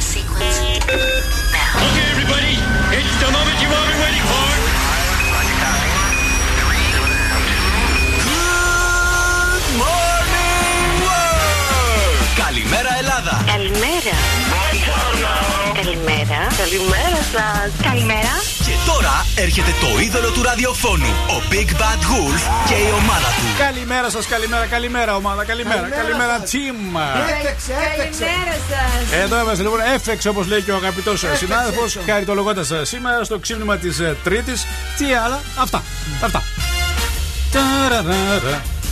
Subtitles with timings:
[0.00, 1.17] sequence.
[15.88, 16.40] Καλημέρα.
[16.62, 17.68] Καλημέρα σας.
[17.88, 18.34] Καλημέρα.
[18.66, 23.46] Και τώρα έρχεται το είδωλο του ραδιοφώνου, ο Big Bad Wolf και η ομάδα του.
[23.58, 25.44] Καλημέρα σας, καλημέρα, καλημέρα ομάδα.
[25.44, 26.48] Καλημέρα, Καλημέρα καλημέρα, σας.
[26.48, 27.06] τσίμα.
[27.40, 28.24] Έφεξε, έφεξε.
[28.24, 29.20] Καλημέρα σας.
[29.22, 33.96] Εδώ είμαστε λοιπόν, έφεξε όπως λέει και ο αγαπητός συνάδελφος, χαριτολογώντας σήμερα στο ξύπνημα της
[34.24, 34.66] Τρίτης.
[34.98, 35.82] Τι άλλα, αυτά.
[36.22, 36.42] Αυτά.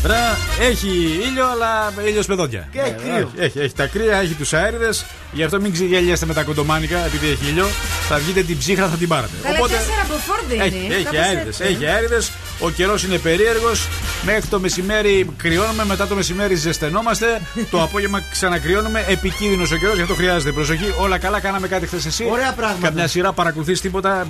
[0.07, 0.37] Ταραραρα.
[0.59, 0.89] Ρα, Έχει
[1.29, 2.69] ήλιο, αλλά ήλιος με δόντια.
[2.73, 3.17] Και έχει Ε, κρύο.
[3.37, 5.05] Έχει, έχει, έχει τα κρύα, έχει τους αέριδες.
[5.33, 7.67] Γι' αυτό μην ξεγελιέστε με τα κοντομάνικα, επειδή έχει ήλιο.
[8.09, 9.33] Θα βγείτε την ψύχρα, θα την πάρετε.
[9.43, 10.65] Καλά, τέσσερα από φόρντ είναι.
[10.65, 11.61] Έχει, έχει κάπως αέριδες.
[11.61, 11.63] έτσι.
[11.75, 12.31] Έχει αέριδες.
[12.61, 13.89] Ο καιρός είναι περίεργος.
[14.25, 17.41] Μέχρι το μεσημέρι κρυώνουμε, μετά το μεσημέρι ζεσθενόμαστε.
[17.71, 19.05] το απόγευμα ξανακρυώνουμε.
[19.09, 20.95] Επικίνδυνος ο καιρός, γι' αυτό χρειάζεται προσοχή.
[20.99, 22.27] Όλα καλά, κάναμε κάτι χθες εσύ.
[22.31, 22.87] Ωραία πράγματα.
[22.89, 24.27] Καμιά σειρά παρακολουθείς τίποτα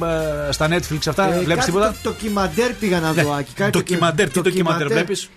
[0.48, 3.22] ε, στα Netflix αυτά, Ε, βλέπεις κάτι τίποτα; Το, ντοκιμαντέρ πήγα να Ναι.
[3.22, 3.32] δω.
[3.32, 5.28] Άκη, κάτι Ντοκιμαντέρ, τι ντοκιμαντέρ βλέπεις;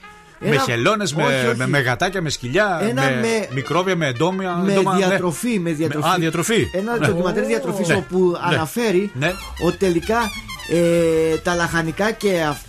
[0.41, 1.57] Με Ένα- χελώνες, με, όχι, όχι.
[1.57, 4.55] με, με γατάκια, με σκυλιά, Ένα με, με- μικρόβια, με εντόμια.
[4.55, 5.05] με εντόμα, ναι.
[5.05, 6.07] διατροφή, με διατροφή.
[6.07, 6.67] Α, διατροφή.
[6.73, 7.07] Ένα Ναι.
[7.07, 7.95] ντοκιμαντέρ διατροφής Ναι.
[7.95, 8.55] όπου Ναι.
[8.55, 9.31] αναφέρει Ναι.
[9.65, 10.17] ότι τελικά
[10.71, 12.65] ε, τα λαχανικά και αυ-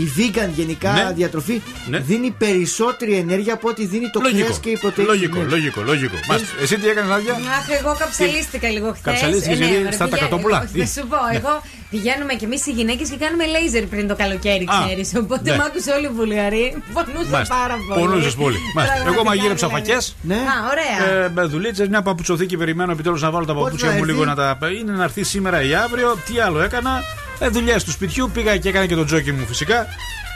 [0.00, 1.12] η vegan γενικά Ναι.
[1.14, 1.98] διατροφή Ναι.
[1.98, 4.42] δίνει περισσότερη ενέργεια από ό,τι δίνει το Λογικό.
[4.44, 5.10] κρέας και η πρωτεΐνη.
[5.10, 5.48] Λογικό, Ναι.
[5.48, 6.14] λογικό, λογικό.
[6.28, 6.54] Μάλιστα.
[6.62, 9.00] Εσύ τι έκανες, Νάντια; Αχ, εγώ καψαλίστηκα λίγο χθες.
[9.02, 10.58] Καψαλίστηκες γιατί στα τα κατόπουλα.
[10.72, 11.36] Τι; Θα σου πω, Ναι.
[11.36, 15.08] εγώ πηγαίνουμε κι εμείς οι γυναίκες και κάνουμε λέιζερ πριν το καλοκαίρι, Α, ξέρεις.
[15.22, 15.56] Οπότε ναι.
[15.56, 16.64] μ' άκουσε όλη η Βουλγαρή.
[16.92, 17.54] Πονούσα Μάλιστα.
[17.54, 18.00] πάρα πολύ.
[18.00, 18.56] Πονούσες πολύ.
[18.74, 18.96] Μάλιστα.
[18.96, 19.86] Εγώ Πραγματικά, μαγείρεψα δηλαδή.
[19.86, 20.16] φακές.
[20.30, 20.34] Ναι.
[20.52, 21.24] Α, ωραία.
[21.24, 24.12] Ε, με δουλίτσες, μια παπουτσοθήκη περιμένω επιτέλους να βάλω τα Πότε παπούτσια θα μου έρθει;
[24.12, 24.58] λίγο να τα.
[24.80, 26.16] Είναι να έρθει σήμερα ή αύριο.
[26.26, 27.02] Τι άλλο έκανα.
[27.38, 29.86] Ε, Δουλειές του σπιτιού πήγα και έκανα και τον τζόκι μου φυσικά.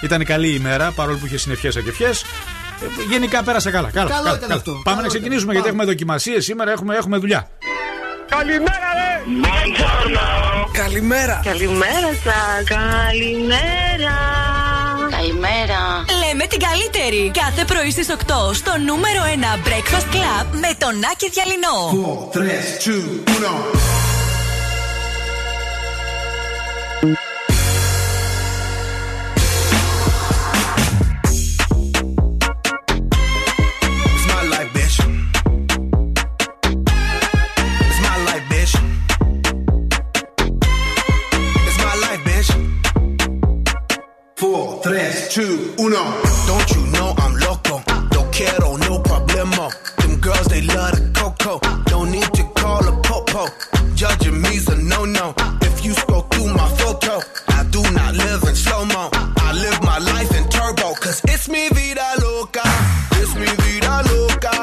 [0.03, 2.23] Ήταν καλή ημέρα παρόλο που είχε συννεφιέ ακεφιές.
[2.23, 3.91] Ε, γενικά πέρασα καλά.
[3.91, 4.70] Καλά, καλό καλά, ήταν αυτό.
[4.73, 5.53] Πάμε καλό να ξεκινήσουμε ήταν.
[5.55, 7.48] γιατί έχουμε δοκιμασίες σήμερα, έχουμε, έχουμε δουλειά.
[8.28, 9.11] Καλημέρα, ρε!
[10.73, 11.41] Καλημέρα!
[11.45, 12.75] Καλημέρα σα!
[12.75, 14.17] Καλημέρα!
[15.11, 15.81] Καλημέρα!
[16.25, 17.31] Λέμε την καλύτερη!
[17.34, 18.15] Κάθε πρωί στις 8
[18.55, 19.21] στο νούμερο
[19.65, 21.77] 1 Breakfast Club με τον Άκη Διαλυνό.
[22.32, 22.41] 4, 3,
[22.84, 24.19] 2, 1.
[27.03, 27.09] No
[49.03, 51.61] problemo Them girls they love the coco.
[51.84, 53.47] Don't need to call a popo.
[53.94, 55.34] Judging me's a no-no.
[55.38, 55.59] If
[55.91, 59.11] you scroll through my photo, I do not live in slow-mo.
[59.49, 60.95] I live my life in turbo.
[61.03, 62.62] Cause it's me vida loca.
[63.21, 64.55] It's me vida loca.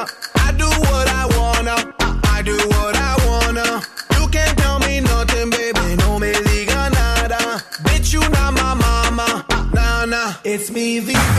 [0.45, 1.77] I do what I wanna.
[2.35, 3.67] I do what I wanna.
[4.15, 5.87] You can't tell me nothing, baby.
[6.01, 7.43] No me diga nada.
[7.85, 9.45] Bitch, you not my mama.
[9.73, 10.33] Nah, nah.
[10.45, 11.36] It's me vida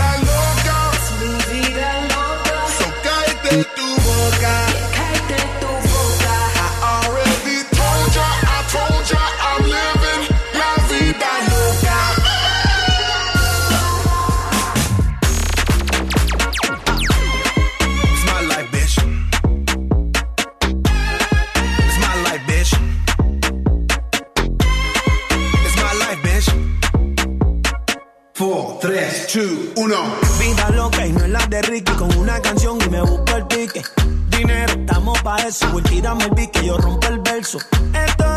[29.78, 29.96] uno.
[30.40, 33.46] Vida loca y no es la de Ricky con una canción y me busco el
[33.46, 33.82] pique.
[34.28, 35.70] Dinero, estamos pa' eso.
[35.70, 37.58] Voy, tírame el pique, yo rompo el verso.
[37.94, 38.27] Esto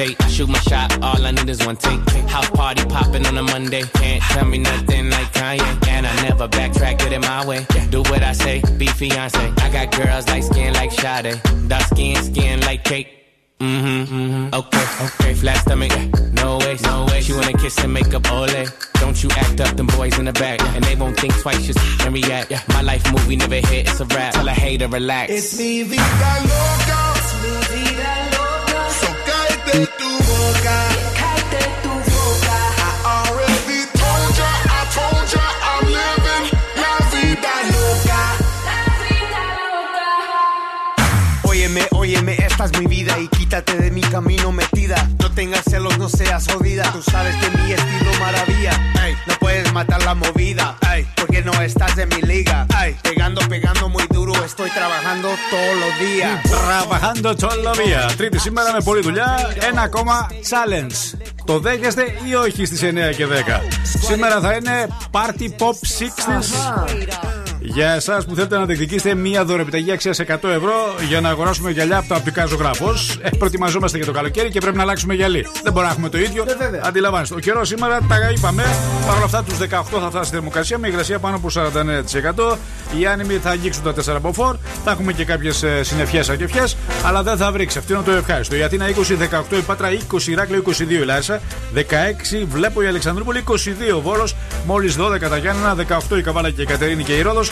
[0.00, 0.22] make.
[0.22, 2.00] I shoot my shot, all I need is one take.
[2.34, 3.82] House party popping on a Monday.
[4.00, 5.88] Can't tell me nothing like Kanye.
[5.88, 7.66] And I never backtrack, get it my way.
[7.90, 9.44] Do what I say, be fiance.
[9.64, 11.32] I got girls like skin like Sade.
[11.68, 13.08] Dark skin, skin like cake.
[13.60, 14.54] Mm-hmm, mm-hmm.
[14.60, 15.34] Okay, okay.
[15.34, 16.06] Flat stomach, yeah.
[16.42, 17.20] no way, no way.
[17.20, 18.64] She wanna kiss and make up ole.
[19.02, 20.74] Don't you act up, them boys in the back, yeah.
[20.76, 22.50] and they won't think twice, just and react.
[22.50, 22.62] Yeah.
[22.68, 24.32] My life movie never hit, it's a rap.
[24.32, 25.30] Tell a hater relax.
[25.30, 27.00] It's mi vida loca.
[42.78, 45.08] Mi vida y quítate de mi camino metida.
[45.18, 46.92] No tengas celos, no seas jodida.
[46.92, 48.72] Tú sabes que mi estilo maravilla.
[49.02, 50.76] Ey, no puedes matar la movida.
[50.92, 52.66] Ey, porque no estás en mi liga.
[52.82, 53.99] Ey, pegando, pegando muy.
[54.52, 56.50] Estoy trabajando todos los días.
[56.50, 58.10] Τραβαχάντο τσολοβία.
[58.16, 59.54] Τρίτη σήμερα με πολλή δουλειά.
[59.70, 61.18] Ένα ακόμα challenge.
[61.44, 63.60] Το δέχεστε ή όχι στις 9 και 10.
[63.82, 67.49] Σήμερα θα είναι Party Pop 60s.
[67.62, 71.98] Για εσάς που θέλετε να διεκδικήσετε μία δωρεπιταγή αξίας 100 ευρώ για να αγοράσουμε γυαλιά
[71.98, 73.18] από το απτικά ζωγράφος.
[73.22, 75.46] Ε, προετοιμαζόμαστε για το καλοκαίρι και πρέπει να αλλάξουμε γυαλί.
[75.62, 76.44] Δεν μπορούμε να έχουμε το ίδιο.
[76.82, 77.34] Αντιλαμβάνεστε.
[77.34, 78.62] Ο καιρός σήμερα τα είπαμε.
[79.06, 82.56] Παρ' όλα αυτά τους 18 θα φτάσει η θερμοκρασία με υγρασία πάνω από 49%.
[82.98, 84.56] Οι άνεμοι θα αγγίξουν τα 4 από 4.
[84.84, 86.76] Θα έχουμε και κάποιες συννεφιές ακεφιές.
[87.04, 87.78] Αλλά δεν θα βρήξει.
[87.78, 88.56] Αυτό είναι το ευχάριστο.
[88.56, 91.40] Η Αθήνα 20, 18 η Πάτρα 20, η Ράκλειο 22 η Λάρισα.
[91.74, 91.80] 16
[92.48, 94.36] βλέπω η Αλεξανδρούπολη 22 Βόλος.
[94.66, 95.74] Μόλις 12 τα Γιάννενα.
[96.10, 97.49] 18 η Καβάλα και η Κατερίνη και η Ρόδος.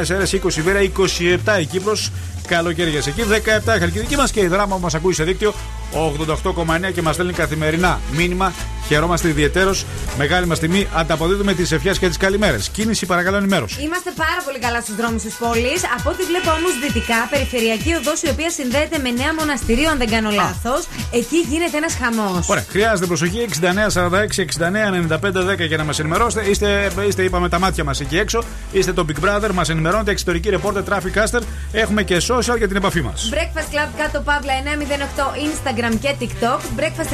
[0.02, 0.80] Σέρε 20 η Βέρα.
[0.80, 2.10] 27 η Κύπρος.
[2.48, 3.22] Καλοκαίρι για εκεί.
[3.22, 5.54] 17 η Χαλκιδική μας και η δράμα που μας ακούει σε δίκτυο
[5.92, 8.52] 88,9 και μας στέλνει καθημερινά μήνυμα.
[8.88, 9.74] Χαιρόμαστε ιδιαίτερω.
[10.18, 10.88] Μεγάλη μας τιμή.
[10.94, 12.68] Ανταποδίδουμε τις ευχές και τις καλημέρες.
[12.68, 13.82] Κίνηση παρακαλώ ενημέρωση.
[13.82, 15.80] Είμαστε πάρα πολύ καλά στους δρόμους της πόλης.
[15.98, 20.10] Από ό,τι βλέπω όμως δυτικά, περιφερειακή οδός η οποία συνδέεται με νέα μοναστηρίο, αν δεν
[20.10, 20.86] κάνω λάθος.
[21.12, 22.48] Εκεί γίνεται ένας χαμός.
[22.48, 26.48] Ωραία, χρειάζεται προσοχή 69 46 69 95 10 για να μας ενημερώσετε.
[26.50, 28.42] Είστε, είστε, είπαμε, τα μάτια μας εκεί έξω.
[28.72, 30.10] Είστε το Big Brother, μας ενημερώνετε.
[30.10, 31.40] Εξωτερική ρεπόρτερ, traffic caster.
[31.72, 33.30] Έχουμε και social για την επαφή μας.
[33.32, 36.80] Breakfast Club κάτω παύλα 908 Instagram και TikTok.
[36.80, 37.12] Breakfast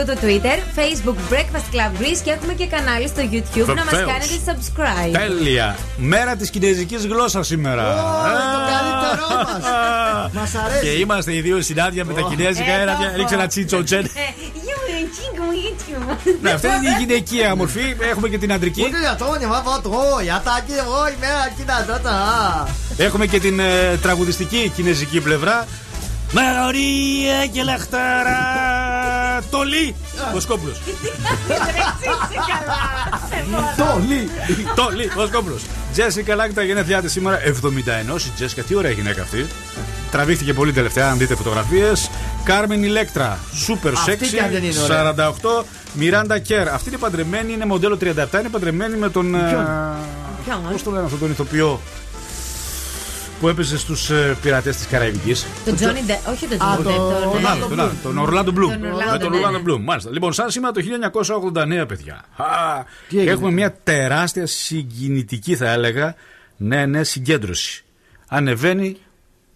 [0.00, 0.56] 908 το Twitter.
[0.78, 3.76] Facebook Breakfast Club Greece και έχουμε και κανάλι στο YouTube Βεβαίως.
[3.76, 5.12] να μας κάνετε subscribe.
[5.12, 5.76] Τέλεια.
[5.96, 7.82] Μέρα της κινέζικης γλώσσας σήμερα.
[7.82, 9.62] Oh, το καλύτερό μας.
[10.38, 10.80] Μας αρέσει.
[10.82, 12.72] Και είμαστε οι δύο συνάδεια με τα κινέζικα.
[12.72, 14.10] Ε, ρίξε ένα τσίτσο ε, τσεν.
[16.40, 17.96] Ναι, αυτή είναι η γυναικεία μορφή.
[18.10, 18.84] Έχουμε και την αντρική.
[22.96, 25.66] Έχουμε και την ε, τραγουδιστική τραγουδιστική κινέζικη πλευρά.
[26.32, 28.38] Μαγωρία και λαχτάρα.
[29.50, 29.94] Τόλη.
[30.32, 30.80] Βοσκόπουλος.
[33.76, 34.30] Τόλη.
[34.74, 35.10] Τόλη.
[35.14, 35.62] Βοσκόπουλος.
[35.92, 38.26] Τζέσικα Λανγκ τα γενέθλιά της σήμερα 71.
[38.26, 39.46] Η Τζέσικα, τι ωραία γυναίκα αυτή.
[40.10, 42.10] Τραβήχτηκε πολύ τελευταία, αν δείτε φωτογραφίες.
[42.44, 43.38] Κάρμεν Ηλέκτρα,
[43.68, 44.26] super Αυτή sexy.
[44.26, 45.14] κι αν δεν είναι ωραία.
[45.14, 45.64] 48.
[45.92, 46.68] Μιράντα Κέρ.
[46.68, 48.38] Αυτή είναι παντρεμένη, είναι μοντέλο 37.
[48.38, 49.30] Είναι παντρεμένη με τον.
[50.44, 51.80] Ποιον; Πώς το λένε αυτόν τον ηθοποιό;
[53.44, 54.10] Που έπαιζε στους
[54.42, 55.46] πειρατές της Καραϊβικής.
[55.64, 56.18] Τον Τζόνι Ντε.
[56.30, 57.36] Όχι τον Α, Τζόνι το- Ντε.
[57.36, 58.70] Τον άλλο, τον άλλο, τον Ορλάντο Μπλουμ.
[58.70, 59.62] Τον Με Orlando, τον ναι, Ορλάντο ναι.
[59.62, 60.10] Μπλουμ, μάλιστα.
[60.10, 62.14] Λοιπόν, σαν σήμερα το 1989, παιδιά.
[62.36, 62.46] Α,
[63.08, 66.14] Τι έγινε; Έχουμε μια τεράστια συγκινητική, θα έλεγα,
[66.56, 67.84] ναι, ναι, συγκέντρωση.
[68.28, 68.96] Ανεβαίνει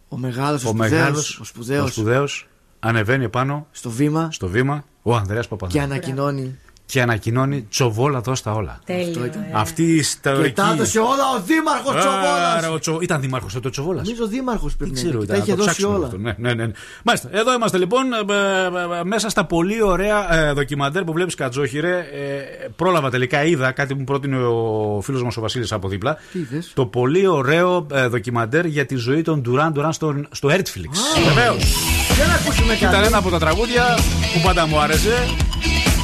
[0.09, 2.49] Ο μεγάλος, ο ο μεγάλος, σπουδαίος, ο σπουδαίος,
[2.81, 6.59] ανεβαίνει επάνω στο βήμα στο βήμα ο Ανδρέας και Παπανδρέου ανακοινώνει.
[6.91, 8.79] Και ανακοινώνει τσοβόλα δώσ' τα όλα.
[8.85, 9.31] Τέλειο.
[9.53, 10.51] Αυτή η Και ιστορική.
[10.53, 12.75] τα έδωσε όλα ο Δήμαρχος Άρα, Τσοβόλας.
[12.75, 14.07] ο Τσο- Ήταν δήμαρχος τότε ο Τσοβόλας.
[14.07, 15.21] Νομίζω Δήμαρχος Δεν πρέπει να ξέρω, είναι.
[15.27, 16.07] και Τα ήταν, είχε να το δώσει ψάξουμε όλα.
[16.07, 16.19] αυτό.
[16.19, 16.67] Ναι, ναι, ναι.
[16.67, 16.73] ναι.
[17.05, 21.35] Μάλιστα, εδώ είμαστε λοιπόν ε, ε, ε, μέσα στα πολύ ωραία ε, δοκιμαντέρ που βλέπεις
[21.35, 21.99] Κατζόχυρε.
[21.99, 26.17] Ε, πρόλαβα τελικά, είδα κάτι που μου πρότεινε ο φίλος μας ο Βασίλης από δίπλα.
[26.33, 30.49] Τι είδες; Το πολύ ωραίο ε, δοκιμαντέρ για τη ζωή των Ντουράν Ντουράν στο, στο
[30.49, 30.91] Netflix.
[31.27, 31.75] Βεβαίως.
[32.17, 33.07] Για να ακούσουμε Ήταν κάτι.
[33.07, 33.99] ένα από τα τραγούδια
[34.35, 35.15] που πάντα μου άρεσε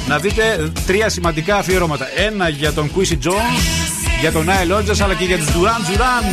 [0.06, 2.06] να δείτε τρία σημαντικά αφιερώματα.
[2.16, 3.62] Ένα για τον Quincy Jones,
[4.20, 6.24] για τον Nile Rodgers, αλλά και για τους Duran Duran.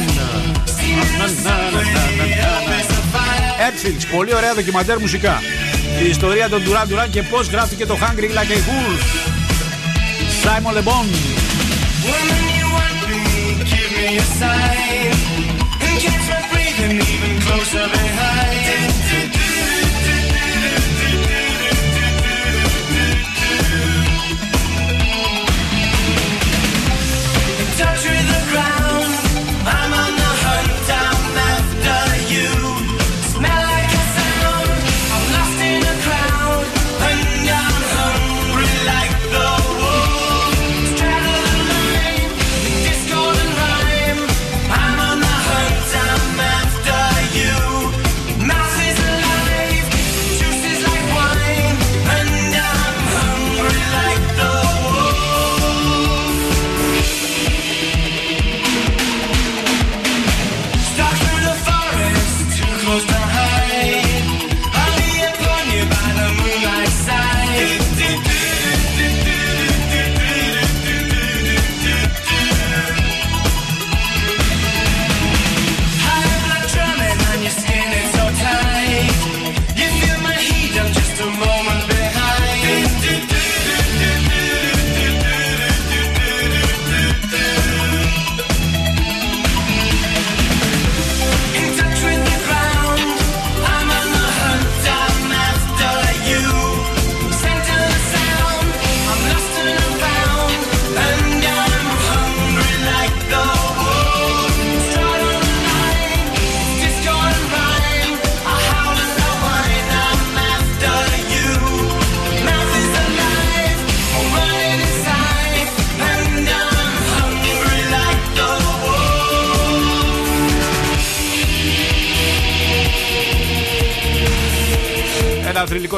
[3.61, 5.41] Netflix πολύ ωραία δοκιμαντέρ μουσικά.
[6.03, 9.01] Η ιστορία των Duran Duran και πώς γράφτηκε το Hungry Like a Wolf.
[10.43, 11.05] Simon Le Bon.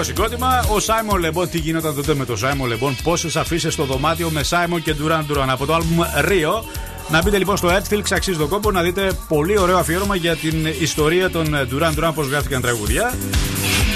[0.04, 0.76] Ένα θρηλυκό συγκρότημα.
[0.76, 4.44] Ο Σάιμον Λεμπόν, τι γινόταν τότε με το Σάιμον Λεμπόν, πόσες αφήσεις στο δωμάτιο με
[4.44, 6.64] Σάιμον και Ντουράν Ντουράν από το album Rio.
[7.10, 10.66] Να μπείτε λοιπόν στο Netflix, αξίζει τον κόπο να δείτε πολύ ωραίο αφιέρωμα για την
[10.80, 13.14] ιστορία των Duran Duran, πώς γράφτηκαν τραγουδιά.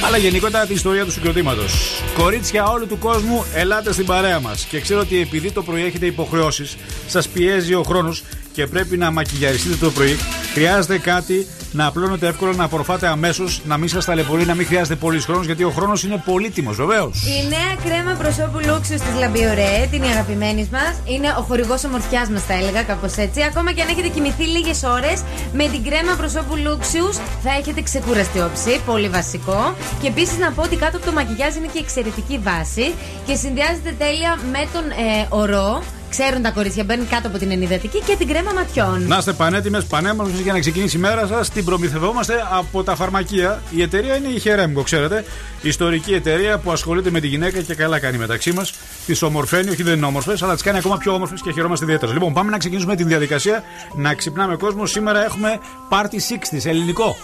[0.05, 2.01] Αλλά γενικότερα την ιστορία του συγκροτήματος.
[2.17, 4.63] Κορίτσια όλου του κόσμου, ελάτε στην παρέα μας.
[4.63, 6.75] Και ξέρω ότι επειδή το πρωί έχετε υποχρεώσεις,
[7.07, 8.23] σας πιέζει ο χρόνος
[8.57, 10.17] και πρέπει να μακιγιαριστείτε το πρωί,
[10.53, 14.95] χρειάζεται κάτι να απλώνετε εύκολα, να απορροφάτε αμέσως, να μην σας ταλαιπωρεί, να μην χρειάζεται
[14.95, 17.25] πολύς χρόνος, γιατί ο χρόνος είναι πολύτιμος, βεβαίως.
[17.25, 22.43] Η νέα κρέμα προσώπου λούξου της Λαμπιωρέ, της αγαπημένης μας, είναι ο χορηγός ομορφιάς μας,
[22.43, 23.41] θα έλεγα κάπως έτσι.
[23.41, 25.17] Ακόμα και αν έχετε κοιμηθεί λίγες ώρες,
[25.53, 27.07] με την κρέμα προσώπου λούξιου
[27.43, 29.75] θα έχετε ξεκούραστη όψη, πολύ βασικό.
[30.01, 32.93] Και επίσης να πω ότι κάτω από το μακιγιάζ είναι και εξαιρετική βάση
[33.25, 35.83] και συνδυάζεται τέλεια με τον ε, ορό.
[36.19, 39.07] Ξέρουν τα κορίτσια, μπαίνουν κάτω από την ενυδατική και την κρέμα ματιών.
[39.07, 41.49] Να είστε πανέτοιμες, πανέμορφες για να ξεκινήσει η μέρα σας.
[41.49, 43.61] Την προμηθευόμαστε από τα φαρμακεία.
[43.71, 45.25] Η εταιρεία είναι η Χερέμγκο, ξέρετε.
[45.61, 48.73] Ιστορική εταιρεία που ασχολείται με τη γυναίκα και καλά κάνει μεταξύ μας.
[49.05, 52.13] Τις ομορφαίνει, όχι δεν είναι όμορφες, αλλά τις κάνει ακόμα πιο όμορφες και χαιρόμαστε ιδιαίτερα.
[52.13, 53.63] Λοιπόν, πάμε να ξεκινήσουμε την διαδικασία
[53.95, 54.85] να ξυπνάμε κόσμο.
[54.85, 55.59] Σήμερα έχουμε
[55.89, 56.15] Party
[56.55, 57.15] 60 ελληνικό.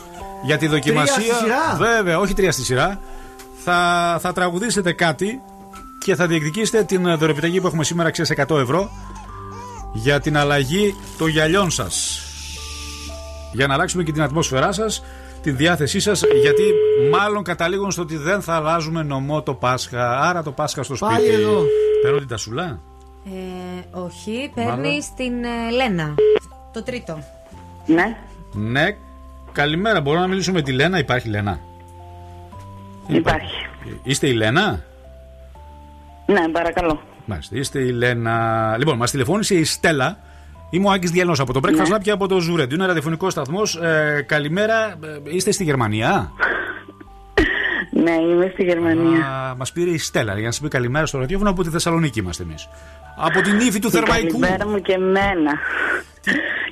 [0.44, 1.16] Για τη δοκιμασία.
[1.16, 1.76] Τρία στη σειρά.
[1.78, 3.00] Βέβαια, όχι τρία στη σειρά.
[3.64, 5.42] Θα, θα τραγουδήσετε κάτι
[6.04, 8.92] και θα διεκδικήσετε την δωρεπιταγή που έχουμε σήμερα αξία 100 ευρώ
[9.94, 12.22] για την αλλαγή των γυαλιών σας.
[13.54, 15.04] Για να αλλάξουμε και την ατμόσφαιρά σας,
[15.42, 16.64] τη διάθεσή σας, γιατί
[17.12, 20.20] μάλλον καταλήγουν στο ότι δεν θα αλλάζουμε νομό το Πάσχα.
[20.20, 21.14] Άρα το Πάσχα στο σπίτι.
[21.14, 21.64] Πάλι εδώ.
[22.04, 22.80] Παίρνω την τασουλά.
[23.26, 25.02] Ε, όχι, παίρνεις Μάλλον.
[25.16, 26.16] την ε, Λένα.
[26.74, 27.24] Το τρίτο.
[27.86, 28.18] Ναι,
[28.54, 28.96] Ναι,
[29.52, 30.02] καλημέρα.
[30.02, 31.00] Μπορώ να μιλήσω με τη Λένα.
[31.00, 31.60] Υπάρχει Λένα;
[33.08, 33.66] υπάρχει.
[34.04, 34.84] Είστε η Λένα;
[36.26, 37.02] Ναι, παρακαλώ.
[37.26, 38.76] Μάλιστα, είστε η Λένα.
[38.78, 40.18] Λοιπόν, μας τηλεφώνησε η Στέλλα.
[40.70, 41.96] Είμαι ο Άκης Διαλνό από το Breakfast Ναι.
[41.96, 42.74] Lab και από το Zurend.
[42.74, 43.76] Είναι ραδιοφωνικό σταθμός.
[43.76, 44.76] Ε, καλημέρα.
[45.04, 46.32] Ε, είστε στη Γερμανία;
[47.92, 49.54] Ναι, είμαι στη Γερμανία.
[49.58, 52.44] Μας πήρε η Στέλλα για να σας πει καλημέρα στο ραδιόφωνο από τη Θεσσαλονίκη είμαστε
[52.44, 52.68] εμείς.
[53.18, 54.40] Από την ύφη του Και Θερμαϊκού.
[54.40, 55.52] Καλημέρα μου και εμένα.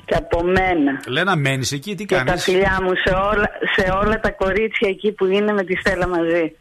[0.04, 1.00] και από μένα.
[1.06, 4.88] Λένα, μένεις εκεί, τι Και κάνεις; τα φιλιά μου σε όλα, σε όλα τα κορίτσια
[4.88, 6.56] εκεί που είναι με τη Στέλλα μαζί.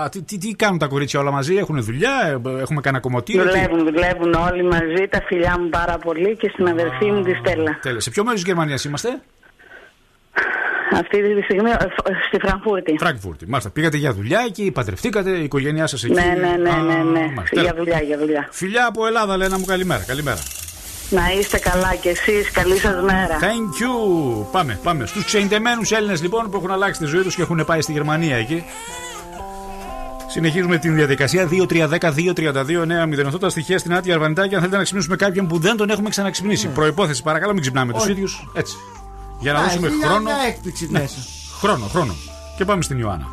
[0.00, 3.42] Α, τι, τι, τι κάνουν τα κορίτσια όλα μαζί, έχουν δουλειά, ε, έχουμε κανένα κομμωτήριο.
[3.42, 5.08] τι- Δουλεύουν, δουλεύουν όλοι μαζί.
[5.10, 7.78] Τα φιλιά μου πάρα πολύ και στην αδερφή μου τη Στέλλα.
[7.82, 8.00] Τέλεια.
[8.00, 9.08] Σε ποιο μέρος της Γερμανίας είμαστε,
[10.92, 12.96] Αυτή τη στιγμή ε, φ- στη Φραγκφούρτη.
[12.98, 13.46] Φραγκφούρτη.
[13.48, 16.12] Μάλιστα, πήγατε για δουλειά εκεί, παντρευτήκατε, η οικογένειά σας εκεί.
[16.14, 17.02] Ναι, ναι, ναι, Α, ναι, ναι.
[17.20, 17.74] μάλιστα, Για τέλεια.
[17.76, 18.48] δουλειά, για δουλειά.
[18.50, 20.04] Φιλιά από Ελλάδα, Λένα μου, καλημέρα.
[20.06, 20.38] Καλημέρα.
[21.10, 22.50] Να είστε καλά κι εσείς.
[22.50, 23.38] Καλή σας μέρα.
[23.40, 24.46] Thank you.
[24.52, 25.06] Πάμε, πάμε.
[25.06, 28.36] Στους ξενιτεμένου Έλληνες λοιπόν που έχουν αλλάξει τη ζωή τους και έχουν πάει στη Γερμανία
[28.36, 28.64] εκεί.
[30.36, 33.38] Συνεχίζουμε την διαδικασία 2-3-10-2-32-9-0.
[33.40, 34.54] τα στοιχεία στην άτια Αρβανιτάκη.
[34.54, 36.68] Αν θέλετε να ξυπνήσουμε κάποιον που δεν τον έχουμε ξαναξυπνήσει.
[36.68, 38.10] Προπόθεση, παρακαλώ, μην ξυπνάμε τους Όχι.
[38.10, 38.48] ίδιους.
[38.54, 38.76] Έτσι.
[39.40, 40.22] Για να Α, δώσουμε έχει μια- χρόνο.
[40.22, 40.98] Μια έκπληξη Ναι.
[40.98, 41.16] μέσα.
[41.60, 42.14] Χρόνο, χρόνο.
[42.56, 43.26] Και πάμε στην Ιωάννα.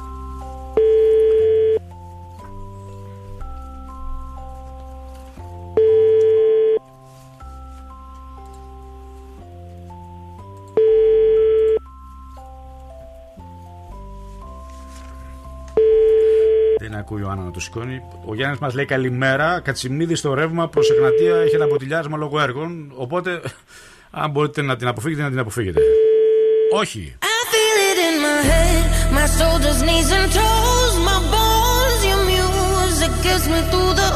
[17.03, 18.01] Ακούει ο Άννα να το σηκώνει.
[18.25, 19.59] Ο Γιάννης μας λέει καλημέρα.
[19.59, 22.91] Κατσιμίδη στο ρεύμα προς Εγνατία έχει ένα ποτηλιάρισμα λόγω έργων.
[22.95, 23.41] Οπότε,
[24.11, 25.81] αν μπορείτε να την αποφύγετε, να την αποφύγετε.
[26.73, 27.17] Όχι.
[27.21, 28.83] I feel it in my head,
[29.17, 31.99] my shoulders, knees and toes, my bones.
[32.09, 34.13] Your music gets me through the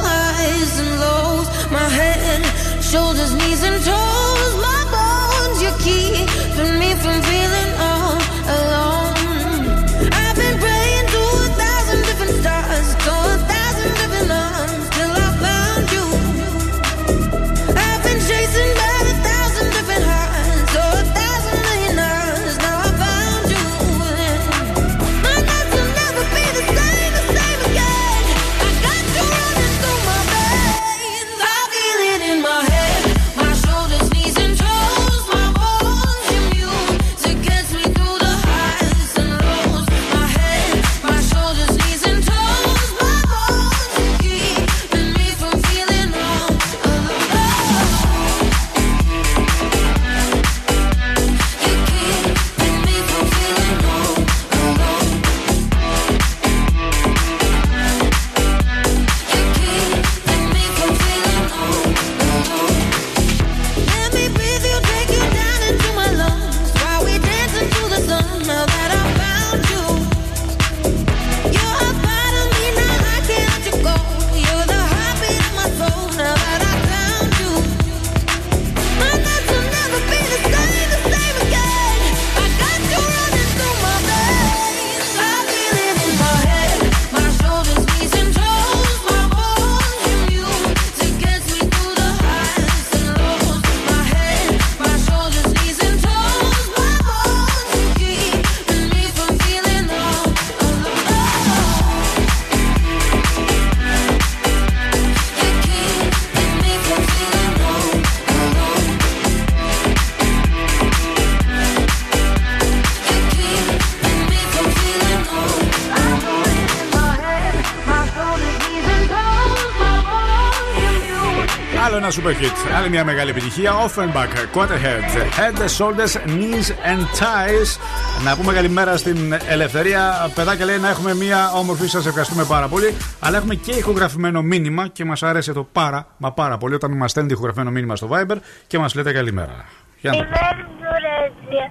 [122.08, 122.76] ένα super hit.
[122.78, 123.72] Άλλη μια μεγάλη επιτυχία.
[123.74, 125.04] Offenbach, Quarterhead.
[125.38, 127.80] Head, shoulders, knees and ties.
[128.24, 130.32] Να πούμε καλημέρα στην Ελευθερία.
[130.36, 131.88] Παιδάκια λέει να έχουμε μια όμορφη.
[131.88, 132.94] Σας ευχαριστούμε πάρα πολύ.
[133.20, 137.12] Αλλά έχουμε και ηχογραφημένο μήνυμα και μας άρεσε το πάρα μα πάρα πολύ όταν μας
[137.12, 138.36] στέλνει ηχογραφημένο μήνυμα στο Viber
[138.68, 139.66] και μας λέτε καλημέρα.
[140.02, 140.18] Για να...
[140.18, 141.66] Δουρέτια.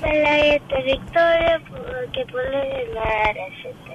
[0.00, 2.62] Λέγεται Βικτόρια που- και πολύ
[2.94, 3.92] με άρεσετε.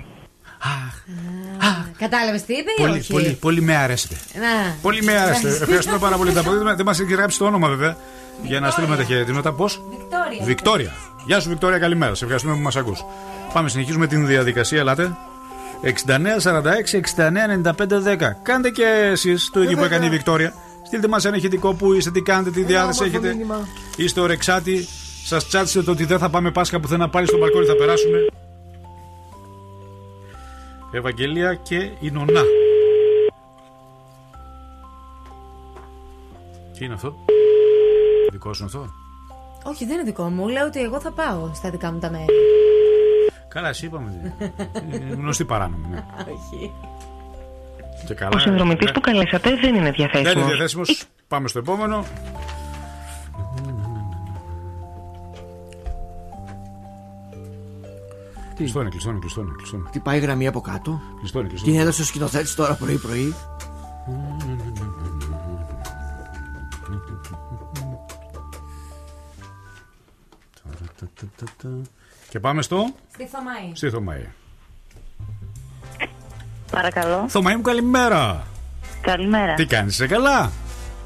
[1.98, 4.16] Κατάλαβες τι είπε ή Πολύ, όχι; πολύ, πολύ με άρεσετε.
[4.44, 4.76] Να.
[4.82, 5.48] Πολύ με άρεσε.
[5.48, 6.34] Ευχαριστούμε πάρα πολύ.
[6.34, 6.74] Τα αποδίδουμε.
[6.74, 7.98] Δεν μας έχει γράψει το όνομα βέβαια.
[8.42, 9.54] Για να στείλουμε τα χαιρετήματα.
[9.54, 10.46] Πώς; Βικτόρια.
[10.46, 10.92] Βικτόρια.
[11.26, 12.16] Γεια σου, Βικτόρια, καλημέρα.
[12.16, 13.06] Σε ευχαριστούμε που μας ακούς.
[13.54, 14.80] Πάμε, συνεχίζουμε την διαδικασία.
[14.80, 15.16] Ελάτε.
[15.82, 18.36] 69 46 69 95 10.
[18.44, 20.54] Κάντε και εσείς το ίδιο που έκανε η Βικτόρια.
[20.86, 23.34] Στείλτε μας ένα ηχητικό που είστε, τι κάνετε, τι διάθεση όμορφο έχετε.
[23.34, 23.68] μήνυμα.
[23.96, 24.88] Είστε ορεξάτη.
[25.26, 28.18] Σας τσάτισε το ότι δεν θα πάμε Πάσχα πουθενά πάλι στο μπαλκόνι θα περάσουμε.
[30.92, 32.42] Ευαγγελία και η Νονά.
[36.78, 37.16] Τι είναι αυτό;
[38.32, 38.94] Δικό σου αυτό;
[39.64, 40.48] Όχι, δεν είναι δικό μου.
[40.48, 42.26] Λέω ότι εγώ θα πάω στα δικά μου τα μέρη.
[43.48, 44.36] Καλά, εσύ είπαμε.
[44.92, 45.86] Ε, Γνωστή παράνομη.
[45.90, 46.04] ναι.
[46.18, 46.72] Όχι.
[48.08, 48.32] Και καλά.
[48.36, 48.92] Ο συνδρομητής Ναι.
[48.92, 50.34] που καλέσατε δεν είναι διαθέσιμος.
[50.34, 51.04] Δεν είναι διαθέσιμος.
[51.28, 52.04] Πάμε στο επόμενο.
[58.56, 59.90] Κλειστό είναι, κλειστό είναι, κλειστό είναι, κλειστό είναι.
[59.92, 61.84] Τι πάει η γραμμή από κάτω; Κλειστό είναι, κλειστό Την είναι.
[61.84, 63.34] έδωσε ο σκηνοθέτης τώρα πρωί-πρωί.
[72.30, 72.86] Και πάμε στο.
[73.14, 73.72] Στη Θωμαή.
[73.74, 74.28] Στη Θωμαή.
[76.72, 77.26] Παρακαλώ.
[77.30, 78.48] Θωμαή μου, καλημέρα.
[79.02, 79.54] Καλημέρα.
[79.54, 80.52] Τι κάνεις, είσαι καλά;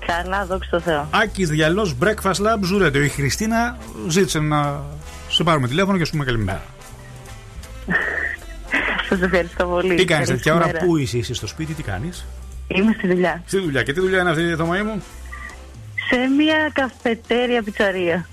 [0.05, 1.07] Καλά, δόξα τω Θεώ.
[1.11, 2.99] Άκης Διανός Breakfast Club Zoo Radio.
[3.01, 4.83] Η Χριστίνα ζήτησε να
[5.29, 6.61] σε πάρουμε τηλέφωνο και σου πούμε καλημέρα.
[9.09, 9.95] Σας ευχαριστώ πολύ.
[9.95, 10.85] Τι κάνεις τέτοια ώρα, Καλησπέρα.
[10.85, 12.25] πού είσαι, είσαι στο σπίτι, τι κάνεις;
[12.67, 13.43] Είμαι στη δουλειά.
[13.45, 13.83] Στη δουλειά.
[13.83, 15.03] Και τι δουλειά είναι αυτή, Θωμαή μου;
[16.09, 18.27] Σε μια καφετέρια πιτσαρία.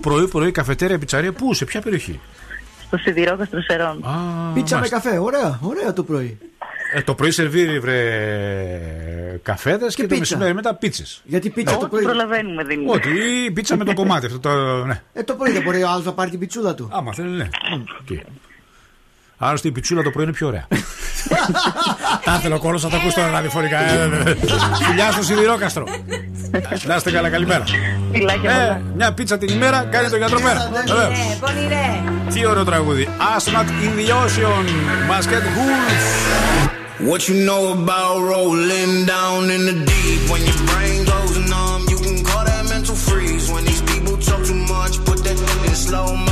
[0.00, 2.20] Πρωί-πρωί καφετέρια πιτσαρία, πού, σε ποια περιοχή;
[2.86, 4.04] Στο σιδηρό Καστροσερών.
[4.54, 5.00] Πίτσα με μάλιστα.
[5.00, 6.38] καφέ, ωραία, ωραία το πρωί.
[6.94, 8.00] Ε, το πρωί σερβίρει βρε
[9.42, 10.20] καφέδες και, το πίτσα.
[10.20, 11.22] μεσημέρι μετά πίτσες.
[11.24, 12.02] Γιατί πίτσα το πρωί.
[12.02, 12.92] προλαβαίνουμε δίνουμε.
[12.92, 13.10] Ό,τι,
[13.44, 14.38] ή πίτσα με το κομμάτι αυτό.
[14.38, 15.02] Το, ναι.
[15.12, 16.88] Ε, το πρωί δεν μπορεί ο άλλο να πάρει την πιτσούδα του.
[16.92, 17.48] Άμα θέλει, ναι.
[18.06, 18.20] Τι.
[19.44, 20.66] Άλλωστε η πιτσούλα το πρωί είναι πιο ωραία.
[22.24, 23.78] Τα ήθελε ο κόλλο να το ακούσει τώρα ραδιοφωνικά.
[23.78, 24.34] Ε, ναι, ναι.
[24.88, 25.84] Φιλιά στο σιδηρόκαστρο.
[26.86, 27.64] Να είστε καλά, καλημέρα.
[28.12, 30.70] Ε, μια πίτσα την ημέρα κάνει τον γιατρό πέρα.
[30.72, 31.18] Βεβαίως.
[31.18, 32.02] Ε, πονηρέ.
[32.34, 33.08] Τι ωραίο τραγούδι.
[33.36, 34.64] Astronaut in the Ocean.
[35.10, 36.06] Basket Wolves.
[37.08, 40.20] What you know about rolling down in the deep?
[40.32, 43.44] When your brain goes numb, you can call that mental freeze.
[43.54, 46.31] When these people talk too much, put that in slow motion.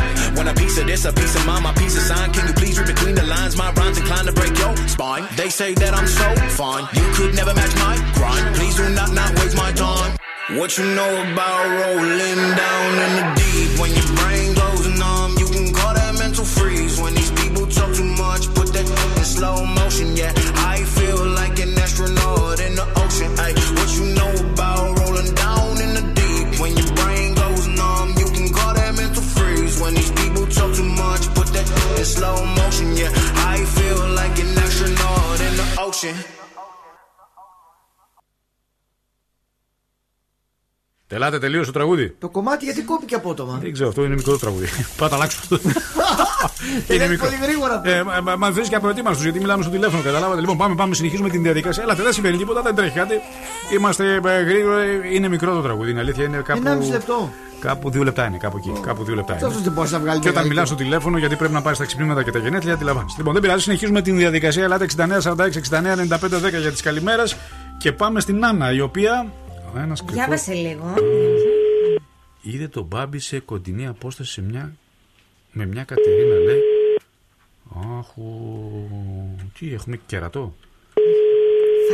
[0.47, 2.31] a piece of this, a piece of mine, my piece of sign.
[2.33, 3.57] Can you please read between the lines?
[3.57, 5.27] My rhymes inclined to break your spine.
[5.35, 6.87] They say that I'm so fine.
[6.93, 8.55] You could never match my grind.
[8.55, 10.17] Please do not not waste my time.
[10.57, 13.79] What you know about rolling down in the deep?
[13.79, 16.99] When your brain goes numb, you can call that mental freeze.
[16.99, 19.65] When these people talk too much, put that in slow
[32.21, 32.87] slow motion.
[33.01, 33.11] Yeah,
[33.55, 36.15] I feel like an astronaut in the ocean;
[41.07, 42.15] Τελάτε, τελείωσε το τραγούδι.
[42.19, 44.67] Το κομμάτι γιατί κόπηκε απότομα; Δεν ξέρω, αυτό είναι μικρό τραγούδι.
[44.97, 45.59] Πάτα αλλάξω αυτό.
[46.93, 47.25] είναι μικρό.
[47.25, 47.81] πολύ γρήγορα.
[47.85, 50.39] Ε, μα- μα- Μα βρει και απροετοίμαστος γιατί μιλάμε στο τηλέφωνο, καταλάβατε.
[50.39, 51.83] Λοιπόν, πάμε, πάμε, συνεχίζουμε την διαδικασία.
[51.83, 53.13] Αλλά δεν συμβαίνει τίποτα, δεν τρέχει κάτι.
[53.73, 55.91] Είμαστε ε, γρήγορα, είναι μικρό το τραγούδι.
[55.91, 56.61] Είναι αλήθεια, είναι κάπου.
[56.65, 57.29] 1,5 λεπτό.
[57.61, 58.71] Κάπου δύο λεπτά είναι, κάπου εκεί.
[58.81, 59.61] Κάπου δύο λεπτά Τόσο είναι.
[59.63, 60.47] δεν μπορείς να βγάλει Και όταν μεγαλύτερο.
[60.47, 63.15] μιλάς στο τηλέφωνο, γιατί πρέπει να πάει στα ξυπνήματα και τα γενέθλια, αντιλαμβάνεσαι.
[63.17, 64.63] Λοιπόν, δεν πειράζει, συνεχίζουμε την διαδικασία.
[64.63, 67.35] Ελάτε 69, 46, 69, 95, 10 για τις καλημέρες.
[67.77, 69.31] Και πάμε στην Άννα, η οποία.
[69.77, 70.93] Ένας Διάβασε λίγο.
[72.41, 74.73] Είδε τον Μπάμπη σε κοντινή απόσταση σε μια...
[75.51, 76.59] με μια Κατερίνα, λέει.
[77.99, 80.55] Αχ, ο- τι έχουμε κερατό.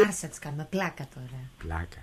[0.03, 1.39] Φάρσα της κάνουμε, πλάκα τώρα.
[1.58, 1.99] Πλάκα.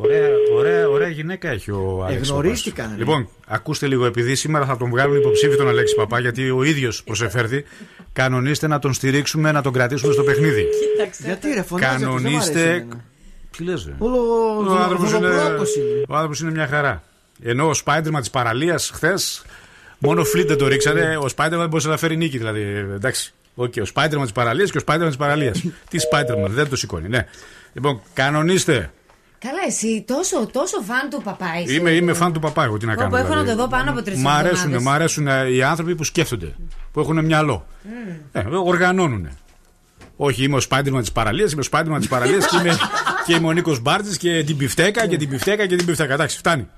[0.00, 2.28] Ωραία, ωραία, ωραία γυναίκα έχει ο Άλεξ.
[2.28, 2.98] Εγνωρίστηκαν, Παπάς.
[2.98, 3.04] ρε.
[3.04, 7.02] Λοιπόν, ακούστε λίγο, επειδή σήμερα θα τον βγάλουν υποψήφιο τον Αλέξη Παπά, γιατί ο ίδιος
[7.04, 7.64] προσεφέρθη,
[8.12, 10.66] κανονίστε να τον στηρίξουμε, να τον κρατήσουμε στο παιχνίδι.
[11.24, 12.70] Γιατί ρε, φωνάζει αυτός, δεν μ' αρέσει Κανονίστε.
[12.70, 13.04] εμένα.
[13.56, 15.84] Τι λες, ρε; Όλο Ο άνθρωπος είναι, δολοπλόκος είναι.
[16.08, 17.02] ο άνθρωπος είναι μια χαρά.
[17.42, 19.44] Ενώ ο Σπάιντερμαν της παραλίας χθες,
[19.98, 21.18] μόνο φλίτ δεν το ρίξανε.
[21.22, 22.38] Ο Σπάιντερμαν μπορούσε να φέρει νίκη.
[22.38, 22.60] Δηλαδή,
[22.94, 23.32] εντάξει.
[23.54, 25.64] Οκ, ο Σπάιντερμαν της παραλίας και ο Σπάιντερμαν της παραλίας.
[25.90, 27.26] Τι Σπάιντερμαν, δεν το σηκώνει, ναι.
[27.72, 28.90] Λοιπόν, κανονίστε.
[29.38, 31.74] Καλά, εσύ τόσο, τόσο φαν του παπά είσαι.
[31.74, 33.10] Είμαι, είμαι φαν του παπά, εγώ τι να Πω, κάνω.
[33.10, 33.48] πω, έχω δηλαδή.
[33.48, 34.82] να το δω πάνω από τρεις Μ' αρέσουν, εβδομάδες.
[34.82, 36.54] μ' αρέσουν ε, οι άνθρωποι που σκέφτονται,
[36.92, 37.66] που έχουν μυαλό.
[37.82, 38.10] Μμ.
[38.32, 39.28] Ε, οργανώνουν.
[40.16, 42.76] Όχι, είμαι ο Σπάιντερμαν της παραλίας, είμαι ο Σπάιντερμαν της παραλίας και είμαι,
[43.26, 46.12] και είμαι ο Νίκος Μπάρτζης και την πιφτέκα και την πιφτέκα και την πιφτέκα.
[46.14, 46.68] Εντάξει, φτάνει.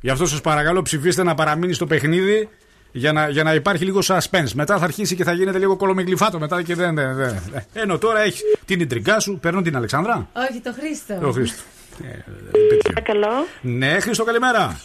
[0.00, 2.48] Γι' αυτό σας παρακαλώ ψηφίστε να παραμείνει στο παιχνίδι
[2.92, 4.50] για να, για να υπάρχει λίγο suspense.
[4.54, 6.94] Μετά θα αρχίσει και θα γίνεται λίγο κολομιγλυφάτο μετά και δεν.
[6.94, 7.40] δεν, δεν.
[7.52, 10.28] Ε, Ενώ τώρα έχεις την ιντριγκά σου, παίρνω την Αλεξάνδρα.
[10.50, 11.28] Όχι, το Χρήστο.
[11.28, 11.62] Ο Χρήστο.
[12.94, 13.46] Παρακαλώ.
[13.60, 14.80] Ναι, Χρήστο, καλημέρα.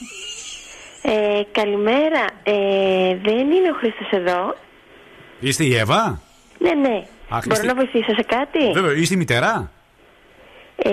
[1.02, 2.26] Ε, καλημέρα.
[2.44, 2.54] Ε,
[3.24, 4.56] δεν είναι ο Χρήστος εδώ.
[5.40, 6.22] Είστε η Εύα;
[6.60, 6.96] Ναι, ναι.
[6.98, 9.72] Α, Μπορώ Χριστί- να βοηθήσω σε κάτι; Βέβαια, είστε η μητέρα;
[10.76, 10.90] Ε,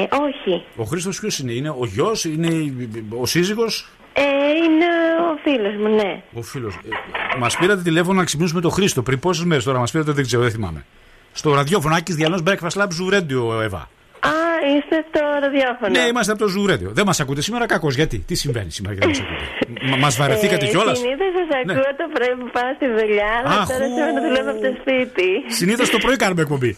[0.00, 0.64] όχι.
[0.76, 4.22] Ο Χρήστος ποιος είναι, είναι ο γιος, είναι η- ο σύζυγος, Ε,
[4.64, 4.84] είναι
[5.32, 6.22] ο φίλος μου, ναι.
[6.32, 6.74] ο φίλος.
[6.74, 10.24] Ε, Μας πήρατε τηλέφωνο να ξυπνήσουμε τον Χρήστο πριν πόσες μέρες τώρα, μας πήρατε, δεν
[10.24, 10.84] ξέρω, δεν θυμάμαι.
[11.32, 13.88] Στο ραδιόφωνο Άκης Διανός Breakfast Lab Zoo Radio, Εύα.
[14.32, 14.34] Α,
[14.76, 15.90] είστε στο ραδιόφωνο.
[15.98, 16.90] Ναι, είμαστε από το Zoo Radio.
[16.98, 17.88] Δεν μας ακούτε σήμερα, κακώ.
[17.90, 21.72] Γιατί, τι συμβαίνει σήμερα και δεν μας ακούτε; Μα βαρεθήκατε ε, κιόλας; Συνήθως σας Ναι.
[21.72, 25.28] ακούω το πρωί που πάω στη δουλειά, αλλά Αχ, τώρα σήμερα δουλεύω από το σπίτι.
[25.58, 26.72] Συνήθως το πρωί κάνουμε εκπομπή.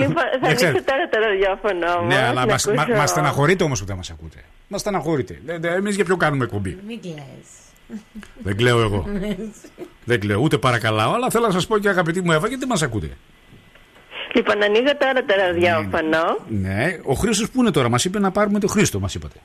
[0.00, 0.70] λοιπόν, θα Δεν ξέρω.
[0.70, 2.14] ανοίξω τώρα το ραδιόφωνο όμως.
[2.14, 2.56] Ναι, αλλά μα
[3.00, 4.38] μας στεναχωρείτε όμως που δεν μας ακούτε.
[4.68, 5.34] Μας στεναχωρείτε.
[5.76, 7.48] Εμείς για ποιο κάνουμε εκπομπή; Μην κλαις.
[8.38, 9.06] Δεν κλαίω εγώ.
[10.10, 12.68] Δεν κλαίω, ούτε παρακαλάω, αλλά θέλω να σας πω και αγαπητοί μου Εύα, γιατί δεν
[12.68, 13.10] μας ακούτε;
[14.34, 16.22] Λοιπόν, ανοίγω τώρα το ραδιόφωνο.
[16.48, 19.38] Ναι, ο Χρήστος που είναι τώρα, μας είπε να πάρουμε τον Χρήστο, μας είπατε.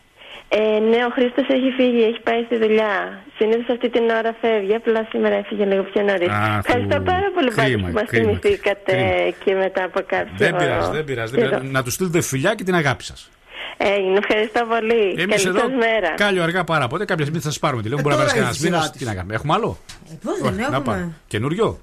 [0.50, 3.24] Ε, ναι, ο Χρήστος έχει φύγει, έχει πάει στη δουλειά.
[3.38, 6.30] Συνήθως αυτή την ώρα φεύγει, απλά σήμερα έφυγε λίγο πιο νωρίς.
[6.30, 8.96] Αχ, Ευχαριστώ πάρα πολύ κρίμα, πάλι που μας κρίμα, θυμηθήκατε
[9.44, 10.34] και μετά από κάποιο.
[10.38, 11.32] Δεν πειράζει, δεν πειράζει.
[11.32, 11.52] δεν καιρό.
[11.56, 11.72] πειράζει.
[11.72, 13.30] Να του στείλετε φιλιά και την αγάπη σας.
[13.78, 15.04] Έγινε, ευχαριστώ πολύ.
[15.18, 16.10] Εμείς Καλή εδώ, σας μέρα.
[16.16, 18.08] κάλιο αργά πάρα ποτέ, κάποια στιγμή θα σας πάρουμε τηλέφωνο.
[18.08, 18.82] Μπορεί να τώρα περάσει κανένας έχει μήνας.
[18.84, 19.02] σειρά της.
[19.02, 19.78] Τι να κάνουμε, έχουμε άλλο;
[20.24, 20.98] Πώς Όχι, δεν να πάμε.
[20.98, 21.14] έχουμε.
[21.28, 21.80] Καινούριο;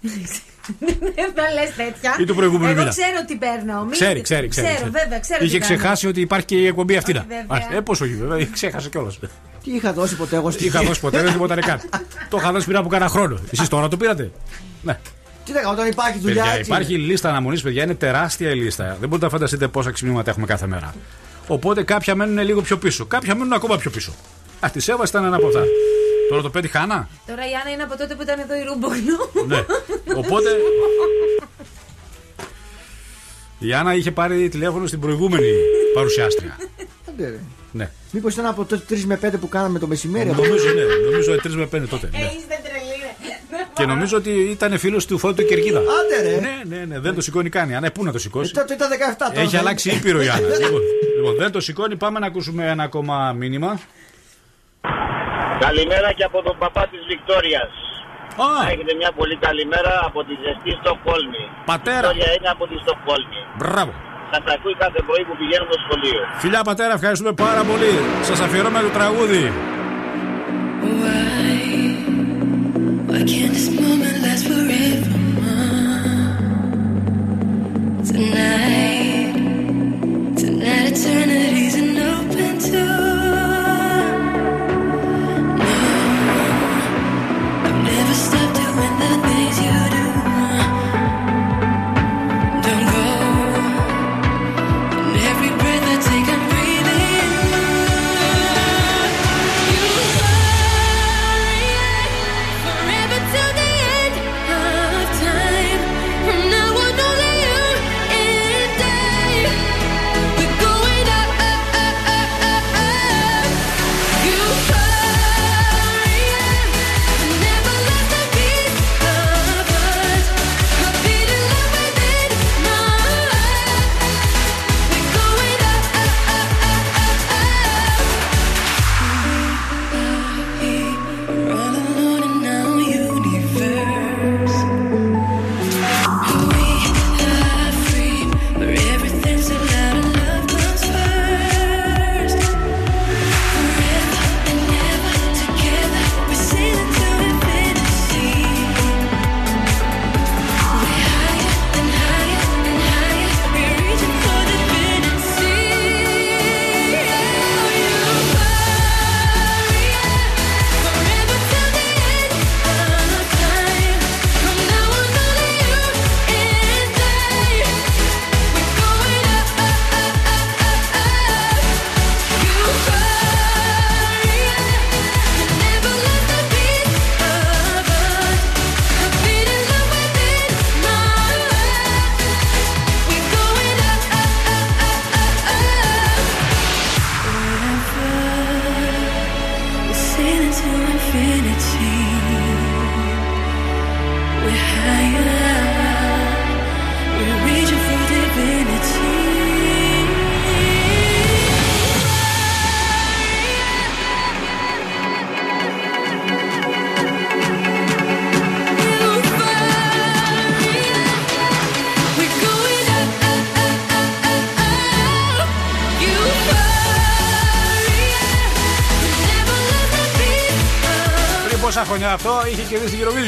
[0.78, 2.16] Δεν θα λες τέτοια.
[2.18, 2.90] Ή του προηγούμενου Εγώ μήνα.
[2.90, 3.80] ξέρω τι παίρνω.
[3.82, 4.66] Μην- Ξέρει, ξέρει, ξέρει.
[4.74, 5.44] Ξέρω, βέβαια, ξέρω.
[5.44, 5.74] Είχε τι κάνω.
[5.78, 7.10] ξεχάσει ότι υπάρχει και η εκπομπή αυτή.
[7.12, 7.36] Όχι, να.
[7.36, 7.68] βέβαια.
[7.72, 9.18] Α, Ε, πόσο όχι, βέβαια, ξέχασε κιόλας.
[9.64, 11.80] Τι είχα δώσει ποτέ εγώ Τι είχα δώσει ποτέ, δεν τίποτα καν.
[12.30, 13.38] Το είχα δώσει πριν από κάνα χρόνο.
[13.52, 14.30] Εσείς τώρα το πήρατε;
[14.82, 14.98] Ναι.
[15.44, 16.42] Τι λέγα, όταν υπάρχει δουλειά.
[16.42, 17.06] Παιδιά, έτσι υπάρχει είναι.
[17.06, 18.96] λίστα αναμονής, παιδιά, είναι τεράστια η λίστα.
[19.00, 20.94] Δεν μπορείτε να φανταστείτε πόσα ξυπνήματα έχουμε κάθε μέρα.
[21.46, 23.04] Οπότε κάποια μένουν λίγο πιο πίσω.
[23.06, 24.12] Κάποια μένουν ακόμα πιο πίσω.
[24.60, 25.60] Α, τη Εύα ήταν ένα από αυτά.
[26.28, 29.46] Τώρα το πέτυχα Άννα; Τώρα η Άννα είναι από τότε που ήταν εδώ η Ρούμπογλου.
[29.46, 29.64] Ναι.
[30.16, 30.50] Οπότε.
[33.58, 35.46] Η Άννα είχε πάρει τηλέφωνο στην προηγούμενη
[35.94, 36.56] παρουσιάστρια.
[37.08, 37.40] Άντε, ρε.
[37.72, 37.90] Ναι.
[38.10, 40.28] Μήπως ήταν από το 3 με 5 που κάναμε το μεσημέρι.
[40.30, 40.82] Νομίζω, ναι.
[41.10, 42.08] Νομίζω 3 με 5 τότε.
[42.12, 42.18] Ναι.
[42.18, 43.66] Είστε τρελοί, ρε.
[43.74, 45.78] Και νομίζω ότι ήταν φίλος του Φώτου του Κερκίδα.
[45.78, 46.40] Άντε, ρε.
[46.40, 46.98] Ναι, ναι, ναι.
[47.00, 47.74] Δεν το σηκώνει καν.
[47.74, 49.40] Αν πού να το σηκώσει; Ε, Τότε ήταν 17 τώρα.
[49.40, 49.98] Έχει θα αλλάξει είναι.
[49.98, 50.48] ήπειρο η Άννα.
[50.48, 50.80] λοιπόν,
[51.16, 51.96] λοιπόν, δεν το σηκώνει.
[51.96, 53.80] Πάμε να ακούσουμε ένα ακόμα μήνυμα.
[55.66, 57.72] Καλημέρα και από τον παπά της Βικτόριας.
[58.46, 58.48] Α.
[58.72, 61.44] Έχετε μια πολύ καλημέρα από τη ζεστή Στοκχόλμη.
[61.72, 61.96] Πατέρα.
[61.96, 63.40] Η Βικτόρια είναι από τη Στοκχόλμη.
[63.60, 63.92] Μπράβο.
[64.32, 66.20] Σας ακούει κάθε πρωί που πηγαίνω στο σχολείο.
[66.42, 67.92] Φιλιά πατέρα, ευχαριστούμε πάρα πολύ.
[68.28, 69.44] Σας αφιερώμε το τραγούδι.
[71.00, 71.66] Why;
[73.30, 75.10] Can't this moment last forever?
[78.08, 78.95] Tonight, tonight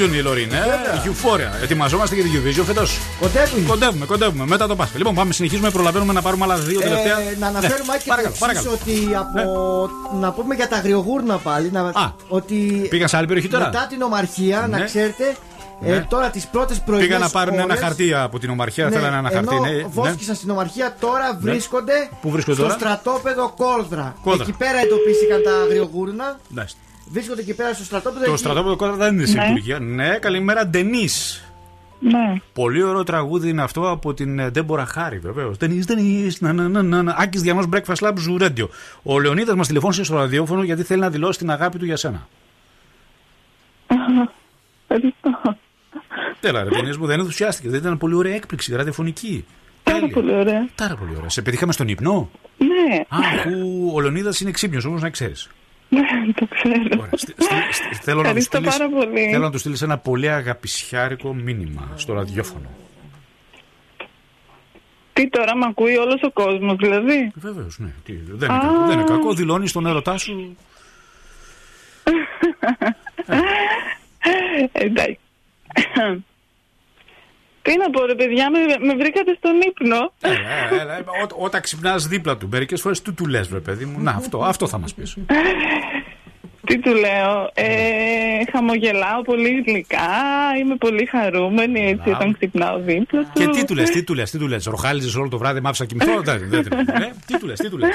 [0.07, 0.53] Eurovision η Λωρίν.
[0.53, 0.57] Ε;
[1.05, 1.63] Euphoria.
[1.63, 2.99] Ετοιμαζόμαστε για την Eurovision φέτος.
[3.21, 3.67] Κοντεύουμε.
[3.69, 4.47] Κοντεύουμε, κοντεύουμε.
[4.47, 4.99] Μετά το Πάσχα.
[4.99, 5.71] Λοιπόν, πάμε, συνεχίζουμε.
[5.71, 7.21] Προλαβαίνουμε να πάρουμε άλλα δύο τελευταία.
[7.21, 8.71] Ε, να αναφέρουμε Ναι, και παρακαλώ, το παρακαλώ.
[8.73, 9.91] εξής, ότι από.
[10.21, 11.71] Να πούμε για τα αγριογούρνα πάλι.
[11.71, 11.93] Να...
[12.29, 14.85] Ότι Πήγαν σε άλλη περιοχή τώρα; μετά την ομαρχία, να Ναι.
[14.85, 15.37] ξέρετε,
[15.83, 16.07] ε, Ναι.
[16.09, 17.05] τώρα τις πρώτες πρωινέ.
[17.05, 18.89] Πήγαν να πάρουν ένα χαρτί από την Ομαρχία.
[18.91, 19.55] Θέλανε ένα χαρτί.
[19.55, 19.85] Ενώ Ναι, ναι.
[19.91, 21.51] βόσκησαν στην ομαρχία, τώρα Ναι.
[21.51, 24.15] βρίσκονται Πού βρίσκονται στο τώρα; στρατόπεδο Κόλδρα.
[24.23, 24.43] Κόλδρα.
[24.43, 26.39] Εκεί πέρα εντοπίστηκαν τα αγριογούρνα.
[27.09, 27.13] Εντάξει.
[27.13, 28.25] Βρίσκονται εκεί πέρα στο στρατόπεδο.
[28.25, 29.45] Το εκεί- στρατόπεδο κόμμα δεν είναι σε Ναι.
[29.47, 29.79] λειτουργία.
[29.79, 31.43] Ναι, καλημέρα, Ντενίς.
[32.01, 32.41] Ναι.
[32.53, 35.57] Πολύ ωραίο τραγούδι είναι αυτό από την ε, Ντέμπορα Χάρη, βεβαίως.
[35.57, 36.41] Ντενίς, Ντενίς.
[36.41, 37.15] Να, να, να, να, να.
[37.19, 38.69] Άκης Διανός Breakfast Club Zoo Radio.
[39.03, 42.29] Ο Λεωνίδας μας τηλεφώνησε στο ραδιόφωνο γιατί θέλει να δηλώσει την αγάπη του για σένα.
[44.89, 45.57] Ευχαριστώ.
[46.41, 47.71] Έλα, ρε Ντενίς μου, δεν ενθουσιάστηκες.
[47.71, 49.45] Δεν ήταν πολύ ωραία έκπληξη, ραδιοφωνική.
[49.83, 50.69] Πάρα πολύ ωραία.
[50.75, 51.29] Πάρα πολύ ωραία.
[51.29, 52.97] Σε πετύχαμε στον ύπνο; Ναι.
[53.09, 53.51] Α, αφού
[53.95, 55.49] ο Λεωνίδας είναι ξύπνιος, όμως να ξέρεις.
[55.89, 56.01] Ναι,
[56.35, 57.09] το ξέρω.
[58.03, 59.29] Θέλω να, του Ευχαριστώ στείλεις, πάρα πολύ.
[59.31, 62.71] θέλω να του στείλεις ένα πολύ αγαπησιάρικο μήνυμα στο ραδιόφωνο.
[65.13, 67.93] Τι τώρα με ακούει όλος ο κόσμος, δηλαδή; Βεβαίως, ναι.
[68.05, 69.35] Τι, δεν, είναι κακό, δεν είναι κακό.
[69.35, 70.57] Δηλώνεις τον έρωτά σου.
[74.73, 75.19] Εντάξει.
[77.69, 80.13] Τι να πω, ρε παιδιά, με, με βρήκατε στον ύπνο.
[80.21, 84.01] Έλα, έλα, ό, όταν ξυπνάς δίπλα του, μερικές φορές του του λες, βρε παιδί μου.
[84.01, 85.17] Να, αυτό, αυτό θα μας πεις.
[86.67, 87.67] Τι του λέω, ε,
[88.53, 90.11] χαμογελάω πολύ γλυκά,
[90.61, 93.31] είμαι πολύ χαρούμενη έτσι όταν ξυπνάω δίπλα του.
[93.35, 94.65] Και τι του λες, τι του λες, τι του λες.
[94.65, 96.21] Ροχάλιζες όλο το βράδυ, μ' άφησα κοιμηθώ.
[96.29, 97.91] Δεν, δεν, δεν, ε, τι του λες, τι του λες.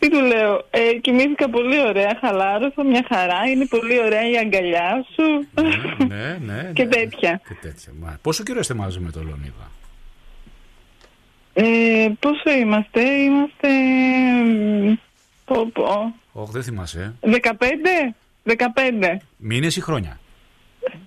[0.00, 5.04] Τι του λέω, ε, κοιμήθηκα πολύ ωραία, χαλάρωσα, μια χαρά, είναι πολύ ωραία η αγκαλιά
[5.14, 5.46] σου
[6.06, 6.70] ναι, ναι.
[6.74, 6.88] και ναι.
[6.88, 7.40] τέτοια.
[7.48, 7.92] Και τέτοια.
[8.00, 9.70] Μα, πόσο καιρό είστε μαζί με τον Λεωνίδα.
[11.52, 13.68] Ε, πόσο είμαστε, είμαστε...
[14.88, 14.92] μ,
[15.44, 16.14] Πω, πω.
[16.32, 17.14] Όχι, δεν θυμάσαι.
[17.20, 17.28] 15,
[18.44, 18.56] 15
[19.36, 20.20] Μήνες ή χρόνια;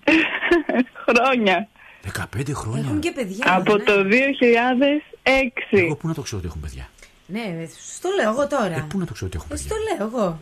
[1.05, 1.67] χρόνια.
[2.13, 2.83] 15 χρόνια.
[2.83, 3.55] Έχουν και παιδιά.
[3.55, 3.83] Από ναι.
[3.83, 4.03] το 2006.
[5.69, 6.89] Εγώ πού να το ξέρω ότι έχουν παιδιά.
[7.25, 7.41] Ναι,
[7.97, 8.85] στο λέω εγώ τώρα.
[8.89, 10.39] Πού να το ξέρω ότι έχουν Ε, παιδιά; στο λέω εγώ.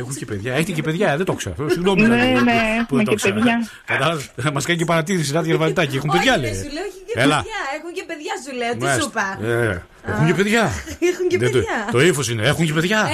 [0.00, 0.52] Έχουν και παιδιά.
[0.54, 1.68] Έχετε και παιδιά, ε, δεν το ξέρω.
[1.68, 2.00] Συγγνώμη.
[2.02, 3.34] Ναι, δηλαδή, ναι, που δεν έχουμε το και ξέρω.
[3.34, 3.68] παιδιά.
[3.84, 5.96] Κατάλαβες, μας κάνει και παρατήρηση, Νάντια Γερμανιτάκη.
[5.96, 6.50] Έχουν παιδιά, Όχι, λέει.
[6.52, 7.36] δεν σου λέω, έχει και Έλα.
[7.36, 7.58] παιδιά.
[7.78, 8.72] Έχουν και παιδιά, σου λέω.
[8.72, 9.02] Τι Μάλιστα.
[9.02, 9.46] σου είπα.
[9.46, 10.62] Ε, Έχουν και παιδιά.
[11.10, 11.88] Έχουν και Δεν το- παιδιά.
[11.92, 12.42] Το ύφος είναι.
[12.46, 13.08] Έχουν και παιδιά.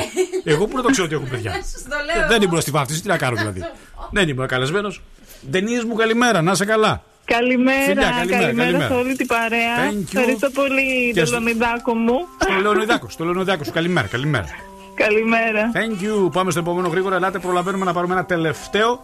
[0.45, 1.53] Εγώ πού να το ξέρω ότι έχουν παιδιά.
[1.71, 2.29] Σου το λέω.
[2.29, 3.65] Δεν ήμουν στη βάφτιση, τι να κάνω δηλαδή.
[4.11, 5.03] Δεν ήμουν καλεσμένος.
[5.51, 7.03] Ντενή μου, καλημέρα, να είσαι καλά.
[7.25, 8.87] Καλημέρα, Φιλιά, καλημέρα, καλημέρα, καλημέρα.
[8.87, 9.77] σε όλη την παρέα.
[9.91, 10.17] Thank you.
[10.19, 12.15] Ευχαριστώ πολύ Και τον στο- Λονιδάκο μου.
[12.39, 14.47] Στο Λεωνιδάκο, στο Λεωνιδάκο σου, καλημέρα, καλημέρα.
[14.95, 15.71] Καλημέρα.
[15.75, 16.33] Thank you.
[16.33, 17.17] Πάμε στο επόμενο γρήγορα.
[17.17, 19.01] Ελάτε, προλαβαίνουμε να πάρουμε ένα τελευταίο.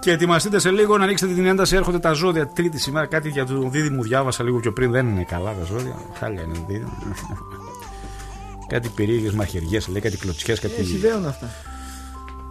[0.00, 1.76] Και ετοιμαστείτε σε λίγο να ανοίξετε την ένταση.
[1.76, 2.46] Έρχονται τα ζώδια.
[2.48, 3.06] Τρίτη σήμερα.
[3.06, 4.90] Κάτι για τον Δίδυμο μου διάβασα λίγο πιο πριν.
[4.90, 5.94] Δεν είναι καλά τα ζώδια.
[6.18, 6.98] Χάλια είναι Δίδυμο.
[8.68, 11.48] κάτι περίεργε μαχαιριές, λέει κάτι κλωτσιές, Ε, κάτι, συμβαίνουν αυτά.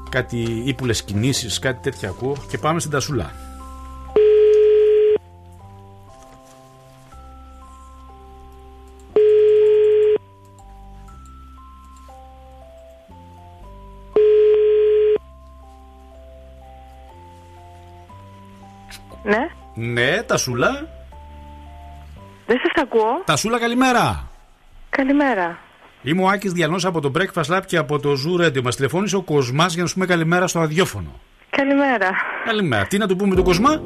[0.10, 2.36] κάτι ύπουλες κινήσεις, κάτι τέτοια ακούω.
[2.50, 3.32] Και πάμε στην Τασούλα.
[19.24, 20.88] Ναι, Ναι, Τασούλα.
[22.46, 23.22] δεν σας ακούω.
[23.26, 24.28] Τασούλα, καλημέρα.
[24.90, 25.58] Καλημέρα.
[26.02, 28.62] Είμαι ο Άκης Διανός από το Breakfast Lab και από το Zoo Radio.
[28.62, 31.20] Μας τηλεφώνησε ο Κοσμάς για να σου πούμε καλημέρα στο ραδιόφωνο.
[31.50, 32.10] Καλημέρα.
[32.46, 32.86] Καλημέρα.
[32.88, 33.82] Τι να του πούμε τον Κοσμά;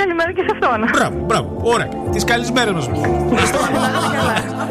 [0.00, 0.78] Καλημέρα και σε αυτόν.
[0.92, 1.48] Μπράβο, μπράβο.
[1.62, 1.88] Ωραία.
[2.12, 2.86] Τις καλησπέρες μας.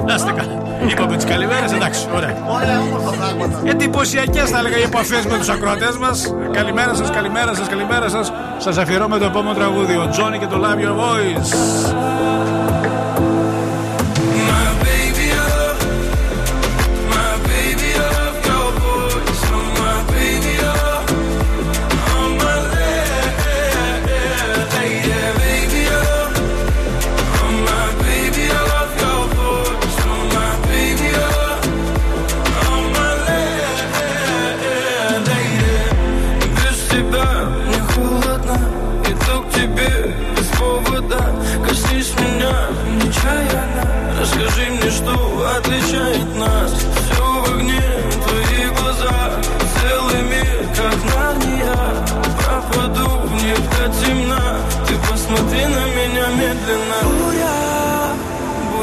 [0.05, 0.55] Να είστε καλά.
[0.89, 2.07] Είπαμε τις καλημέρες, εντάξει.
[2.15, 2.35] Ωραία.
[2.47, 3.61] Ωραία, όμορφα πράγματα.
[3.65, 6.33] Εντυπωσιακές θα έλεγα οι επαφές με τους ακροατές μας.
[6.51, 8.33] Καλημέρα σας, καλημέρα σας, καλημέρα σας.
[8.57, 9.95] Σας αφιερώ με το επόμενο τραγούδι.
[9.95, 11.49] Ο Τζόνι και το Love Your Voice.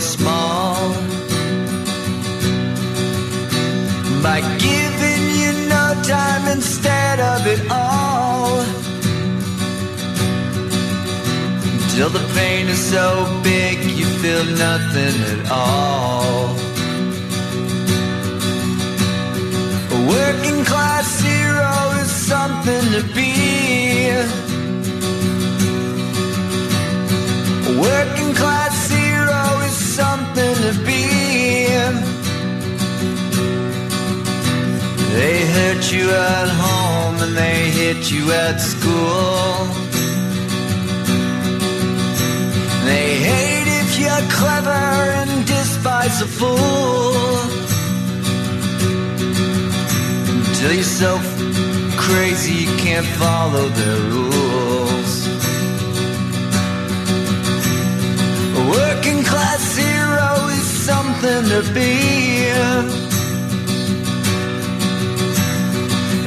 [0.00, 0.92] small.
[4.22, 8.64] By giving you no time instead of it all.
[11.94, 13.06] Till the pain is so
[13.42, 16.54] big you feel nothing at all.
[19.96, 24.10] A working class hero is something to be.
[27.70, 28.25] A working
[35.92, 39.68] You at home and they hit you at school.
[42.84, 46.56] They hate if you're clever and despise a fool.
[50.48, 51.18] Until you're so
[51.96, 55.14] crazy you can't follow their rules.
[58.58, 63.05] A working class hero is something to be.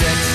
[0.00, 0.29] Sex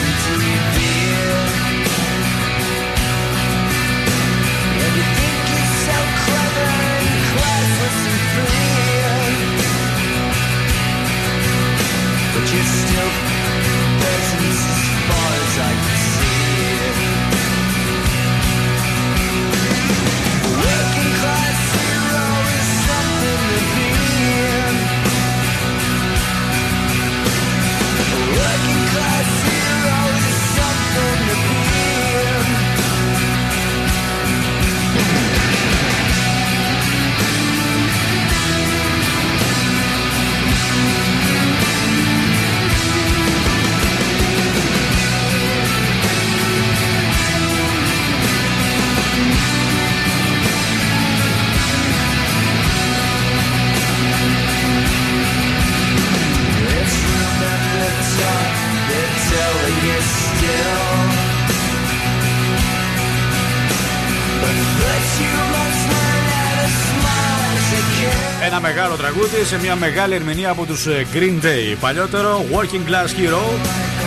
[68.71, 71.75] μεγάλο τραγούδι σε μια μεγάλη ερμηνεία από τους ε, Green Day.
[71.79, 73.41] Παλιότερο Working Class Hero.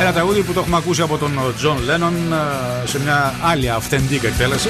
[0.00, 1.32] Ένα τραγούδι που το έχουμε ακούσει από τον
[1.62, 2.12] John Lennon
[2.84, 4.68] ε, σε μια άλλη αυθεντική εκτέλεση.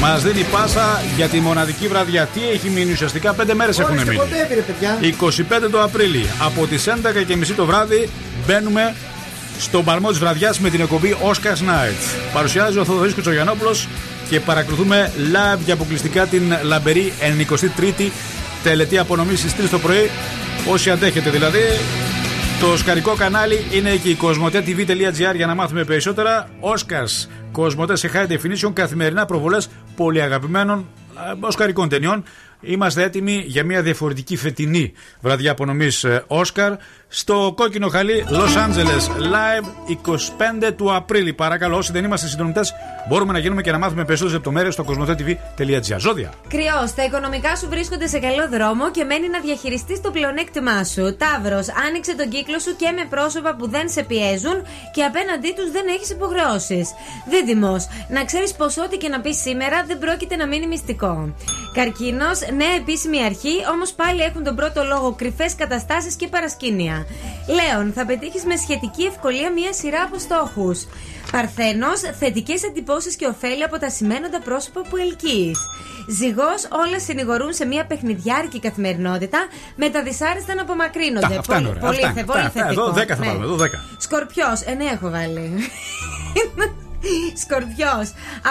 [0.00, 2.26] Μας δίνει πάσα για τη μοναδική βραδιά.
[2.26, 4.22] Τι έχει μείνει ουσιαστικά, πέντε μέρες έχουν Ορίστε, μείνει.
[4.22, 4.98] κοντεύει, ρε παιδιά.
[5.66, 6.26] 25 το Απρίλη.
[6.38, 8.08] Από τις 11.30 το βράδυ
[8.46, 8.94] μπαίνουμε
[9.58, 12.16] στον παλμό της βραδιάς με την εκπομπή Oscars Night.
[12.32, 13.88] Παρουσιάζει ο Θοδωρής Κουτσογιανόπουλος
[14.30, 18.10] και παρακολουθούμε live και αποκλειστικά την λαμπερή 93η
[18.62, 20.10] τελετή απονομής στις 3 το πρωί.
[20.70, 21.60] Όσοι αντέχετε δηλαδή.
[22.60, 26.48] Το σκαρικό κανάλι είναι εκεί, κοσμοτέ.tv.gr για να μάθουμε περισσότερα.
[26.60, 30.86] Oscars, Κοσμοτέ σε high definition, καθημερινά προβολές πολύ αγαπημένων
[31.16, 32.24] ε, οσκαρικών ταινιών.
[32.60, 36.72] Είμαστε έτοιμοι για μια διαφορετική φετινή βραδιά απονομής Όσκαρ
[37.12, 39.04] στο κόκκινο χαλί Los Angeles
[39.34, 39.66] Live
[40.68, 41.32] 25 του Απρίλη.
[41.32, 42.72] Παρακαλώ, όσοι δεν είμαστε συντονιστές,
[43.08, 45.98] μπορούμε να γίνουμε και να μάθουμε περισσότερες λεπτομέρειες στο κοσμοτέ.tv.gr.
[45.98, 46.32] Ζώδια.
[46.48, 51.16] Κρυός, τα οικονομικά σου βρίσκονται σε καλό δρόμο και μένει να διαχειριστείς το πλεονέκτημά σου.
[51.16, 54.58] Ταύρος, άνοιξε τον κύκλο σου και με πρόσωπα που δεν σε πιέζουν
[54.94, 56.88] και απέναντί τους δεν έχεις υποχρεώσεις.
[57.30, 61.34] Δίδυμος, να ξέρεις πως ό,τι και να πεις σήμερα δεν πρόκειται να μείνει μυστικό.
[61.74, 67.06] Καρκίνος, νέα επίσημη αρχή, όμως πάλι έχουν τον πρώτο λόγο κρυφές καταστάσεις και παρασκήνια.
[67.48, 70.86] Λέων, θα πετύχεις με σχετική ευκολία μία σειρά από στόχους.
[71.32, 75.58] Παρθένος, θετικές εντυπώσεις και ωφέλη από τα σημαίνοντα πρόσωπα που ελκύεις.
[76.18, 79.38] Ζυγός, όλα συνηγορούν σε μια παιχνιδιάρικη καθημερινότητα
[79.76, 81.26] με τα δυσάρεστα να απομακρύνονται.
[81.34, 81.80] Τα, αυτά είναι ωραία.
[81.80, 82.62] πολύ, Αυτά, θε- αυτά, πολύ αυτά.
[82.62, 82.82] θετικό.
[82.82, 83.26] Εδώ 10 θα Ναι.
[83.26, 83.44] βάλουμε.
[83.44, 83.68] Εδώ 10.
[83.98, 85.52] Σκορπιός, ε, ναι, έχω βάλει.
[87.42, 87.94] Σκορπιό.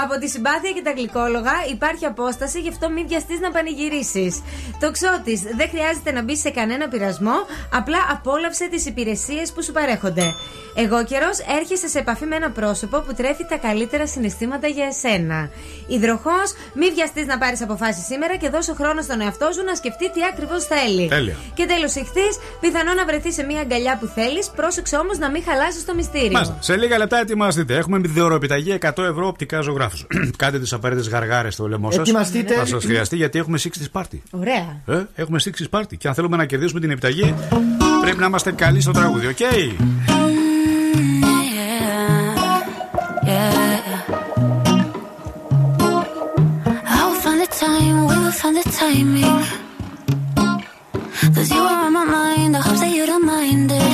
[0.03, 4.41] Από τη συμπάθεια και τα γλυκόλογα υπάρχει απόσταση, γι' αυτό μην βιαστείς να πανηγυρίσεις.
[4.79, 5.35] Τοξότη.
[5.57, 7.37] Δεν χρειάζεται να μπει σε κανένα πειρασμό,
[7.73, 10.33] απλά απόλαυσε τις υπηρεσίες που σου παρέχονται.
[10.75, 15.49] Εγώ καιρός έρχεσαι σε επαφή με ένα πρόσωπο που τρέφει τα καλύτερα συναισθήματα για εσένα.
[15.87, 20.11] Υδροχός, μην βιαστείς να πάρεις αποφάσεις σήμερα και δώσω χρόνο στον εαυτό σου να σκεφτεί
[20.11, 21.07] τι ακριβώς θέλει.
[21.07, 21.35] Τέλεια.
[21.53, 25.43] Και τέλος ηχθείς, πιθανό να βρεθείς σε μια αγκαλιά που θέλεις, πρόσεξε όμως να μην
[25.43, 26.31] χαλάσεις το μυστήριο.
[26.31, 26.57] Μάλιστα.
[26.59, 27.75] Σε λίγα λεπτά ετοιμαστείτε.
[27.75, 27.99] Έχουμε
[28.39, 29.97] δωροπιταγή 100 ευρώ οπτικά ζωγράφου.
[30.37, 32.01] Κάντε τις απαραίτητες γαργάρες στο λαιμό σας.
[32.01, 32.53] Ετοιμαστείτε.
[32.53, 33.59] Θα σας χρειαστεί γιατί έχουμε
[33.93, 34.19] 60 party.
[34.31, 34.81] Ωραία.
[34.85, 35.39] Ε, έχουμε
[35.71, 35.97] 60 party.
[35.97, 37.35] Και αν θέλουμε να κερδίσουμε την επιταγή,
[38.01, 39.37] πρέπει να είμαστε καλοί στο τραγούδι, OK.
[47.01, 49.39] I will find the time, we will find the timing.
[51.35, 53.88] Cause you are on my mind, I hope that you don't mind it.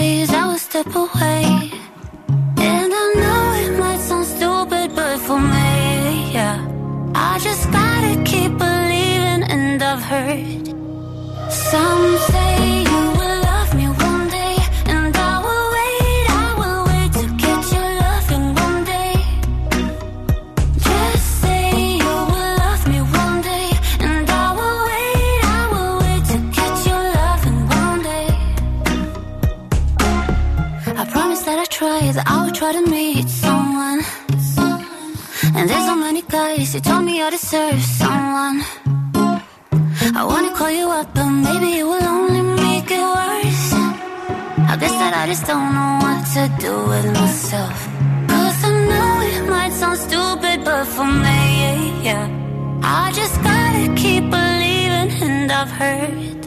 [0.00, 1.72] I will step away.
[2.56, 6.64] And I know it might sound stupid, but for me, yeah.
[7.16, 10.68] I just gotta keep believing, and I've heard
[11.50, 12.87] some say
[45.28, 47.78] just don't know what to do with myself.
[48.28, 52.26] Cause I know it might sound stupid, but for me, yeah.
[52.82, 56.42] I just gotta keep believing, and I've heard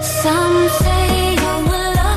[0.00, 2.07] some say you will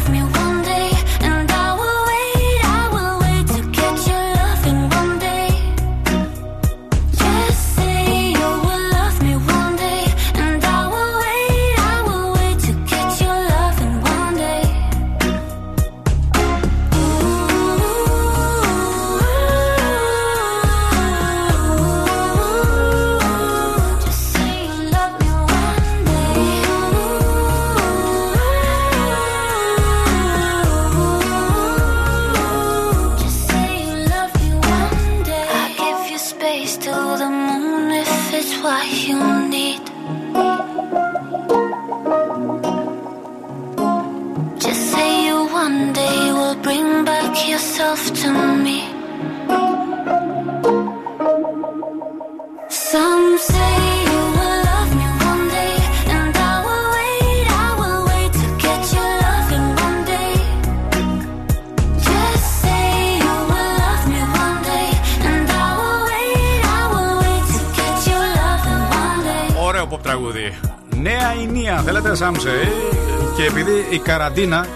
[73.35, 74.67] Και επειδή η καραντίνα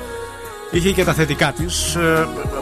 [0.78, 1.98] είχε και τα θετικά της,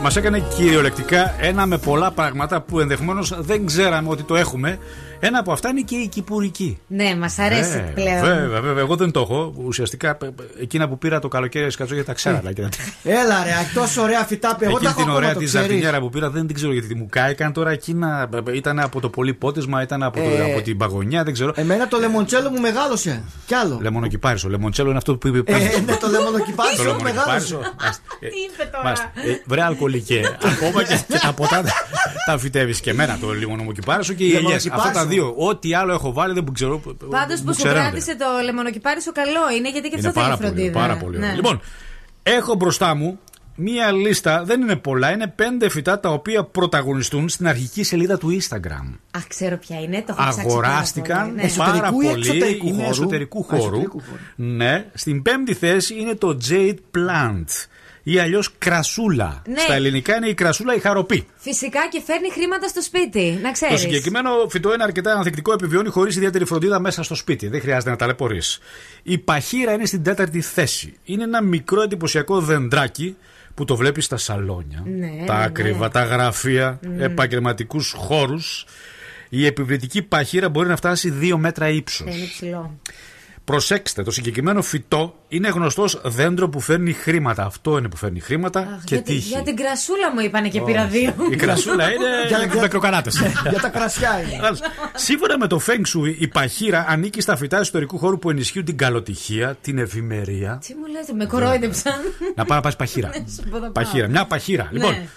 [0.01, 4.77] μας έκανε κυριολεκτικά ένα με πολλά πράγματα που ενδεχομένως δεν ξέραμε ότι το έχουμε.
[5.25, 6.77] Ένα από αυτά είναι και η κυπουρική.
[6.87, 8.19] Ναι, μας αρέσει Ε, πλέον.
[8.23, 8.83] Βέβαια, βέβαια.
[8.83, 9.53] Εγώ δεν το έχω.
[9.65, 10.29] Ουσιαστικά ε, ε,
[10.61, 12.37] εκείνα που πήρα το καλοκαίρι σκατσόγια τα ξέρα.
[12.37, 12.69] αλλά και τα-
[13.03, 15.47] Έλα ρε, τόσο ωραία φυτά που εγώ τα Εκείνη έχω την ακόμα, ωραία το της
[15.47, 15.67] ξέρεις.
[15.67, 18.29] ζαρτινιέρα που πήρα δεν την ξέρω γιατί μου κάηκαν τώρα εκείνα.
[18.47, 21.51] ε, Ήταν από το πολύ πότισμα, ήταν από, το, Ε, από την παγωνιά, δεν ξέρω.
[21.55, 23.23] Εμένα το λεμοντσέλο μου μεγάλωσε.
[23.45, 23.79] Κι άλλο.
[23.81, 24.49] Λεμονοκυπάρισο.
[24.49, 25.83] Λεμοντσέλο είναι αυτό που είπε Ε, πριν.
[25.85, 27.57] ναι, το λεμονοκυπάρισο Το μου μεγάλωσε.
[28.21, 28.21] Λεμονοκυπάρισο.
[28.21, 29.11] Ας- ε, Τι είπε Μάλιστα.
[29.15, 30.21] Ε, Βρε αλκοολικέ.
[30.53, 31.71] Ακόμα και, και τα ποτά τα-
[32.25, 34.41] τα φυτεύεις και εμένα το λιμονομοκυπάρισο και οι ελιές.
[34.43, 34.87] Λεμονοκυπάρισο.
[34.87, 35.33] Αυτά τα δύο.
[35.37, 36.81] Ό,τι άλλο έχω βάλει δεν που ξέρω.
[37.09, 37.89] Πάντως που σου ξεραίνονται.
[37.89, 40.79] κράτησε το λεμονοκυπάρισο καλό είναι γιατί και Είναι αυτό θέλει πάρα πολύ, φροντίδα.
[40.79, 41.29] πάρα πολύ ωραίο.
[41.29, 41.35] Ναι.
[41.35, 41.61] Λοιπόν,
[42.23, 43.19] έχω μπροστά μου
[43.55, 48.37] μία λίστα, δεν είναι πολλά, είναι πέντε φυτά τα οποία πρωταγωνιστούν στην αρχική σελίδα του
[48.41, 48.97] Instagram.
[49.11, 51.49] Α, ξέρω ποια είναι, το έχω ψάξει πάρα Αγοράστηκαν πολύ, ναι.
[51.57, 52.27] πάρα Εσωτερικού ή πολύ.
[52.27, 53.61] εξωτερικού είναι χώρου; εσωτερικού Α, χώρου.
[53.61, 54.19] εσωτερικού χώρου.
[54.35, 54.85] Ναι.
[54.93, 57.65] Στην πέμπτη θέση είναι το Jade Plant
[58.03, 59.41] ή αλλιώς κρασούλα.
[59.47, 59.59] Ναι.
[59.59, 61.27] Στα ελληνικά είναι η κρασούλα η χαροπή.
[61.35, 63.73] Φυσικά και φέρνει χρήματα στο σπίτι, να ξέρεις.
[63.75, 67.47] Το συγκεκριμένο φυτό είναι αρκετά ανθεκτικό, επιβιώνει χωρίς ιδιαίτερη φροντίδα μέσα στο σπίτι.
[67.47, 68.59] Δεν χρειάζεται να ταλαιπωρείς.
[69.03, 70.93] Η παχύρα είναι στην τέταρτη θέση.
[71.03, 73.15] Είναι ένα μικρό εντυπωσιακό δεντράκι
[73.53, 75.89] που το βλέπεις στα σαλόνια, Ναι, τα ναι, ακριβά, ναι.
[75.91, 76.87] τα γραφεία, Mm.
[76.99, 78.65] επαγγελματικούς χώρους.
[79.29, 82.05] Η επιβλητική παχύρα μπορεί να φτάσει 2 μέτρα ύψος.
[82.07, 82.79] Ναι, είναι ψηλό.
[83.45, 87.45] Προσέξτε, το συγκεκριμένο φυτό είναι γνωστό δέντρο που φέρνει χρήματα.
[87.45, 89.27] Αυτό είναι που φέρνει χρήματα Αχ, και για, τη- τύχη.
[89.27, 91.13] για την κρασούλα μου είπανε και πήρα δύο.
[91.31, 93.09] Η κρασούλα είναι Για- για μικροκανάτε.
[93.49, 94.57] Για τα κρασιά είναι.
[94.95, 98.77] Σύμφωνα με το Feng Shui, η παχύρα ανήκει στα φυτά ιστορικού χώρου που ενισχύουν την
[98.77, 100.59] καλοτυχία, την ευημερία.
[100.67, 101.93] Τι μου λέτε, με κορόιδεψαν.
[102.35, 103.07] Να πάει να πα παχύρα.
[103.13, 103.71] Ναι, σου πω, θα πάω.
[103.71, 104.67] Παχύρα, μια παχύρα.
[104.71, 105.07] Λοιπόν, Ναι.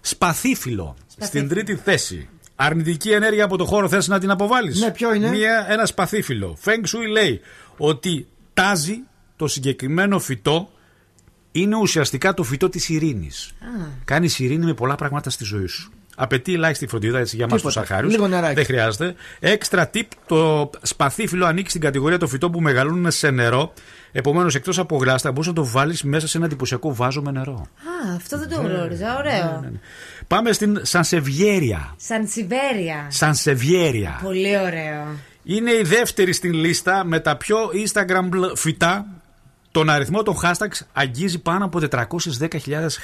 [0.00, 2.28] σπαθίφυλλο στην τρίτη θέση.
[2.60, 6.58] Αρνητική ενέργεια από το χώρο θες να την αποβάλεις; Ναι, ποιο είναι; Μια, ένα σπαθίφυλλο.
[6.64, 7.40] Feng Shui λέει
[7.78, 8.96] ότι τάζει
[9.36, 10.68] το συγκεκριμένο φυτό
[11.52, 13.54] είναι ουσιαστικά το φυτό της ειρήνης.
[14.04, 15.92] Κάνεις ειρήνη με πολλά πράγματα στη ζωή σου.
[16.20, 17.80] Απαιτεί ελάχιστη φροντίδα έτσι, για εμά τους Τίποτα.
[17.80, 18.10] αρχάριου.
[18.10, 18.54] Λίγο νεράκι.
[18.54, 19.14] Δεν χρειάζεται.
[19.40, 23.72] Έξτρα tip: το σπαθίφυλλο ανήκει στην κατηγορία των φυτών που μεγαλώνουν σε νερό.
[24.12, 27.54] Επομένως, εκτός από γλάστα, μπορείς να το βάλεις μέσα σε ένα εντυπωσιακό βάζο με νερό.
[27.54, 29.16] Α, αυτό δεν το γνώριζα.
[29.18, 29.72] Ωραίο.
[30.26, 31.94] Πάμε στην Σανσεβιέρια.
[31.96, 33.06] Σαν Σιβέρια.
[33.08, 34.20] Σανσεβιέρια.
[34.22, 35.06] Πολύ ωραίο.
[35.50, 39.06] Είναι η δεύτερη στην λίστα με τα πιο Instagram φυτά.
[39.70, 42.48] Τον αριθμό των hashtags αγγίζει πάνω από 410.000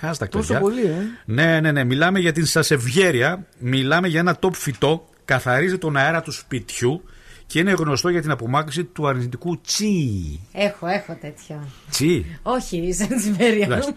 [0.00, 0.28] hashtag.
[0.28, 0.58] Τόσο παιδιά.
[0.60, 1.02] πολύ, ε.
[1.24, 1.84] Ναι, ναι, ναι.
[1.84, 3.46] Μιλάμε για την Σασεβιέρια.
[3.58, 5.08] Μιλάμε για ένα top φυτό.
[5.24, 7.02] Καθαρίζει τον αέρα του σπιτιού
[7.46, 10.40] και είναι γνωστό για την απομάκρυνση του αρνητικού τσι.
[10.52, 11.68] Έχω, έχω τέτοιο.
[11.90, 12.38] Τσι.
[12.42, 13.64] Όχι, σαν Σιβέρια.
[13.64, 13.94] Εντάξει.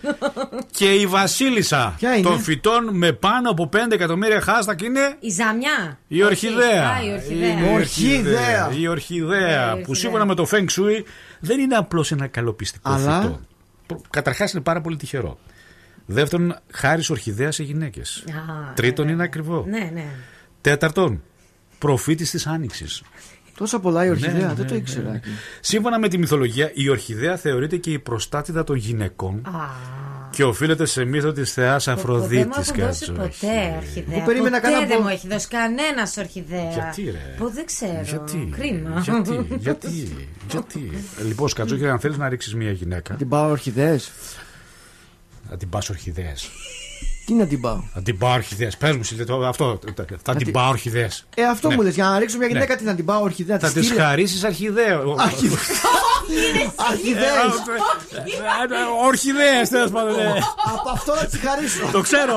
[0.71, 5.29] Και η Βασίλισσα Ποια είναι; των φυτών με πάνω από 5 εκατομμύρια hashtag είναι Η
[5.29, 5.99] Ζαμιά.
[6.07, 6.89] η ορχιδέα.
[6.89, 7.49] Α, η ορχιδέα.
[7.51, 8.71] Είναι η Ορχιδέα.
[8.77, 9.65] Η ορχιδέα.
[9.65, 9.95] Ναι, η Που ορχιδέα.
[9.95, 11.03] σύμφωνα με το Feng Shui
[11.39, 14.01] δεν είναι απλώς ένα καλοπιστικό Αλλά; φυτό.
[14.09, 15.37] Καταρχάς είναι πάρα πολύ τυχερό.
[16.05, 18.23] Δεύτερον, χάρη ορχιδέας σε γυναίκες.
[18.27, 19.27] Α, Τρίτον, ναι, είναι ναι.
[19.27, 19.65] ακριβό.
[19.67, 20.05] Ναι, ναι.
[20.61, 21.21] Τέταρτον,
[21.79, 23.01] προφήτης της Άνοιξης.
[23.57, 25.09] Τόσα πολλά η ορχιδέα, Ναι, δεν το ναι, ήξερα.
[25.11, 25.19] ναι.
[25.59, 29.51] Σύμφωνα με τη μυθολογία, η ορχιδέα θεωρείται και η προστάτηδα των γυναικών Α,
[30.31, 32.69] και οφείλεται σε μύθο της θεάς δεν μου Αφροδίτης.
[32.69, 33.21] έχουν δώσει ποτέ
[33.77, 34.15] ορχιδέα.
[34.17, 36.69] Εγώ περίμενα ποτέ κανένα δεν πο- μου έχει δώσει κανένας ορχιδέα.
[36.71, 38.01] Γιατί, ρε; Που δεν ξέρω.
[38.03, 38.99] Γιατί, Κρίμα.
[38.99, 39.89] γιατί, γιατί,
[40.51, 40.91] γιατί.
[41.27, 44.11] Λοιπόν, Σκατζόκη, αν θέλεις να ρίξεις μια γυναίκα, Την πάω ορχιδέες.
[45.49, 46.49] να την πας ορχιδέες.
[47.27, 48.69] Τι να την πάω; Να την πάω ορχιδέε.
[48.79, 49.79] Πες μου, Σιλβία, το- αυτό.
[50.23, 51.07] Θα την την- πάω ορχιδέε.
[51.35, 51.75] Ε, αυτό Ναι.
[51.75, 51.93] μου λες.
[51.95, 52.79] Για να ρίξω μια γυναίκα, Ναι.
[52.79, 53.59] τι να την πάω ορχιδέα.
[53.59, 55.15] Θα τη χαρίσεις αρχιδέο.
[56.91, 57.53] Αρχιδέες.
[59.05, 60.15] Ορχιδέες, τέλος πάντων.
[60.15, 60.33] ναι.
[60.75, 61.89] Από αυτό να τη χαρίσω.
[61.91, 62.35] Το ξέρω.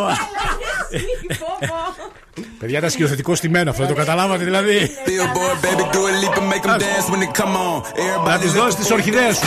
[2.58, 4.90] Παιδιά, ήταν σκηνοθετικός στημένος αυτό, το καταλάβατε δηλαδή.
[5.06, 7.82] Billboard, baby, do a leap and make them dance when they come on.
[8.26, 9.46] Να Everybody τη δώσεις τις ορχιδέες σου.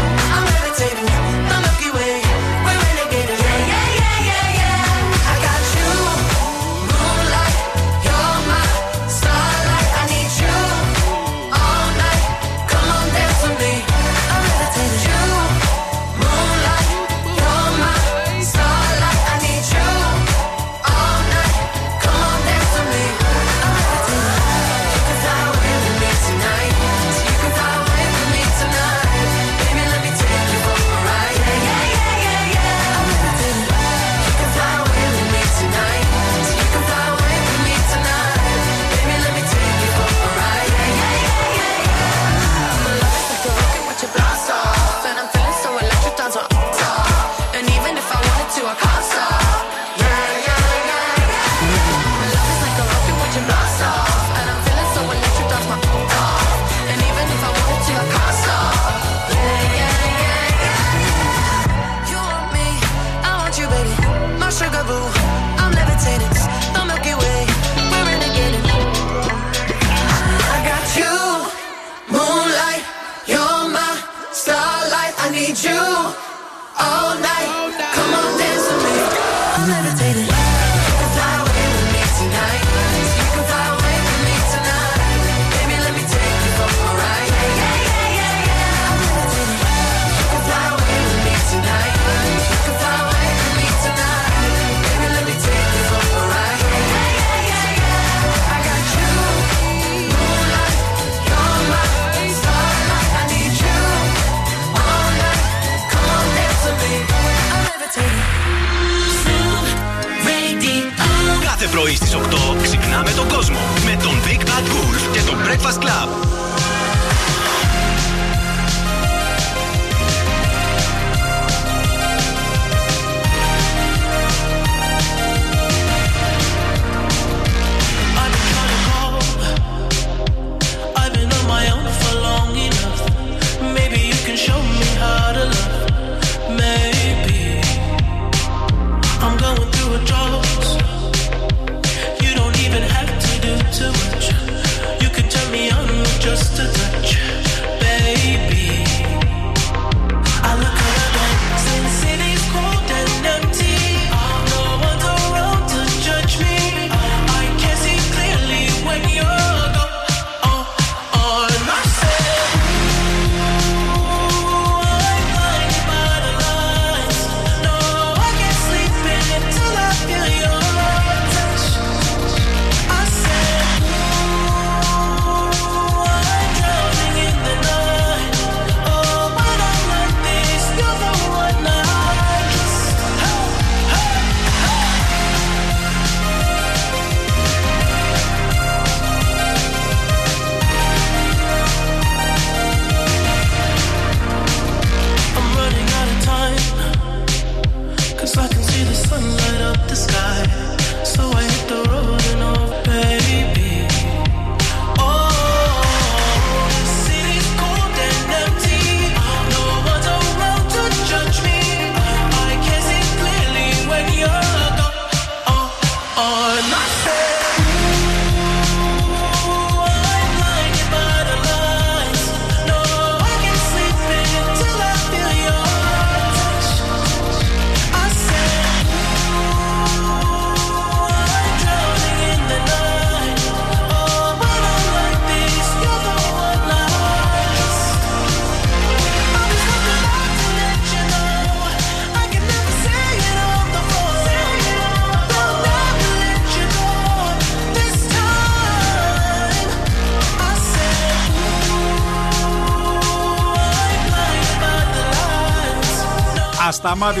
[111.81, 112.19] πρωί στις 8
[112.61, 116.07] ξυπνάμε τον κόσμο με τον Big Bad Wolf και τον Breakfast Club.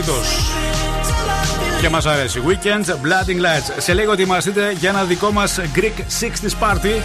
[0.01, 0.51] Ασταμάτητος.
[1.81, 2.41] Και μας αρέσει.
[2.47, 3.73] Weekends, Blooding Lights.
[3.77, 7.01] Σε λίγο ετοιμαστείτε για ένα δικό μας Greek 60s party.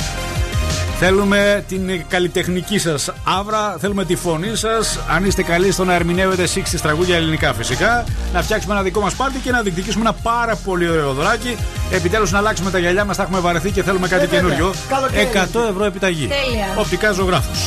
[0.98, 4.98] Θέλουμε την καλλιτεχνική σας άβρα, θέλουμε τη φωνή σας.
[5.08, 8.04] Αν είστε καλοί στο να ερμηνεύετε 60s τραγούδια ελληνικά φυσικά.
[8.32, 11.56] Να φτιάξουμε ένα δικό μας πάρτι και να διεκδικήσουμε ένα πάρα πολύ ωραίο δωράκι.
[11.90, 14.40] Επιτέλους να αλλάξουμε τα γυαλιά μας, τα έχουμε βαρεθεί και θέλουμε κάτι Ε, βέβαια.
[14.40, 14.74] καινούριο.
[14.88, 15.22] Καλοκαίρι.
[15.22, 16.26] 100 ευρώ επιταγή.
[16.26, 16.66] Τέλεια.
[16.76, 17.58] Οπτικά ζωγράφους.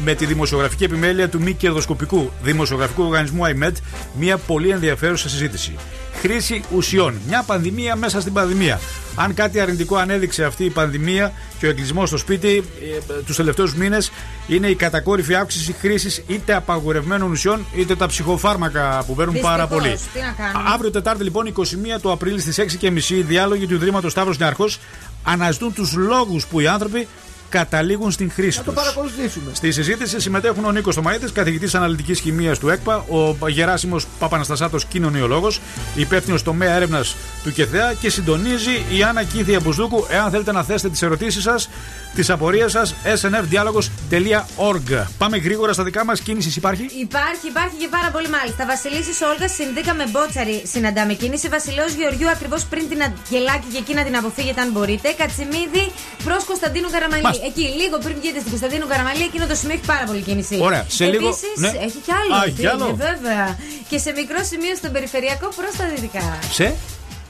[0.04, 3.72] με τη δημοσιογραφική επιμέλεια του μη κερδοσκοπικού δημοσιογραφικού οργανισμού IMED
[4.18, 5.76] μια πολύ ενδιαφέρουσα συζήτηση.
[6.20, 7.14] Χρήση ουσιών.
[7.26, 8.80] Μια πανδημία μέσα στην πανδημία.
[9.22, 12.64] Αν κάτι αρνητικό ανέδειξε αυτή η πανδημία και ο εγκλισμό στο σπίτι
[13.10, 14.12] ε, τους τελευταίους μήνες,
[14.46, 19.82] είναι η κατακόρυφη αύξηση χρήσης είτε απαγορευμένων ουσιών είτε τα ψυχοφάρμακα που παίρνουν πάρα Δυστυχώς,
[19.82, 19.98] πολύ.
[20.12, 20.70] Τι να κάνουμε.
[20.74, 21.62] Αύριο Τετάρτη λοιπόν 21
[22.02, 24.78] του Απρίλη στις 6.30 οι διάλογοι του Ιδρύματος Σταύρος Νιάρχος
[25.24, 27.08] αναζητούν τους λόγους που οι άνθρωποι
[27.50, 28.80] καταλήγουν στην χρήση Να το τους.
[28.82, 29.50] παρακολουθήσουμε.
[29.54, 33.04] Στη συζήτηση συμμετέχουν ο Νίκος Τομαίδη, καθηγητής αναλυτικής χημίας του ΕΚΠΑ,
[33.40, 35.60] ο Γεράσιμος Παπαναστασάτος, κοινωνιολόγος,
[35.94, 40.06] υπεύθυνος τομέα έρευνας του ΚΕΘΕΑ και συντονίζει η Άννα Κίθια Μπουσδούκου.
[40.10, 41.68] Εάν θέλετε να θέσετε τις ερωτήσεις σας,
[42.14, 44.90] τις απορίες σας, snfdialogos.org.
[45.18, 46.20] Πάμε γρήγορα στα δικά μας.
[46.20, 48.66] Κίνησης υπάρχει; Υπάρχει, υπάρχει και πάρα πολύ μάλιστα.
[48.66, 50.62] Βασιλίση Όλγας συνδίκα με μπότσαρη.
[50.72, 51.48] Συναντάμε κίνηση.
[51.48, 55.08] Βασιλέο Γεωργιού ακριβώς πριν την Αγγελάκη και εκεί να την αποφύγετε αν μπορείτε.
[55.20, 55.84] Κατσιμίδη
[56.24, 57.22] προς Κωνσταντίνου Καραμαλή.
[57.22, 57.46] Μάλιστα.
[57.50, 60.54] Εκεί, λίγο πριν βγείτε στην Κωνσταντίνου Καραμαλή, εκείνο το σημείο έχει πάρα πολύ κίνηση.
[60.68, 61.68] Ωραία, σε λίγο- Επίσης, ναι.
[61.86, 62.32] έχει κι άλλο.
[62.34, 62.84] Α, έχει τι κι άλλο.
[62.88, 63.44] είναι, βέβαια.
[63.90, 66.26] Και σε μικρό σημείο στον περιφερειακό προς τα δυτικά.
[66.58, 66.66] Σε;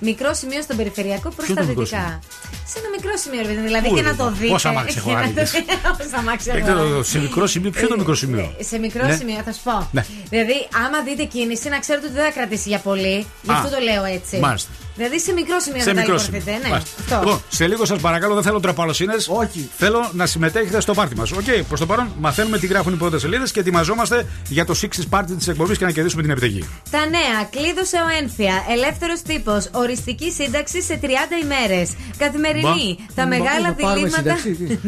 [0.00, 2.18] Μικρό σημείο στον περιφερειακό προς Ποιο τα το μικρό δυτικά.
[2.66, 4.52] Σε ένα μικρό σημείο, ρε παιδί μου, δηλαδή Πού και είναι να το εδώ; δείτε.
[4.52, 5.50] Πόσα αμάξια έχω Και να το- άραγες;
[5.98, 7.06] Πόσα αμάξια Δεν έχω ξέρω, άραγες.
[7.08, 7.70] σε μικρό σημείο.
[7.70, 9.14] Ποιο είναι το μικρό σημείο; Σε μικρό Ναι.
[9.16, 9.88] σημείο, θα σου πω.
[9.92, 10.04] Ναι.
[10.28, 13.26] Δηλαδή, άμα δείτε κίνηση, να ξέρετε ότι δεν θα κρατήσει για πολύ.
[13.42, 14.36] Γι' Α, αυτό το λέω έτσι.
[14.38, 14.70] μάλιστα.
[14.96, 16.50] Δηλαδή, σε μικρό σημείο Σε θα μικρό ταλαιπωρηθείτε.
[16.52, 16.62] σημείο.
[16.62, 17.00] Ναι, Μάλιστα.
[17.00, 17.18] αυτό.
[17.18, 19.28] Λοιπόν, σε λίγο σας παρακαλώ, δεν θέλω ντροπαλοσύνες.
[19.28, 19.68] Όχι.
[19.76, 21.30] Θέλω να συμμετέχετε στο πάρτι μας.
[21.32, 24.86] Οκ, προς το παρόν μαθαίνουμε τι γράφουν οι πρώτες σελίδες και ετοιμαζόμαστε για το 60
[25.08, 26.68] πάρτι της εκπομπής και να κερδίσουμε την επιταγή.
[26.90, 27.44] Τα νέα.
[27.50, 28.54] Κλείδωσε ο ΕΝΦΙΑ.
[28.70, 29.68] Ελεύθερος τύπος.
[29.72, 31.06] Οριστική σύνταξη σε 30
[31.42, 31.90] ημέρες.
[32.18, 32.96] Καθημερινή.
[32.98, 33.04] Μπα.
[33.14, 34.36] Τα Μπα, μεγάλα να πάρουμε διλήμματα.
[34.36, 34.80] σύνταξη,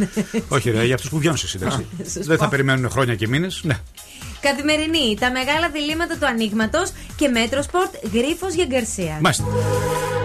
[0.56, 1.86] Όχι, ρε, για αυτούς που βγαίνουν σε σύνταξη.
[2.02, 2.20] σωστό.
[2.22, 3.60] Δεν θα περιμένουν χρόνια και μήνες.
[3.64, 3.74] Ναι.
[4.40, 5.16] Καθημερινή.
[5.20, 7.94] Τα μεγάλα διλήμματα του ανοίγματος και μέτρο σπορτ.
[8.12, 9.18] Γρίφος για Γκαρσία.
[9.20, 9.44] Μάλιστα.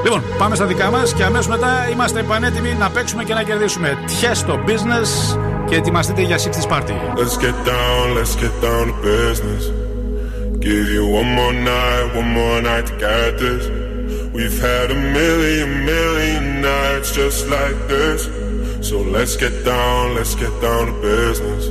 [0.10, 3.98] Λοιπόν, πάμε στα δικά μας και αμέσως μετά είμαστε πανέτοιμοι να παίξουμε και να κερδίσουμε.
[4.06, 5.38] Tiësto business
[5.70, 6.94] και ετοιμαστείτε για 60 party.
[7.16, 9.64] Let's get down, let's get down to business.
[10.68, 13.64] Give you one more night, one more night to get this.
[14.38, 18.20] We've had a million, million nights just like this.
[18.88, 21.64] So let's get down, let's get down to business.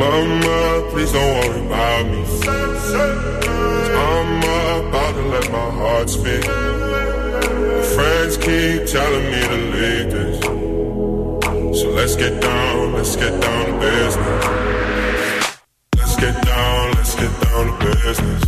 [0.00, 0.60] Mama,
[0.90, 2.22] please don't worry about me.
[4.08, 4.30] I'm
[4.86, 6.44] about to let my heart speak.
[7.94, 10.40] Friends keep telling me to leave this.
[11.80, 14.44] So let's get down, let's get down to business.
[15.96, 18.45] Let's get down, let's get down to business.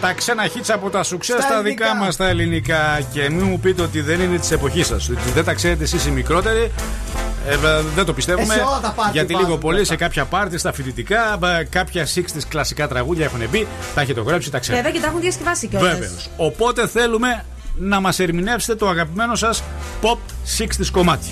[0.00, 1.86] Τα ξένα hits, από τα σουξέ Στα στα ελληνικά.
[1.86, 3.00] δικά μας τα ελληνικά.
[3.12, 5.08] Και μην μου πείτε ότι δεν είναι της εποχής σας.
[5.08, 6.70] Ότι δεν τα ξέρετε εσείς οι μικρότεροι.
[7.48, 8.54] Ε, βε- δεν το πιστεύουμε.
[8.54, 9.90] Ε, σε όλα τα πάρτι γιατί υπάρχουν, λίγο πολύ βέβαια.
[9.90, 13.66] σε κάποια πάρτι, στα φοιτητικά, μπα, κάποια 60 κλασικά τραγούδια έχουν μπει.
[13.94, 14.82] Τα έχετε γράψει, τα ξέρετε.
[14.82, 15.92] Βέβαια και τα έχουν διασκευάσει κιόλας.
[15.92, 16.10] Βέβαιω.
[16.36, 17.44] Οπότε θέλουμε
[17.78, 19.62] να μας ερμηνεύσετε το αγαπημένο σας
[20.02, 20.16] pop
[20.58, 21.26] 60s κομμάτι.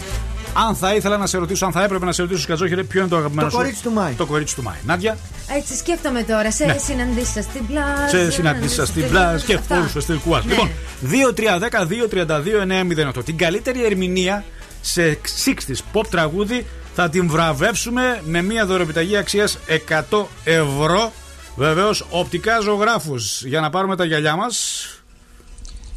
[0.69, 3.09] Αν θα ήθελα να σε ρωτήσω, αν θα έπρεπε να σε ρωτήσω, Σκατζόχερε, ποιο είναι
[3.09, 3.57] το αγαπημένο Το σου.
[3.57, 4.13] κορίτσι του Μάη.
[4.13, 4.77] Το κορίτσι του Μάη.
[4.87, 5.17] Νάντια,
[5.57, 6.51] Έτσι σκέφτομαι τώρα.
[6.53, 6.77] Σε Ναι.
[6.79, 8.11] συναντήσα στην πλάζ.
[8.11, 10.45] σε συναντήσα στην πλάζ και φόρου στο στυλ κουάζ.
[10.45, 10.51] Ναι.
[10.53, 10.71] Λοιπόν,
[11.03, 13.25] 2-3-10-2-32-9-08.
[13.25, 14.45] Την καλύτερη ερμηνεία
[14.81, 21.13] σε 60s pop τραγούδι θα την βραβεύσουμε με μια δωρεπιταγή αξίας 100 ευρώ.
[21.57, 24.87] Βεβαίως, οπτικά ζωγράφους για να πάρουμε τα γυαλιά μας.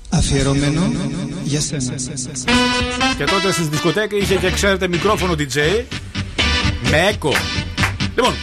[0.09, 0.91] Αφιερωμένο
[1.43, 1.93] για σένα.
[3.17, 5.83] Και τότε στη δισκοτέκα είχε και ξέρετε μικρόφωνο DJ
[6.89, 7.33] με έκο.
[8.21, 8.35] Λοιπόν,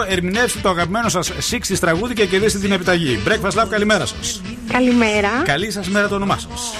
[0.00, 0.04] 2-3-10-2-32-9-08.
[0.08, 3.20] Ερμηνεύστε το αγαπημένο σας 60 τραγούδι και κερδίστε την επιταγή.
[3.26, 4.40] Breakfast Lab, καλημέρα σας.
[4.72, 5.28] Καλημέρα.
[5.44, 6.74] Καλή σας μέρα το όνομά σας.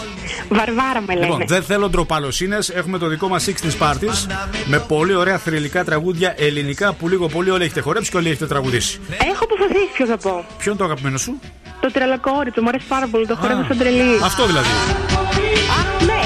[0.48, 1.26] Βαρβάρα με λένε.
[1.26, 2.68] Λοιπόν, δεν θέλω ντροπαλοσύνες.
[2.68, 4.26] Έχουμε το δικό μας 60s parties
[4.64, 8.46] με πολύ ωραία θρηλυκά τραγούδια ελληνικά που λίγο πολύ όλοι έχετε χορέψει και όλοι έχετε
[8.46, 9.00] τραγουδήσει.
[9.32, 10.44] Έχω αποφασίσει ποιο θα πω.
[10.58, 11.40] Ποιο είναι το αγαπημένο σου,
[11.80, 13.26] Το τρελακόρι, μου αρέσει πάρα πολύ.
[13.26, 14.20] Το χορεύω σαν τρελή.
[14.24, 14.68] Αυτό δηλαδή.
[15.78, 16.20] Αχ, ναι.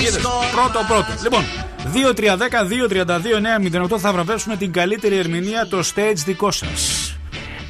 [0.00, 0.20] Είδες,
[0.52, 1.06] πρώτο πρώτο.
[1.22, 1.44] Λοιπόν,
[1.92, 7.16] 2-3-10-2-32-9-08 θα βραβεύσουμε την καλύτερη ερμηνεία το stage δικό σας.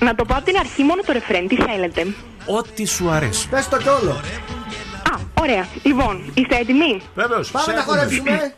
[0.01, 2.07] Να το πω από την αρχή μόνο το ρεφρέν, τι θέλετε;
[2.47, 3.49] Ό,τι σου αρέσει.
[3.49, 4.11] Πες το κιόλο.
[5.13, 5.67] Α, ωραία.
[5.83, 7.51] Λοιπόν, είστε έτοιμοι; Βεβαίως.
[7.51, 8.55] Πάμε να χορέψουμε.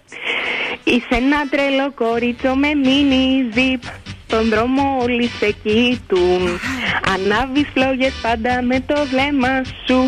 [0.84, 3.82] Είσαι ένα τρελό κορίτσο με μίνι ζιπ
[4.28, 6.60] Στον δρόμο όλοι σε κοιτούν.
[7.14, 9.54] Ανάβεις φλόγες πάντα με το βλέμμα
[9.86, 9.98] σου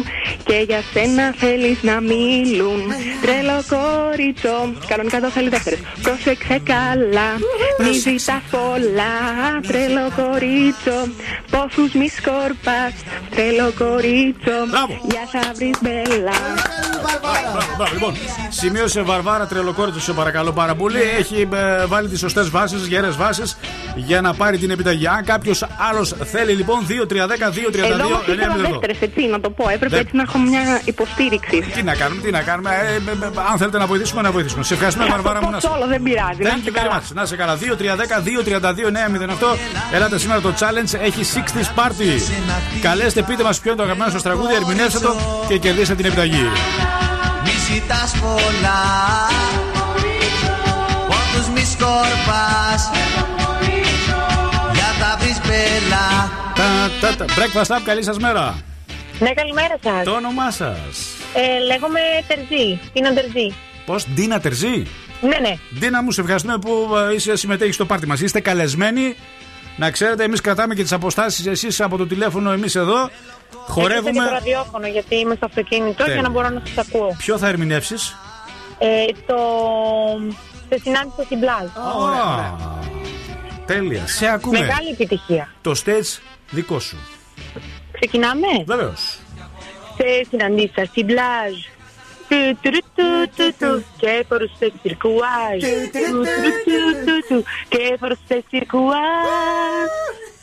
[0.45, 2.81] Και για σένα θέλεις να μιλούν.
[3.23, 5.79] Τρελό κορίτσο Κανονικά το θέλει δεύτερες.
[6.03, 7.31] Πρόσεξε καλά
[7.79, 9.15] Μη ζητάς πολλά.
[9.67, 10.99] Τρελό κορίτσο
[11.51, 12.95] Πόθους μη σκορπάς.
[13.31, 14.59] Τρελό κορίτσο
[15.11, 16.39] Για θα βρεις μπέλα.
[17.77, 18.15] Μπράβο, λοιπόν,
[18.49, 21.01] σημείωσε Βαρβάρα Τρελοκόριτο, σε παρακαλώ πάρα πολύ.
[21.19, 23.59] Έχει ε, βάλει τις σωστές βάσεις, γερέ βάσεις.
[24.09, 25.07] Για να πάρει την επιταγή.
[25.07, 26.95] Αν κάποιος άλλος θέλει λοιπόν 2-3-10-2-32
[27.93, 29.69] Εδώ όμως ήθελα δεύτερες, έτσι, να το πω.
[29.69, 31.61] Έπρεπε Δε- έτσι να έχω μια υποστήριξη.
[31.75, 32.71] Τι να κάνουμε, τι να κάνουμε.
[32.71, 33.01] Ε, ε, ε,
[33.51, 34.63] αν θέλετε να βοηθήσουμε, να βοηθήσουμε.
[34.65, 35.51] Σε ευχαριστούμε, Θα Βαρβάρα το μου.
[35.51, 36.43] πω να σε- solo, δεν πειράζει.
[36.43, 37.01] Να Thank είστε you very καλά.
[37.01, 37.13] much.
[37.15, 37.57] Να σε καλά.
[37.57, 39.57] 2-3-10-2-32-908.
[39.93, 42.09] Ελάτε σήμερα το challenge έχει 60s party.
[42.83, 45.17] Καλέστε, πείτε μας ποιο είναι το αγαπημένο σας τραγούδι, ερμηνεύστε το
[45.49, 46.43] και κερδίστε την επιταγή.
[47.45, 48.81] Μη ζητάς πολλά
[51.09, 52.48] Πόντους μη σκορπάς
[57.01, 57.35] Τα, τα, τα.
[57.35, 58.63] Breakfast Up, καλή σας μέρα.
[59.19, 60.05] Ναι, καλημέρα σας.
[60.05, 61.07] Το όνομά σας.
[61.35, 62.81] Ε, λέγομαι Τερζή.
[62.93, 63.55] Είναι Τερζή.
[63.87, 64.87] Πώς, Ντίνα Τερζή;
[65.21, 65.57] Ναι, ναι.
[65.79, 68.21] Ντίνα μου, σε ευχαριστούμε που ε, είσαι συμμετέχεις στο πάρτι μας.
[68.21, 69.17] Είστε καλεσμένοι.
[69.77, 72.97] Να ξέρετε, εμείς κρατάμε και τις αποστάσεις, εσείς από το τηλέφωνο, εμείς εδώ.
[72.97, 73.13] Έχετε
[73.51, 74.25] και Χορεύουμε.
[74.25, 76.13] το ραδιόφωνο γιατί είμαι στο αυτοκίνητο Τέλεια.
[76.13, 77.15] για να μπορώ να σας ακούω.
[77.19, 78.17] Ποιο θα ερμηνεύσεις;
[78.79, 78.87] Ε,
[79.27, 79.37] το.
[80.69, 81.67] Σε συνάντησα στην Πλάζ.
[83.67, 84.07] Τέλεια.
[84.07, 84.59] Σε ακούμε.
[84.59, 85.49] Μεγάλη επιτυχία.
[85.61, 86.21] Το stage
[86.51, 86.97] δικό σου.
[87.93, 88.47] Ξεκινάμε.
[88.67, 88.95] Βεβαίω.
[89.97, 91.53] Σε συναντήσα στην Πλάζ.
[92.29, 95.61] Του, του, του, του, του, Και φορούσε σιρκουάζ.
[95.61, 96.23] Του, του,
[96.65, 99.89] του, του, του, Και φορούσε σιρκουάζ.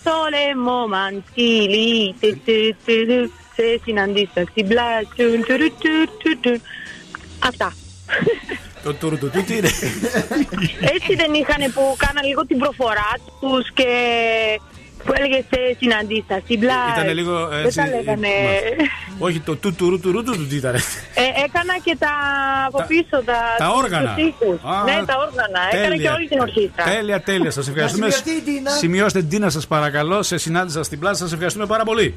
[0.03, 2.15] Το λαιμό μαντήλι.
[2.19, 5.03] Του, του, του, του, Σε συναντήσα στην Πλάζ.
[5.15, 6.61] Του, του, του, του, του, του.
[7.39, 7.73] Αυτά.
[8.83, 9.69] Το τουρου του τι είναι.
[10.95, 13.89] Έτσι δεν είχαν που κάναν λίγο την προφορά τους και
[15.05, 16.97] που έλεγε σε συναντήσα στην Πλάζ.
[16.97, 17.77] Ήταν λίγο Δεν έτσι.
[17.77, 18.27] τα λέγανε.
[19.19, 20.75] Όχι, το του τουρου τουρου του του τι ήταν.
[20.75, 20.79] Ε,
[21.45, 22.11] έκανα και τα
[22.67, 24.15] από πίσω τα, τα τους όργανα.
[24.17, 24.59] ήχους.
[24.63, 25.61] Α, ναι, τα όργανα.
[25.71, 26.83] Έκανα και όλη την ορχήστρα.
[26.83, 27.51] Τέλεια, τέλεια.
[27.51, 28.09] Σας ευχαριστούμε.
[28.09, 28.71] σημειωθεί, Ντίνα.
[28.71, 30.23] Σημειώστε την Τίνα, σας παρακαλώ.
[30.23, 31.15] Σε συνάντησα στην πλάσα.
[31.15, 32.15] Σας ευχαριστούμε πάρα πολύ.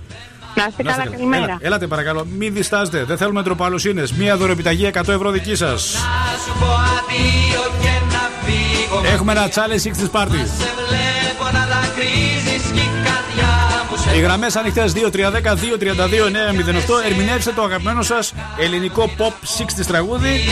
[0.58, 1.42] Να είστε Να είστε καλά, καλημέρα.
[1.44, 2.26] Έλα, ελάτε παρακαλώ.
[2.38, 3.04] Μην διστάζετε.
[3.04, 4.02] Δεν θέλουμε τροπαλουσίνε.
[4.18, 5.82] Μία δωρεπιταγή 100 ευρώ δική σας.
[6.44, 10.40] Σου πω αδείο και να φύγω Έχουμε ένα challenge 6 party.
[10.60, 13.52] Σε βλέπω να δακρύζεις κι η καρδιά
[13.90, 15.00] μου σε Οι γραμμές ανοιχτές 2-3-10-2-32-908.
[17.10, 19.32] Ερμηνεύστε το αγαπημένο σας ελληνικό pop
[19.82, 20.44] 6 τραγούδι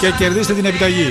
[0.00, 1.08] και κερδίστε την επιταγή.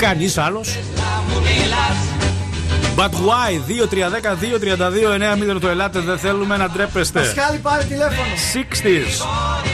[0.00, 0.78] Θυμώνεις Κανείς άλλος.
[0.96, 1.98] να μου μιλάς
[2.96, 3.60] But why?
[5.64, 5.68] 2-3-10-2-32-908.
[5.68, 7.20] Ελάτε, δεν θέλουμε να ντρέπεστε.
[7.20, 8.28] Πασχάλη πάρε τηλέφωνο.
[8.54, 9.24] 60s.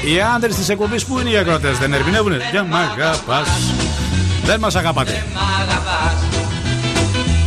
[0.06, 3.48] Οι άντρες της εκπομπής που είναι οι ακροατές, δεν ερμηνεύουνε; Για μ' αγαπάς.
[4.44, 5.24] Δεν μας αγαπάτε.
[5.34, 6.14] Μ' αγαπάς,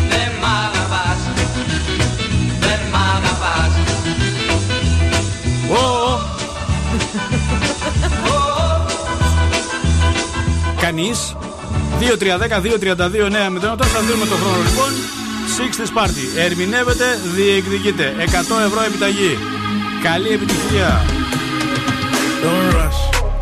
[0.09, 1.17] δεν μ' αγαπάς
[2.59, 3.49] Δεν μ' αγαπάς
[11.99, 12.69] Ω, Κανεί.
[12.69, 13.85] 2-3-10-2-32-908.
[13.93, 14.91] Θα δίνουμε το χρόνο λοιπόν.
[15.57, 16.25] 60s party.
[16.45, 18.13] Ερμηνεύετε, διεκδικείτε.
[18.17, 19.37] 100 ευρώ επιταγή.
[20.03, 21.01] Καλή επιτυχία.
[22.43, 22.99] Don't rush,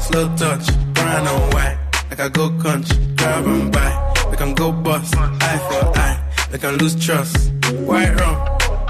[0.08, 1.78] slow touch, brown and white.
[2.10, 3.92] Like I go country, grab and buy.
[4.30, 5.12] Like I'm go bust,
[5.50, 6.18] eye for eye.
[6.52, 7.36] Like I lose trust.
[7.90, 8.38] White rum,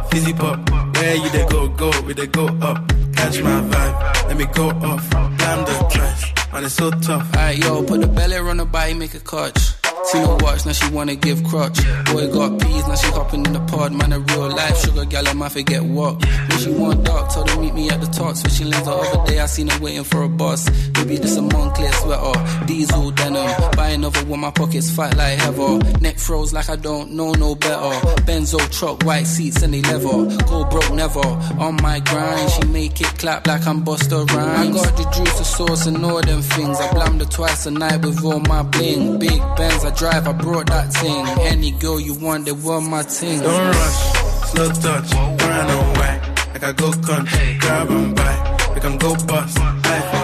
[0.09, 0.57] fizzy pop.
[0.95, 2.77] Where you they go, go, we they go up.
[3.17, 3.95] Catch my vibe,
[4.27, 5.03] let me go off.
[5.37, 6.23] Blam the twice,
[6.57, 7.29] man it's so tough.
[7.35, 9.59] Alright, yo, put the belly on the body, make a clutch.
[10.05, 11.77] See no watch, now she wanna give crutch.
[12.05, 13.91] Boy got peas, now she hopping in the pod.
[13.91, 16.25] Man, a real life sugar gal, I might forget what.
[16.25, 18.35] When she want dark, told her meet me at the top.
[18.35, 20.69] Switching lanes the other day, I seen her waiting for a bus.
[20.97, 23.71] Maybe this a Moncler sweater, diesel denim.
[23.75, 25.77] Buy another one, my pockets fat like heather.
[26.01, 27.93] Neck froze like I don't know no better.
[28.25, 30.25] Benzo truck, white seats and they leather.
[30.45, 31.19] Go broke never.
[31.59, 34.69] On my grind, she make it clap like I'm Buster Rhymes.
[34.69, 36.79] I got the juice, the sauce, and all them things.
[36.79, 39.19] I blammed her twice a night with all my bling.
[39.19, 41.25] Big Benz, I drive, I brought that thing.
[41.45, 43.41] Any girl you want, they were my thing.
[43.41, 46.21] Don't rush, slow touch, brown and white.
[46.53, 48.57] Like I go country, grab and buy.
[48.73, 50.16] Like I'm go bust, eye for eye.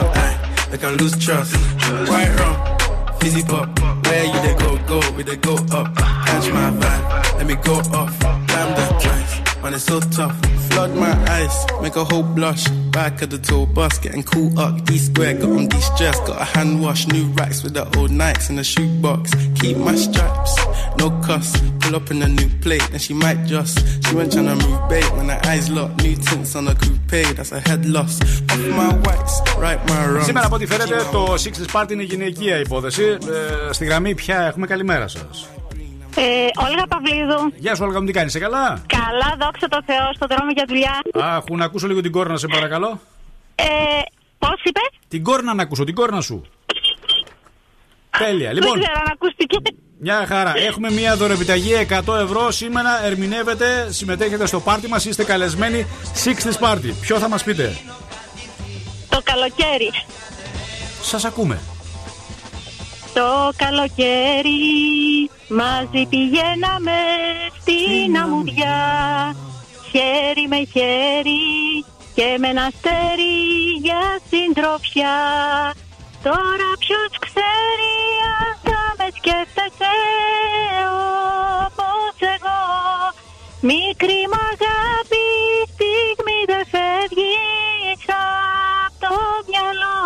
[0.74, 1.56] Like I lose trust.
[2.10, 3.80] White rum, fizzy pop.
[4.08, 5.96] Where you they go, go, we they go up.
[5.96, 8.20] Catch my vibe, let me go off.
[8.20, 10.37] Blam the twice, man it's so tough.
[10.71, 12.69] Flood my eyes, make a whole blush.
[12.99, 14.85] Back of the tour bus, getting cool up.
[14.85, 17.07] D square, got on de-stress, got a hand wash.
[17.09, 19.23] New racks with the old Nikes in the shoebox.
[19.61, 20.55] Keep my stripes,
[20.99, 21.49] no cuss.
[21.81, 23.77] Pull up in a new plate, and she might just.
[24.05, 26.03] She went tryna move bait when her eyes locked.
[26.03, 28.21] New tints on a coupe, that's a head loss.
[28.51, 30.25] Off my whites, right my wrongs.
[30.25, 33.03] Σήμερα από ό,τι φαίνεται το 60s Party είναι γυναικεία υπόθεση.
[33.03, 35.62] Ε, στη γραμμή πια έχουμε καλημέρα σα.
[36.16, 36.22] Ε,
[36.68, 37.52] Όλγα Παυλίδου.
[37.56, 41.00] Γεια σου, Όλγα μου, τι κάνεις, καλά; Καλά, δόξα τω Θεώ, στον δρόμο για δουλειά.
[41.14, 43.00] Αχ, να ακούσω λίγο την κόρνα, σε παρακαλώ.
[43.56, 43.64] Ε,
[44.40, 46.42] Πώς είπες; Την κόρνα να ακούσω, την κόρνα σου.
[48.18, 48.54] Τέλεια.
[48.54, 49.58] Λοιπόν, Δεν ξέρω αν ακούστηκε.
[50.00, 50.54] Μια χαρά.
[50.56, 51.74] Έχουμε μια δωρεπιταγή
[52.06, 52.52] 100 ευρώ.
[52.52, 55.06] Σήμερα ερμηνεύετε, συμμετέχετε στο πάρτι μας.
[55.06, 55.86] Είστε καλεσμένοι
[56.24, 56.94] 60 party.
[57.02, 57.78] Ποιο θα μας πείτε,
[59.10, 59.92] Το καλοκαίρι.
[61.02, 61.60] Σας ακούμε.
[63.14, 64.60] Το καλοκαίρι
[65.48, 67.00] μαζί πηγαίναμε
[67.62, 68.80] στην αμμουδιά.
[69.92, 71.86] Χέρι με χέρι
[72.16, 73.38] και με ένα αστέρι
[73.82, 75.20] για συντροφιά.
[76.24, 77.96] Τώρα ποιος ξέρει
[78.38, 79.96] αν θα με σκέφτεσαι
[81.66, 82.62] όπως εγώ.
[83.62, 85.26] Μικρή μ' αγάπη
[85.74, 87.38] στιγμή δεν φεύγει
[88.86, 89.14] από το
[89.48, 89.98] μυαλό.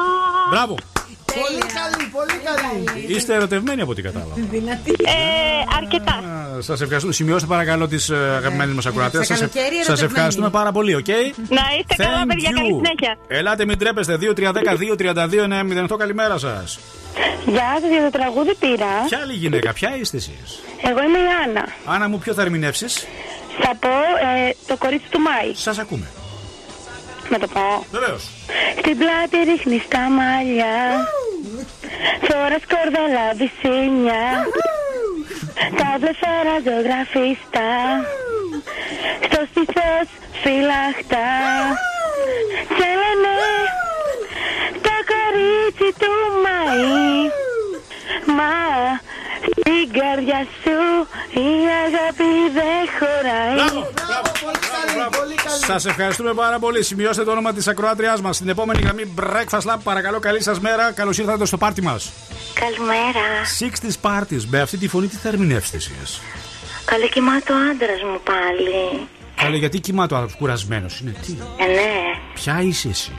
[0.50, 0.97] Μπράβο.
[1.44, 3.16] Πολύ καλή, πολύ καλή.
[3.16, 4.34] Είστε ερωτευμένοι από ό,τι κατάλαβα.
[4.52, 4.92] Δυνατή.
[4.92, 5.12] Ε,
[5.78, 6.24] αρκετά.
[6.60, 7.14] Σας ευχαριστούμε.
[7.14, 9.26] Σημειώστε παρακαλώ τις αγαπημένες μας ακροατές.
[9.28, 10.12] σε καλοκαίρι Σας ερωτευμένοι.
[10.14, 12.50] ευχαριστούμε πάρα πολύ, οκ; Να είστε καλά, Thank παιδιά.
[12.52, 12.56] you.
[12.56, 13.18] Καλή συνέχεια.
[13.28, 14.18] Ελάτε, μην ντρέπεστε.
[14.18, 15.98] 2-3-10-2-32-9-08.
[15.98, 16.80] Καλημέρα σας.
[17.46, 18.92] Γεια σας, για το τραγούδι πήρα.
[19.08, 21.68] Ποια άλλη γυναίκα, ποια είστε εσείς; Εγώ είμαι η Άννα.
[21.86, 23.08] Άννα μου, ποιο θα ερμηνεύσεις;
[23.62, 25.54] Θα πω ε, το κορίτσι του Μάη.
[25.56, 26.08] Σας ακούμε.
[27.30, 27.86] Να το πω.
[27.92, 28.24] Βεβαίως.
[28.80, 30.80] Στην πλάτη ρίχνεις τα μαλλιά.
[32.28, 34.26] Φορά κορδέλα βυσίνια.
[35.78, 37.70] Τα βλεφάρα ζωγραφίστα.
[39.26, 40.08] Στο στήθος
[40.42, 41.32] φυλαχτά.
[42.78, 43.36] Σε λένε
[44.86, 46.14] το κορίτσι του
[46.44, 47.30] Μάη.
[48.38, 48.54] Μα
[49.52, 50.78] στην καρδιά σου
[51.40, 51.50] η
[51.86, 53.84] αγάπη δεν χωράει.
[55.66, 56.84] Σας ευχαριστούμε πάρα πολύ.
[56.84, 58.36] Σημειώστε το όνομα της ακροάτριάς μας.
[58.36, 60.92] Στην επόμενη γραμμή Breakfast Lab, παρακαλώ, καλή σας μέρα.
[60.92, 62.12] Καλώς ήρθατε στο πάρτι μας.
[62.54, 63.26] Καλημέρα.
[63.60, 64.44] 60 parties.
[64.50, 65.92] Με αυτή τη φωνή τι θα ερμηνεύσετε εσεί.
[66.86, 69.08] Καλή κοιμάται ο άντρας μου πάλι.
[69.36, 71.16] Καλέ, γιατί κοιμάται ο άνθρωπο κουρασμένος είναι.
[71.26, 71.92] Τι, Ε, ναι.
[72.34, 73.12] ποια είσαι εσύ;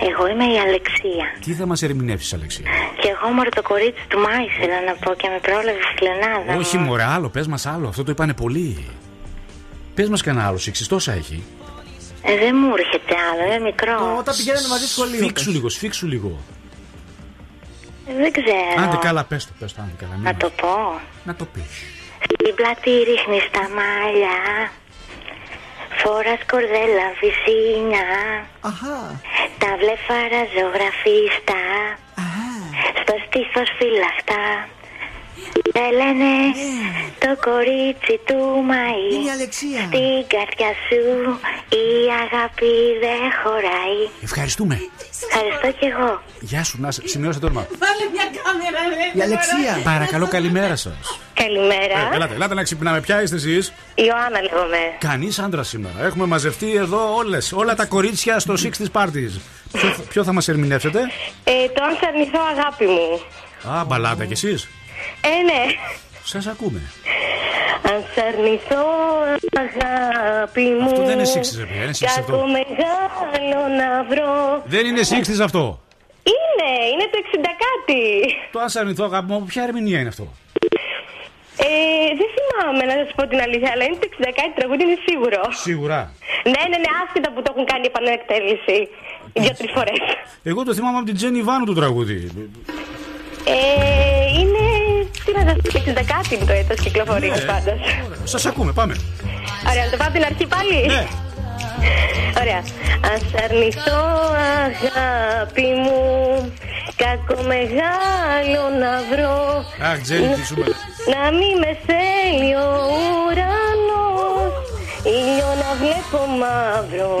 [0.00, 1.26] Εγώ είμαι η Αλεξία.
[1.44, 2.64] Τι θα μας ερμηνεύσεις, Αλεξία;
[3.00, 6.56] Και εγώ μωρέ το κορίτσι του Μάη ήθελα να πω και με πρόλαβε στη Λενάδα.
[6.56, 7.88] Όχι, μωρέ, άλλο, πες μας άλλο.
[7.88, 8.88] Αυτό το είπανε πολύ.
[9.94, 11.42] Πες μας κανένα άλλο, εξή τόσα έχει.
[12.22, 14.16] Ε, δεν μου έρχεται άλλο, είναι μικρό.
[14.18, 15.18] Όταν πηγαίναμε μαζί σχολείο.
[15.22, 16.38] Σφίξου λίγο, σφίξου λίγο.
[18.08, 18.82] Ε, Δεν ξέρω.
[18.84, 20.16] Άντε καλά, πες το, πες το, άντε καλά.
[20.22, 21.00] Να το πω.
[21.24, 21.62] Να το πεις.
[22.24, 24.36] Στην πλάτη ρίχνει τα μάλια.
[26.02, 28.06] Φορά κορδέλα βυσίνια.
[29.58, 31.60] Τα βλέφαρα ζωγραφίστα.
[33.00, 34.44] Στο στήθος φυλαχτά.
[35.76, 36.30] Δεν λένε
[37.24, 38.38] το κορίτσι του
[38.70, 39.80] Μαΐ Είναι η Αλεξία.
[39.90, 41.02] Στην καρδιά σου
[41.82, 41.86] η
[42.24, 42.72] αγάπη
[43.04, 44.74] δεν χωράει Ευχαριστούμε.
[45.28, 47.66] Ευχαριστώ κι εγώ Γεια σου, να σε- σημειώστε το όνομα.
[47.82, 49.18] Βάλε μια κάμερα, ρε.
[49.18, 49.72] Η Αλεξία.
[49.84, 51.20] Παρακαλώ, καλημέρα σας.
[51.34, 53.00] Καλημέρα ελάτε, ελάτε να ξυπνάμε.
[53.00, 56.04] Ποια είστε εσείς; Ιωάννα λέγομαι Κανείς άντρα σήμερα.
[56.04, 59.40] Έχουμε μαζευτεί εδώ όλες, όλα τα κορίτσια στο 60 parties.
[59.72, 61.00] Ποιο, ποιο θα μας ερμηνεύσετε;
[61.44, 63.20] ε, Το αν σε αρνηθώ αγάπη μου
[63.78, 64.68] Α, μπαλάτα κι εσείς.
[65.20, 65.62] Ε, ναι
[66.24, 66.80] Σας ακούμε.
[67.92, 68.84] Αν σε αρνηθώ
[69.64, 72.32] αγάπη μου Αυτό δεν είναι σύξης, ρε παιδιά, είναι σύξης αυτό.
[72.32, 75.80] Κακό μεγάλο να βρω Δεν είναι 60 αυτό.
[76.34, 78.00] Είναι, είναι το 60 κάτι
[78.52, 80.26] Το αν σε αρνηθώ αγάπη μου, ποια ερμηνεία είναι αυτό;
[81.56, 81.66] ε,
[82.18, 85.40] Δεν θυμάμαι να σας πω την αλήθεια Αλλά είναι το 60 κάτι τραγούδι είναι σίγουρο
[85.66, 86.00] Σίγουρα.
[86.44, 88.78] Ναι, ναι, ναι, άσχετα που το έχουν κάνει επανεκτέλεση
[89.32, 90.00] Δύο-τρεις φορές
[90.42, 92.16] Εγώ το θυμάμαι από την Τζένι Βάνου το τραγούδι.
[93.44, 93.56] ε,
[94.40, 94.65] Είναι,
[95.24, 97.44] τι να σας πω, 60 κάτι είναι το έτος κυκλοφορίας Ναι.
[97.52, 97.78] πάντως
[98.24, 98.94] Σας ακούμε, πάμε.
[99.70, 100.86] Ωραία, να το πάω από την αρχή πάλι.
[100.86, 101.06] Ναι.
[102.42, 102.60] Ωραία.
[103.10, 104.00] Αν σ' αρνηθώ
[104.66, 106.00] αγάπη μου
[107.02, 110.74] Κακό μεγάλο να βρω Αχ, Τζένι, τι σου με-
[111.14, 112.68] Να μην με θέλει ο
[113.24, 114.52] ουρανός
[115.18, 117.12] Ήλιο να βλέπω μαύρο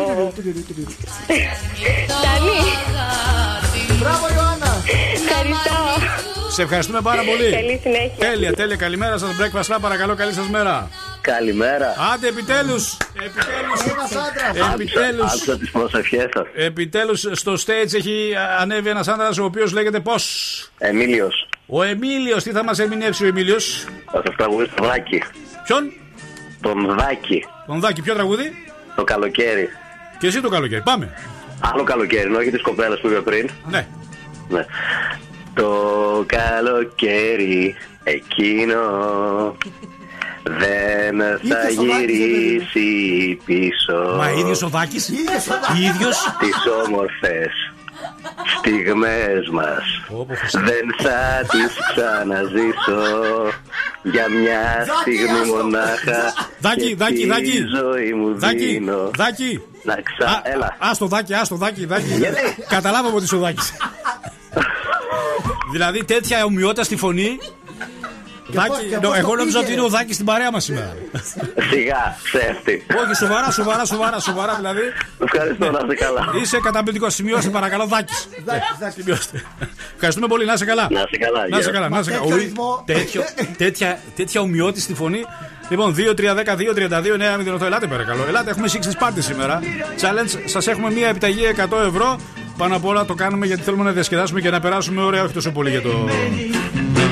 [2.24, 2.60] Τανί
[3.98, 4.72] Μπράβο, Ιωάννα.
[5.14, 5.78] Ευχαριστώ
[6.48, 7.50] Σε ευχαριστούμε πάρα πολύ.
[7.50, 8.76] Καλή συνέχεια Τέλεια, τέλεια.
[8.76, 9.78] Καλημέρα σας, Breakfast Lab.
[9.80, 10.90] Παρακαλώ, καλή σας μέρα.
[11.20, 11.94] Καλημέρα.
[12.14, 12.96] Άντε, επιτέλους.
[14.52, 15.32] Ένας Επιτέλους.
[15.32, 16.46] Άκουσα τις προσευχές σας.
[16.54, 20.24] Επιτέλους στο stage έχει ανέβει ένας άντρας ο οποίος λέγεται πώς;
[20.78, 21.48] Εμίλιος.
[21.66, 25.22] Ο Εμίλιος, τι θα μας ερμηνεύσει ο Εμίλιος; Θα σας τραγουδήσω το δάκι.
[25.64, 25.92] Ποιον;
[26.60, 27.44] Τον δάκι.
[27.66, 28.52] Τον Δάκη, ποιο τραγούδι;
[28.96, 29.68] Το καλοκαίρι.
[30.18, 30.82] Και εσύ το καλοκαίρι.
[30.82, 31.14] Πάμε.
[31.60, 33.50] Άλλο καλοκαίρι, όχι τη κοπέλα που είπε πριν.
[33.70, 33.86] Ναι.
[34.48, 34.64] Ναι.
[35.56, 37.74] Το καλοκαίρι
[38.04, 38.80] εκείνο
[40.42, 41.18] δεν
[41.48, 44.14] θα Ίδιος ο Δάκης, γυρίσει πίσω.
[44.16, 44.96] Μα ίδιος ο Δάκη.
[45.76, 46.36] ίδιος.
[46.38, 46.56] Τις
[46.86, 47.52] όμορφες
[48.58, 49.84] στιγμές μας
[50.52, 53.02] Δεν θα τις ξαναζήσω
[54.02, 57.64] Για μια στιγμή μονάχα Δάκη, και Δάκη, τη Δάκη.
[57.76, 59.62] ζωή μου Δάκη, δίνω Δάκη.
[59.82, 60.40] Να ξα...
[60.44, 62.04] Έλα Άστο Δάκη, άστο Δάκη, Δάκη.
[62.68, 63.72] Καταλάβαμε ότι είσαι ο Δάκης.
[65.72, 67.38] Δηλαδή τέτοια ομοιότητα στη φωνή.
[68.48, 70.64] Δάκη, και νο- πώς εγώ το νόμιζα πήγε; ότι είναι ο Δάκης στην παρέα μας
[70.64, 70.96] σήμερα.
[71.70, 72.86] Σιγά, ψεύτη.
[73.04, 74.80] Όχι, σοβαρά, σοβαρά, σοβαρά, σοβαρά δηλαδή.
[75.24, 76.24] Ευχαριστώ, να είστε καλά.
[76.42, 77.14] Είσαι καταπληκτικός.
[77.14, 78.28] Σημειώστε παρακαλώ, Δάκης.
[78.96, 79.42] Σημειώστε.
[79.94, 80.86] Ευχαριστούμε πολύ, να είσαι καλά.
[80.90, 81.78] Να είστε καλά, Να είσαι γεια.
[81.80, 82.22] καλά, να είσαι Μα καλά.
[82.28, 82.82] τέτοιο Ουι, ρυθμό.
[82.86, 83.24] τέτοιο-
[83.56, 85.24] τέτοια- Τέτοια ομοιότητα στη φωνή.
[85.68, 88.24] Λοιπόν, 2-3-10-2-32 νέα 0 Ελάτε παρακαλώ.
[88.28, 89.60] Ελάτε, έχουμε Six Party σήμερα.
[90.00, 92.20] Challenge, σας έχουμε μία επιταγή 100 ευρώ.
[92.56, 95.52] Πάνω απ' όλα το κάνουμε γιατί θέλουμε να διασκεδάσουμε και να περάσουμε ωραία, όχι τόσο
[95.52, 96.08] πολύ για το.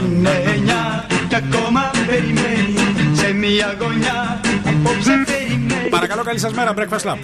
[0.07, 2.75] Είναι εννιά και ακόμα περιμένει
[3.15, 7.17] σε μια γωνιά απόψε περιμένει Παρακαλώ, καλή σας μέρα, Breakfast Lab.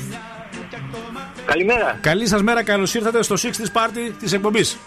[1.46, 1.98] Καλημέρα.
[2.00, 4.78] Καλή σας μέρα, καλώς ήρθατε στο 60 Party της εκπομπής.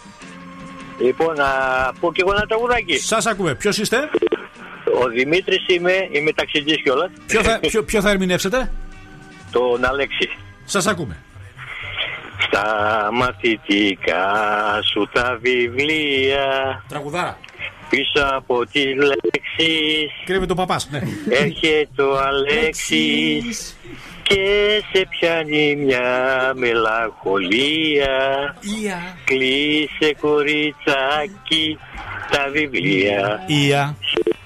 [1.00, 1.46] Λοιπόν, να
[2.00, 2.98] πω και εγώ ένα τραγουδάκι.
[3.00, 3.98] Σας ακούμε, ποιος είστε,
[5.02, 7.10] Ο Δημήτρης είμαι, είμαι ταξιτζής κιόλας.
[7.28, 8.72] ποιο θα, ποιο, ποιο θα ερμηνεύσετε,
[9.52, 10.30] Τον Αλέξη.
[10.66, 11.18] σας ακούμε.
[12.54, 14.26] Στα μαθητικά
[14.92, 16.84] σου τα βιβλία.
[16.88, 17.38] Τραγουδάρα.
[17.90, 20.12] πίσω από τις λέξεις.
[20.26, 21.02] Κρύβει το παπάς, ναι.
[21.30, 23.78] έρχεται ο Αλέξης.
[24.24, 28.18] Και σε πιάνει μια μελαγχολία.
[29.24, 31.78] Κλείσε κοριτσάκι
[32.32, 33.44] τα βιβλία.
[33.48, 33.98] Ία.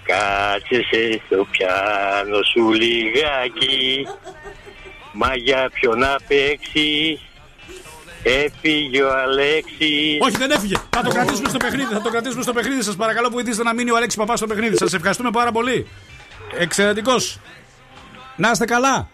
[0.04, 4.08] Κάτσε σε στο πιάνο σου λιγάκι.
[5.14, 7.20] Μα για ποιο να παίξει
[8.46, 10.76] Έφυγε ο Αλέξης Όχι, δεν έφυγε.
[10.90, 11.94] Θα το κρατήσουμε στο παιχνίδι.
[11.94, 12.82] Θα το κρατήσουμε στο παιχνίδι.
[12.82, 14.78] Σας παρακαλώ, βοηθήστε να μείνει ο Αλέξης Παπάς στο παιχνίδι.
[14.78, 15.88] Σας ευχαριστούμε πάρα πολύ.
[16.58, 17.40] Εξαιρετικός.
[18.36, 19.08] Να είστε καλά.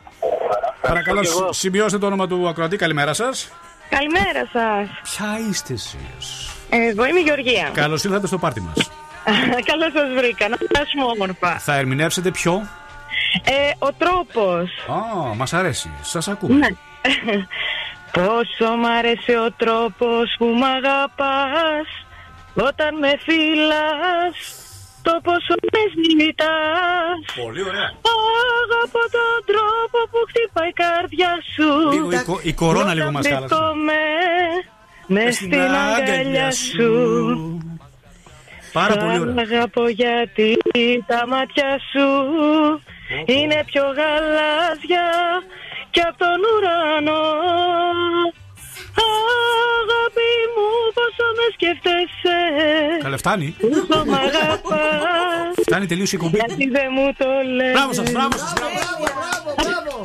[0.82, 1.52] Παρακαλώ, και εγώ.
[1.54, 2.76] σ- σημειώστε το όνομα του ακροατή.
[2.78, 3.52] Καλημέρα σας.
[3.90, 4.88] Καλημέρα σας.
[5.04, 7.70] Ποια είστε εσείς; Εγώ είμαι η Γεωργία.
[7.74, 8.90] Καλώς ήρθατε στο πάρτι μας.
[9.72, 10.48] Καλώς σας βρήκα.
[10.50, 11.60] Να περάσουμε όμορφα.
[11.60, 12.68] Θα ερμηνεύσετε ποιο;
[13.44, 14.70] Ε, ο τρόπος.
[14.88, 15.92] Α, μας αρέσει.
[16.02, 16.78] Σας ακούμε.
[18.18, 18.26] Ναι.
[18.26, 21.88] Πόσο μ' άρεσε ο τρόπος που μ' αγαπάς
[22.54, 24.36] Όταν με φύλας
[25.02, 25.82] Το πόσο με
[26.20, 27.90] ζητάς Πολύ ωραία.
[28.64, 33.28] Αγαπώ τον τρόπο που χτυπάει η καρδιά σου Λίγο η κο- η κορώνα λίγο μας
[33.28, 33.56] χάλασε.
[33.88, 34.02] με
[35.08, 35.54] Μες στην
[35.98, 36.92] αγκαλιά σου
[38.74, 39.36] Πάρα πολύ Σ' ωραία.
[39.48, 40.58] αγαπώ γιατί
[41.08, 42.08] τα μάτια σου
[43.26, 45.06] είναι πιο γαλάζια
[45.94, 47.24] και από τον ουρανό.
[49.06, 50.68] Αγάπη μου
[50.98, 52.38] πόσο με σκέφτεσαι
[53.04, 53.56] Καλέ, φτάνει.
[53.60, 56.38] Πόσο μ' αγαπάς Φτάνει τελείως η εκπομπή.
[56.46, 58.54] Γιατί δεν μου το λες Μπράβο σας, μπράβο σας.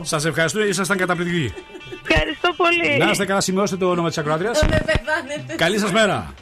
[0.02, 1.54] Σας ευχαριστώ, ήσασταν καταπληκτικοί.
[2.08, 4.50] Ευχαριστώ πολύ Να είστε καλά, σημειώστε το όνομα της ακροάτρια.
[5.56, 6.34] Καλή σας μέρα.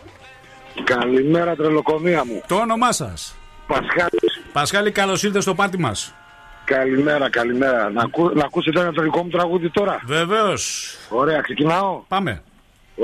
[0.85, 2.43] Καλημέρα, τρελοκομεία μου.
[2.47, 3.37] Το όνομά σας.
[3.67, 4.43] Πασχάλης.
[4.53, 6.15] Πασχάλη, καλώς ήρθατε στο πάρτι μας.
[6.67, 7.91] Καλημέρα, καλημέρα.
[7.91, 10.95] Να, ακού, να ακούσετε ένα δικό μου τραγούδι τώρα; Βεβαίως.
[11.09, 12.03] Ωραία, ξεκινάω.
[12.09, 12.43] Πάμε.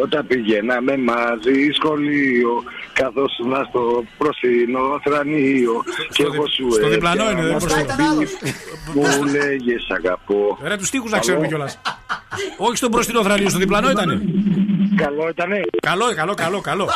[0.03, 2.63] Όταν πηγαίναμε μαζί σχολείο,
[2.93, 8.15] καθώς ήμουν στο μπροστινό θρανείο, και εγώ σου στο διπλανό έπιανα είναι, δεν στο μπροστινό.
[8.17, 8.29] μπιπ,
[8.95, 10.59] Μου λέγες αγαπώ.
[10.63, 11.81] Ρε, τους τείχου να ξέρουμε κιόλας.
[12.57, 14.23] Όχι στον μπροστινό θρανίο, στο διπλανό ήτανε.
[14.97, 15.61] Καλό ήτανε.
[15.83, 16.89] Καλό, καλό, καλό, καλό.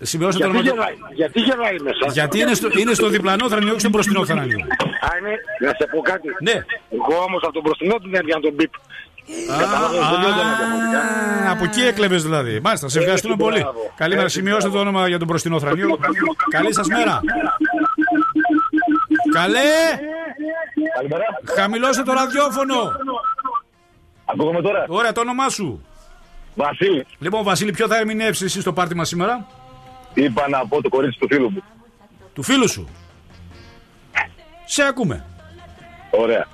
[0.00, 0.74] Σημειώστε το Γιατί όνομα του.
[0.74, 2.04] γελάει, γιατί γελάει μέσα.
[2.12, 4.58] Γιατί είναι στο, είναι στο διπλανό θρανίο, όχι στο μπροστινό θρανίο.
[5.06, 6.28] Α, είναι, να σε πω κάτι.
[6.42, 6.56] Ναι.
[6.96, 8.72] Εγώ όμως από τον μπροστινό την έπιανα τον μπιπ.
[9.58, 11.00] Καταλαβαίνεις, δεν λιώνταν διαφορετικά.
[11.48, 12.60] Α, από εκεί έκλεβες δηλαδή.
[12.60, 13.60] Μάλιστα, σε ευχαριστούμε Έτσι, πολύ.
[13.60, 13.92] μπράβο.
[13.96, 15.98] Καλημέρα, Έτσι, σημειώστε το όνομα για τον μπροστινό θρανίο.
[16.50, 17.20] Καλή σας μέρα.
[19.32, 19.60] Καλέ!
[20.96, 21.24] Καλημέρα.
[21.56, 22.74] Χαμηλώστε το ραδιόφωνο.
[24.24, 25.82] Ακούγομαι τώρα; Ωραία, το όνομά σου.
[26.54, 27.06] Βασίλη.
[27.18, 29.46] Λοιπόν, Βασίλη, ποιο θα ερμηνεύσεις εσύ στο πάρτι μας σήμερα;
[30.14, 31.62] Είπα να πω το κορίτσι του φίλου μου.
[32.32, 32.88] Του φίλου σου;
[34.64, 35.24] Σε ακούμε.
[36.10, 36.46] Ωραία.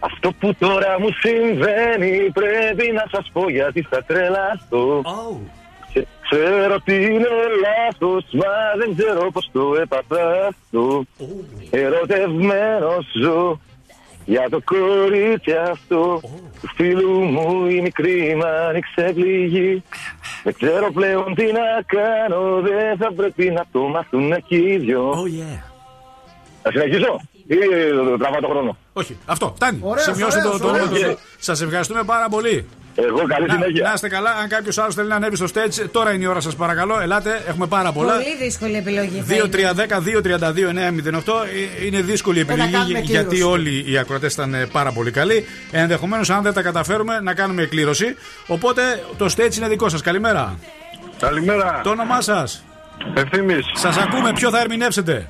[0.00, 5.02] Αυτό που τώρα μου συμβαίνει πρέπει να σας πω γιατί θα τρελαθώ.
[5.92, 7.28] Και Ξέρω ότι είναι
[7.64, 11.04] λάθος, μα δεν ξέρω πως το έπαθα αυτό.
[11.70, 13.60] Ερωτευμένος ζω
[14.24, 16.20] για το κορίτσι αυτό.
[16.60, 19.82] Του φίλου μου η μικρή μ' άνοιξε πληγή.
[20.42, 25.10] Δεν ξέρω πλέον τι να κάνω, δεν θα πρέπει να το μάθουν εκεί οι δυο.
[25.10, 25.60] Oh yeah.
[26.62, 27.56] Θα συνεχίσω ή
[28.18, 29.78] τραβάω το χρόνο; Όχι, αυτό φτάνει.
[29.82, 31.14] Ωραίος, Σημειώστε το, ωραίος, το όνομα ωραίος.
[31.14, 31.18] του.
[31.38, 32.68] Σας ευχαριστούμε πάρα πολύ.
[32.94, 33.86] Εγώ καλή να, συνέχεια.
[33.86, 34.30] να είστε καλά.
[34.30, 37.00] Αν κάποιος άλλος θέλει να ανέβει στο stage, τώρα είναι η ώρα σας, παρακαλώ.
[37.00, 38.12] Ελάτε, έχουμε πάρα πολλά.
[38.12, 39.20] Πολύ δύσκολη επιλογή.
[39.26, 39.72] θα είναι.
[39.76, 41.44] 2-3-10-2-32-9-08
[41.82, 43.42] Ε, είναι δύσκολη η Θα τα επιλογή κάνουμε γιατί κλήρωση.
[43.52, 45.44] όλοι οι ακροτέ ήταν ε, πάρα πολύ καλοί.
[45.70, 48.14] Ενδεχομένως, αν δεν τα καταφέρουμε, να κάνουμε κλήρωση.
[48.46, 48.82] Οπότε
[49.16, 50.00] το stage είναι δικό σας.
[50.00, 50.58] Καλημέρα.
[51.20, 51.80] Καλημέρα.
[51.84, 52.64] Το όνομά σας;
[53.14, 53.64] Ευθύμης.
[53.74, 55.28] Σας ακούμε, ποιο θα ερμηνεύσετε;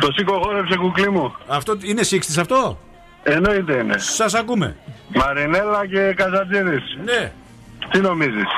[0.00, 1.34] Το σήκω γόρεψε κουκλί μου.
[1.46, 2.78] Αυτό είναι 60 αυτό;
[3.22, 3.94] Εννοείται είναι.
[3.98, 4.76] Σας ακούμε.
[5.14, 6.82] Μαρινέλα και Καζατζίδη.
[7.04, 7.32] Ναι.
[7.90, 8.48] Τι νομίζεις;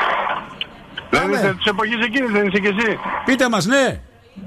[1.11, 2.99] Δεν είσαι της εποχής εκείνης, δεν είσαι κι εσύ.
[3.25, 4.01] Πείτε μας, ναι.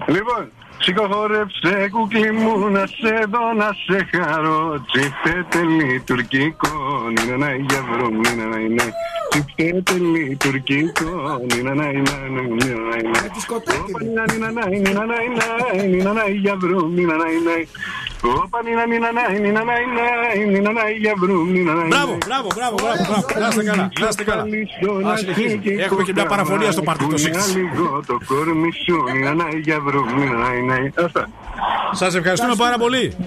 [0.08, 0.52] Λοιπόν,
[0.86, 6.70] Συγχώρεψε κουκλί μου να σε δω να σε χαρώ Τσιφτέτε λειτουργικό
[7.10, 8.94] Νίνα να για βρω Νίνα να είναι
[9.30, 13.20] Τσιφτέτε λειτουργικό Νίνα να είναι Νίνα να είναι
[13.50, 16.84] Όπα νίνα νίνα να Νίνα να είναι Νίνα να για βρω Νίνα να είναι Όπα
[16.84, 17.68] νίνα νίνα να Νίνα να είναι Νίνα να για βρω Νίνα να είναι
[21.94, 23.40] Μπράβο, μπράβο, μπράβο, μπράβο, μπράβο.
[23.40, 24.44] Να είστε καλά, να είστε καλά.
[25.14, 25.84] Ας συνεχίσουμε.
[25.84, 27.56] Έχουμε και μια παραφωνία στο πάρτι το 6.
[27.56, 31.28] λίγο το κόρμι σου Νίνα να για βρω Νίνα να είναι Αυτά
[31.92, 33.18] Σας ευχαριστούμε πάρα πολύ.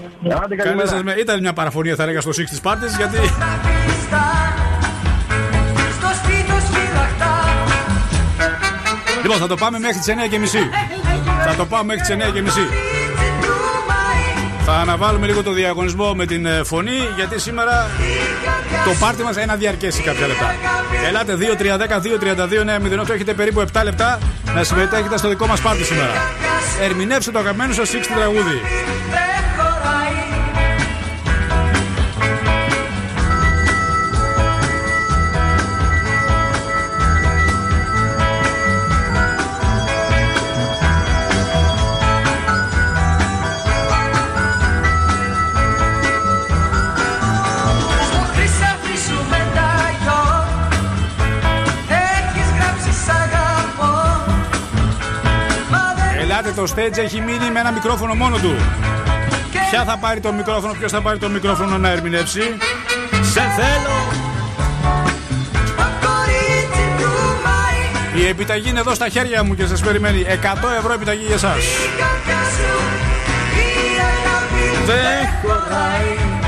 [0.42, 0.62] Άντε, καλημέρα.
[0.64, 3.16] Καλή σας με- Ήταν μια παραφωνία, θα έλεγα, στο 6 της πάρτι, γιατί.
[5.98, 7.32] Στο σπίτι σφυραχτά
[9.22, 10.70] Λοιπόν, θα το πάμε μέχρι τις 9.30.
[11.48, 12.95] Θα το πάμε μέχρι τις 9.30.
[14.68, 17.90] Θα αναβάλουμε λίγο το διαγωνισμό με την ε, φωνή, γιατί σήμερα
[18.84, 20.54] το πάρτι μας ένα διαρκέσει κάποια λεπτά.
[21.06, 21.38] Ελάτε
[23.00, 24.18] 2-3-10-2-32 9 Έχετε περίπου 7 λεπτά
[24.54, 26.12] να συμμετέχετε στο δικό μας πάρτι σήμερα.
[26.82, 28.60] Ερμηνεύστε το αγαπημένο σας 60 τραγούδι.
[56.46, 58.54] Δεν Ελάτε, το stage έχει μείνει με ένα μικρόφωνο μόνο του.
[59.70, 62.40] Ποια θα πάρει το μικρόφωνο, ποιος θα πάρει το μικρόφωνο να ερμηνεύσει;
[63.32, 63.96] Σε θέλω!
[66.00, 67.10] κορίτσι του
[67.44, 70.24] Μάη Η επιταγή είναι εδώ στα χέρια μου και σας περιμένει.
[70.28, 71.54] 100 ευρώ επιταγή για εσά.
[71.56, 71.60] Η
[72.00, 72.72] καρδιά σου
[73.58, 76.45] Η αγάπη Δεν χωράει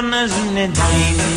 [0.00, 1.28] φωνάζουνε Τζίνο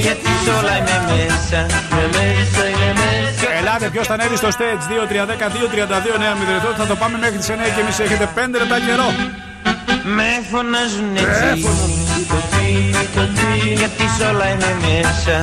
[0.00, 1.60] Γιατί σ' όλα είμαι μέσα
[1.90, 4.82] Είμαι μέσα, είμαι μέσα Ελάτε, ποιος θα ανέβει στο stage
[6.14, 6.68] 2-3-10-2-32 νέα μηδενικό.
[6.76, 9.08] Θα το πάμε μέχρι τις 9 και εμεί έχετε 5 λεπτά καιρό.
[10.16, 11.72] Με φωνάζουνε Τζίνο
[13.74, 15.40] Γιατί σ' όλα είμαι μέσα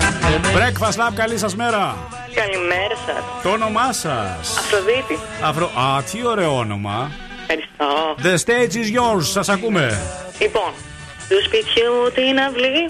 [0.56, 1.98] Breakfast Lab, καλή σας μέρα.
[2.36, 3.24] Καλημέρα σας.
[3.44, 4.58] Το όνομά σας.
[4.58, 5.20] Αφροδίτη.
[5.44, 5.66] Αφρο...
[5.66, 7.12] Α, τι ωραίο όνομα.
[7.42, 8.16] Ευχαριστώ.
[8.24, 10.00] The stage is yours, σας ακούμε.
[10.40, 10.72] Λοιπόν,
[11.32, 12.84] του σπιτιού μου την αυλή.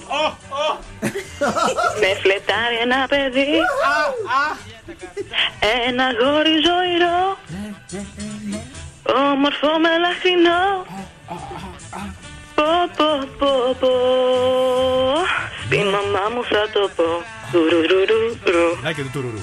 [2.01, 3.53] Με φλετάρει ένα παιδί.
[5.87, 7.37] Ένα γόρι ζωηρό.
[9.31, 10.85] Όμορφο μελαχρινό.
[12.55, 12.63] Πω
[12.97, 13.09] πω
[13.39, 13.91] πω πω.
[15.65, 17.09] Στην μαμά μου θα το πω.
[17.51, 18.67] Τουρουρουρουρου.
[18.83, 19.41] Να και το τουρουρού.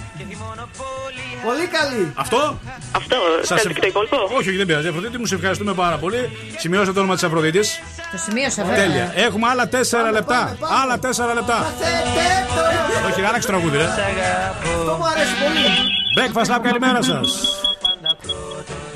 [1.45, 2.13] Πολύ καλή.
[2.15, 2.59] Αυτό;
[2.93, 4.89] Αυτό, Σας θέλετε και το υπόλοιπο; Όχι, όχι, δεν πειράζει.
[4.89, 6.31] Αφροδίτη μου, σε ευχαριστούμε πάρα πολύ.
[6.59, 7.81] Σημειώστε το όνομα της Αφροδίτης.
[8.13, 8.85] Το σημείωσα βέβαια.
[8.85, 9.13] Τέλεια.
[9.15, 10.57] Έχουμε άλλα 4 λεπτά.
[10.83, 11.73] Άλλα 4 λεπτά.
[13.11, 13.85] Όχι, άλλαξε τραγούδι, ρε.
[13.85, 15.67] Αυτό μου αρέσει πολύ.
[16.19, 17.29] Breakfast Lab, καλημέρα σας.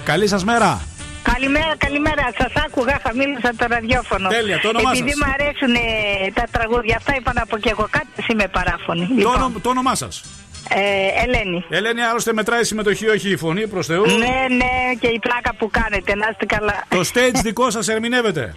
[0.04, 0.80] Καλή σας μέρα.
[1.22, 2.24] Καλημέρα, καλημέρα.
[2.38, 4.28] Σας άκουγα, χαμήλωσα το ραδιόφωνο.
[4.28, 5.18] Τέλεια, το όνομά Επειδή σας.
[5.18, 9.06] μου αρέσουν ε, τα τραγούδια αυτά, είπα να πω και εγώ κάτι, εσύ είμαι παράφωνη.
[9.06, 10.24] Το, Λοιπόν, όνομα- το όνομά σας.
[10.68, 11.64] ε, Ελένη.
[11.68, 14.06] Ελένη, άλλωστε μετράει συμμετοχή, όχι η φωνή προς Θεού.
[14.06, 16.84] Ναι, ναι, και η πλάκα που κάνετε, να είστε καλά.
[16.88, 18.54] Το stage δικό σας ερμηνεύεται.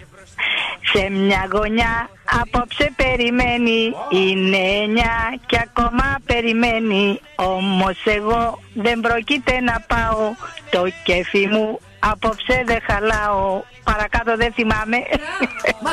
[0.92, 2.10] Σε μια γωνιά
[2.42, 10.30] απόψε περιμένει Είναι εννιά και ακόμα περιμένει Όμως εγώ δεν πρόκειται να πάω
[10.70, 11.80] Το κέφι μου
[12.10, 14.96] απόψε δεν χαλάω Παρακάτω δεν θυμάμαι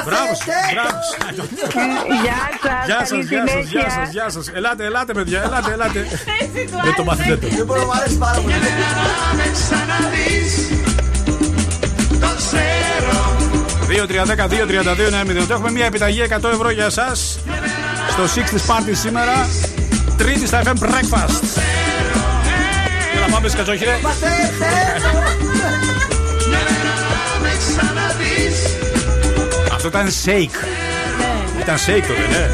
[0.06, 0.98] Μπράβο, σας, μπράβο.
[2.24, 3.80] Γεια σας, Γεια καλή σας, γεια σας, συνέχεια.
[3.80, 4.46] γεια σας, γεια σας.
[4.58, 6.00] Ελάτε, ελάτε, παιδιά, ελάτε, ελάτε.
[6.84, 7.48] Δεν το μάθετε το.
[7.56, 8.54] Δεν μπορώ, μου αρέσει πάρα πολύ.
[9.40, 10.52] με ξαναδείς
[12.24, 13.18] Το ξέρω
[15.08, 15.54] 2-3-10-2-32 νέα μηδενικό.
[15.54, 17.16] Έχουμε μια επιταγή 100 ευρώ για εσά
[18.14, 19.48] στο 6 της Party σήμερα.
[20.18, 21.44] Τρίτη στα FM Breakfast.
[23.16, 23.96] Έλα, πάμε σκατσόχυρε.
[29.86, 30.68] Αυτό ήταν shake.
[31.62, 32.50] Ήταν shake τότε, ναι.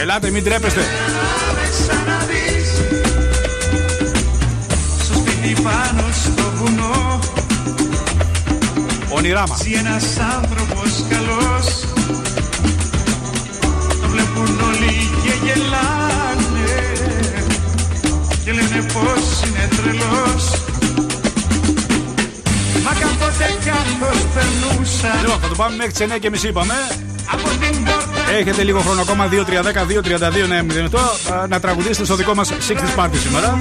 [0.00, 0.80] Ελάτε, μην τρέπεστε.
[1.54, 2.70] με ξαναδείς
[5.04, 7.18] Στο σπίτι πάνω στο βουνό
[9.08, 9.58] Ονειρά μας.
[9.62, 10.04] Ζει ένας
[10.34, 11.80] άνθρωπος καλός
[14.00, 16.82] Το βλέπουν όλοι και γελάνε
[18.44, 20.75] Και λένε πως είναι τρελός
[25.20, 26.74] Λοιπόν, θα το πάμε μέχρι τις 9 και μισή είπαμε.
[28.38, 30.62] Έχετε λίγο χρόνο ακόμα, 2.30-2.32 ναι,
[31.48, 33.58] να τραγουδήσετε στο δικό μας Sixth Party σήμερα.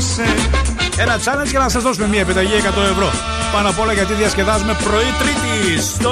[0.98, 3.12] Ένα challenge για να σας δώσουμε μια επιταγή 100 ευρώ.
[3.54, 6.12] Πάνω απ' όλα γιατί διασκεδάζουμε πρωί Τρίτη στο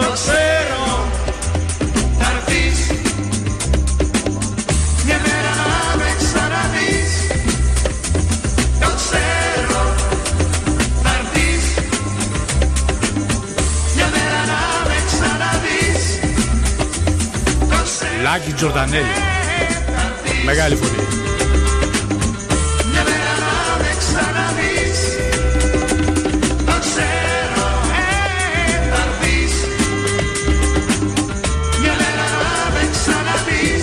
[18.36, 19.06] Άκη Τζορτανέλη.
[20.46, 21.08] Μεγάλη φωνή.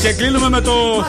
[0.02, 1.04] Και κλείνουμε με το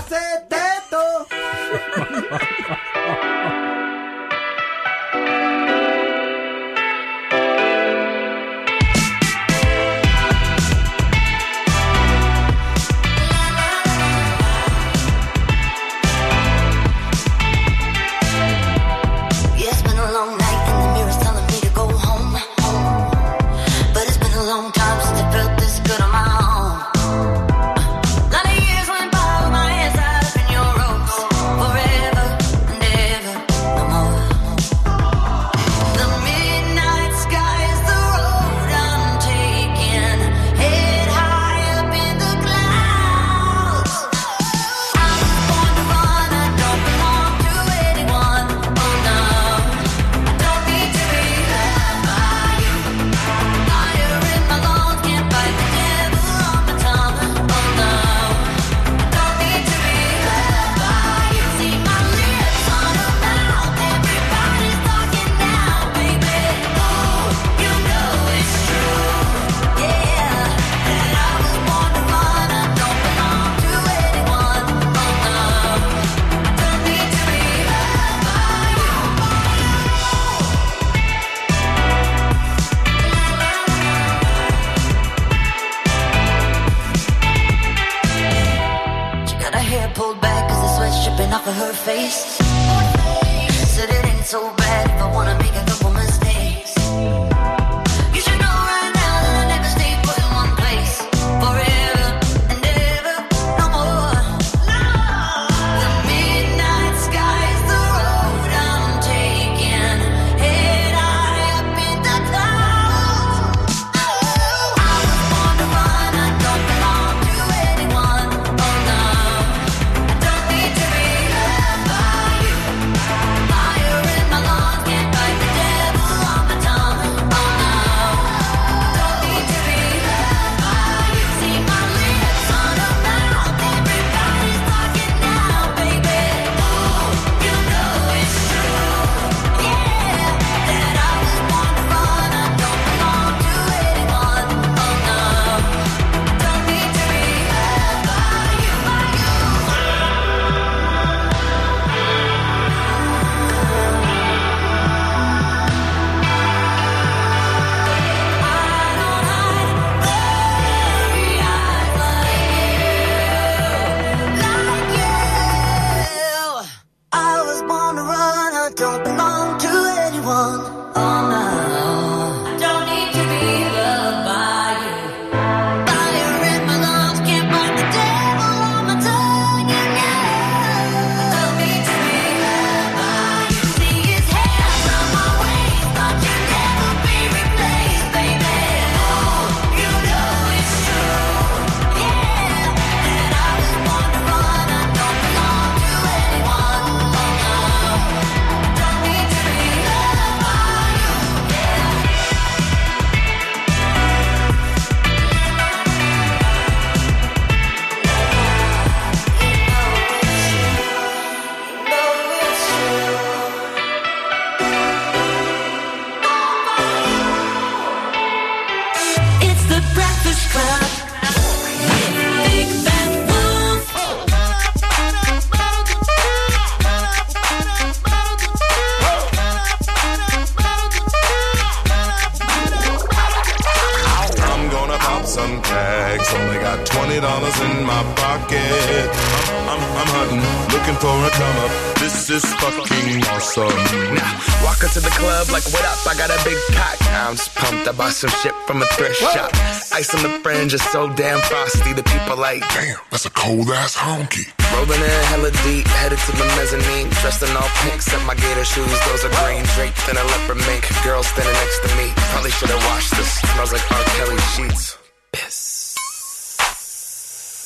[239.72, 240.44] I'm, I'm hunting,
[240.76, 241.72] looking for a come up.
[241.96, 243.72] This is fucking awesome.
[244.12, 244.28] Now,
[244.68, 245.96] walk into the club like, what up?
[246.04, 247.00] I got a big pack.
[247.24, 247.88] I'm just pumped.
[247.88, 249.32] I bought some shit from a thrift what?
[249.32, 249.56] shop.
[249.96, 251.94] Ice on the fringe is so damn frosty.
[251.96, 254.52] The people like, damn, that's a cold ass honky.
[254.76, 257.08] Rolling in hella deep, headed to the mezzanine.
[257.24, 258.92] Dressed in all pink, except my gator shoes.
[259.08, 260.84] Those are green drapes and a leopard mink.
[261.08, 262.12] Girl standing next to me.
[262.36, 263.40] Probably should have washed this.
[263.56, 264.04] Smells like R.
[264.20, 265.01] Kelly sheets.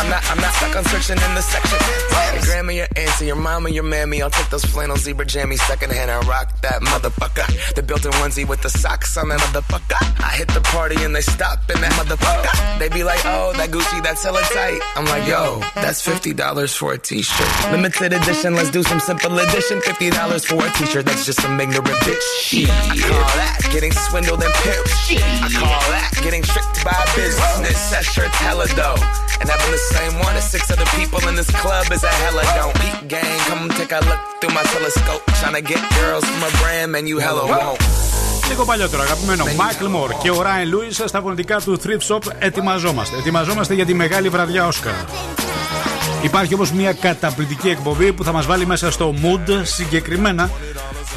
[0.00, 1.78] I'm not, I'm not stuck on searching in the section.
[2.32, 4.22] Your grandma, your auntie, your mama, your mammy.
[4.22, 7.74] I'll take those flannel zebra jammies secondhand and rock that motherfucker.
[7.74, 10.00] The built-in onesie with the socks on that motherfucker.
[10.24, 12.78] I hit the party and they stop in that motherfucker.
[12.78, 14.80] They be like, oh, that Gucci, that's hella tight.
[14.96, 17.70] I'm like, yo, that's fifty dollars for a t-shirt.
[17.70, 19.82] Limited edition, let's do some simple edition.
[19.82, 22.22] Fifty dollars for a t-shirt, that's just some ignorant bitch.
[22.40, 22.70] Shit.
[22.70, 25.20] I call that getting swindled and pimped.
[25.20, 27.90] I call that getting tricked by business.
[27.90, 29.29] That shirt's hella dope.
[29.40, 32.42] And having the same one as six other people in this club is a hella
[32.56, 32.74] don't.
[32.82, 35.22] Peep gang, come take a look through my telescope.
[35.40, 37.80] Tryna get girls from a brand, man, you hella won't.
[38.48, 42.20] Λίγο παλιότερο, αγαπημένο Μάικλ Μορ και ο Ράιν Λούι στα φωνητικά του Thrift Shop.
[42.38, 43.16] Ετοιμαζόμαστε.
[43.16, 44.92] Ετοιμαζόμαστε για τη μεγάλη βραδιά Όσκαρ.
[46.22, 50.50] Υπάρχει όμως μια καταπληκτική εκπομπή που θα μας βάλει μέσα στο mood συγκεκριμένα.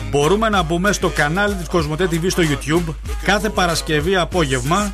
[0.09, 2.93] Μπορούμε να μπούμε στο κανάλι της Κοσμοτέ TV στο YouTube
[3.23, 4.91] κάθε Παρασκευή απόγευμα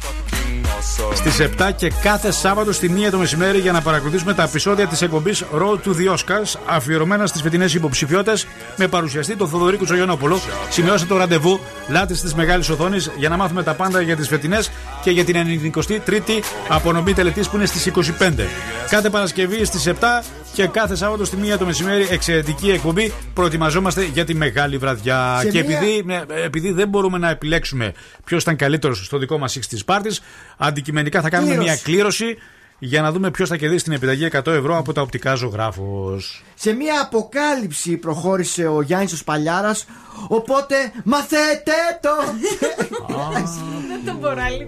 [1.13, 5.01] Στις 7 και κάθε Σάββατο στη 1 το μεσημέρι για να παρακολουθήσουμε τα επεισόδια της
[5.01, 10.39] εκπομπής Road to the Oscars αφιερωμένα στις φετινές υποψηφιότητες με παρουσιαστή τον Θοδωρή Τσογιανόπουλο.
[10.69, 14.71] Σημειώστε το ραντεβού, λάτε τη μεγάλη οθόνη για να μάθουμε τα πάντα για τις φετινές
[15.03, 18.47] και για την 93η απονομή τελετής που είναι στις 25.
[18.89, 19.91] Κάθε Παρασκευή στις 7
[20.53, 23.13] και κάθε Σάββατο στη 1 το μεσημέρι εξαιρετική εκπομπή.
[23.33, 25.37] Προετοιμαζόμαστε για τη μεγάλη βραδιά.
[25.41, 27.93] Σε και μια- επειδή, ναι, επειδή δεν μπορούμε να επιλέξουμε
[28.23, 30.15] ποιος ήταν καλύτερος στο δικό μας 6 της πάρτη,
[30.57, 31.69] αντικειμενικά θα κάνουμε Κλήρωση.
[31.73, 32.37] μια κλήρωση
[32.81, 36.17] για να δούμε ποιος θα κερδίσει την επιταγή 100 ευρώ από τα οπτικά ζωγράφο.
[36.55, 39.85] Σε μια αποκάλυψη προχώρησε ο Γιάννης ο Σπαλιάρας
[40.27, 41.71] Οπότε μαθαίτε
[42.01, 42.09] το
[43.89, 44.67] Δεν τον μπορώ άλλη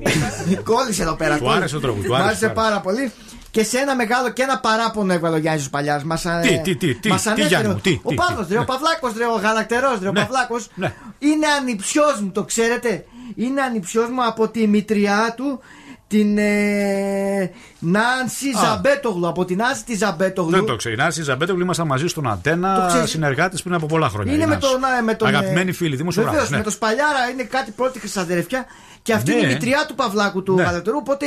[0.64, 1.58] Κόλλησε εδώ πέρα Του κόλλησε.
[1.60, 2.70] άρεσε ο τρόπος, του Μ' άρεσε, άρεσε του άρεσε.
[2.70, 3.12] πάρα πολύ
[3.52, 6.04] και σε ένα μεγάλο και ένα παράπονο έβγαλε ο Γιάννης Παλιάς.
[6.04, 8.16] Μας, ε, Τι, τι, τι, τι, μας τι, ανέφερε Γιάννη μου, ο- τι, Ο τι,
[8.16, 8.66] Παύλος, τι, ρε, ο ναι.
[8.68, 10.70] Παυλάκος, ρε, ο Γαλακτερός, ρε, ο Ναι, Παυλάκος.
[10.76, 10.94] ναι.
[11.20, 13.06] Είναι ανιψιός μου, το ξέρετε.
[13.36, 15.60] Είναι ανιψιός μου από τη μητριά του
[16.08, 18.60] την ε, Νάνση Α.
[18.64, 19.28] Ζαμπέτογλου.
[19.28, 20.52] Από την Νάνση τη Ζαμπέτογλου.
[20.52, 20.94] Δεν το ξέρει.
[20.96, 23.10] Η Νάση Ζαμπέτογλου ήμασταν μαζί στον Το Αντένα ξέρεις.
[23.10, 24.34] συνεργάτες πριν από πολλά χρόνια.
[24.34, 24.72] Είναι η με Νάση.
[24.72, 25.28] τον, ε, με τον.
[25.28, 26.36] Αγαπημένοι φίλοι, δημοσιογράφοι.
[26.36, 26.58] Βεβαίως, ναι.
[26.58, 28.66] με τον Σπαλιάρα είναι κάτι πρώτη χρυσαδερφιά.
[29.04, 29.38] Και αυτή Ναι.
[29.38, 30.64] είναι η μητριά του Παυλάκου του Ναι.
[30.64, 30.98] Γαλατερού.
[30.98, 31.26] Οπότε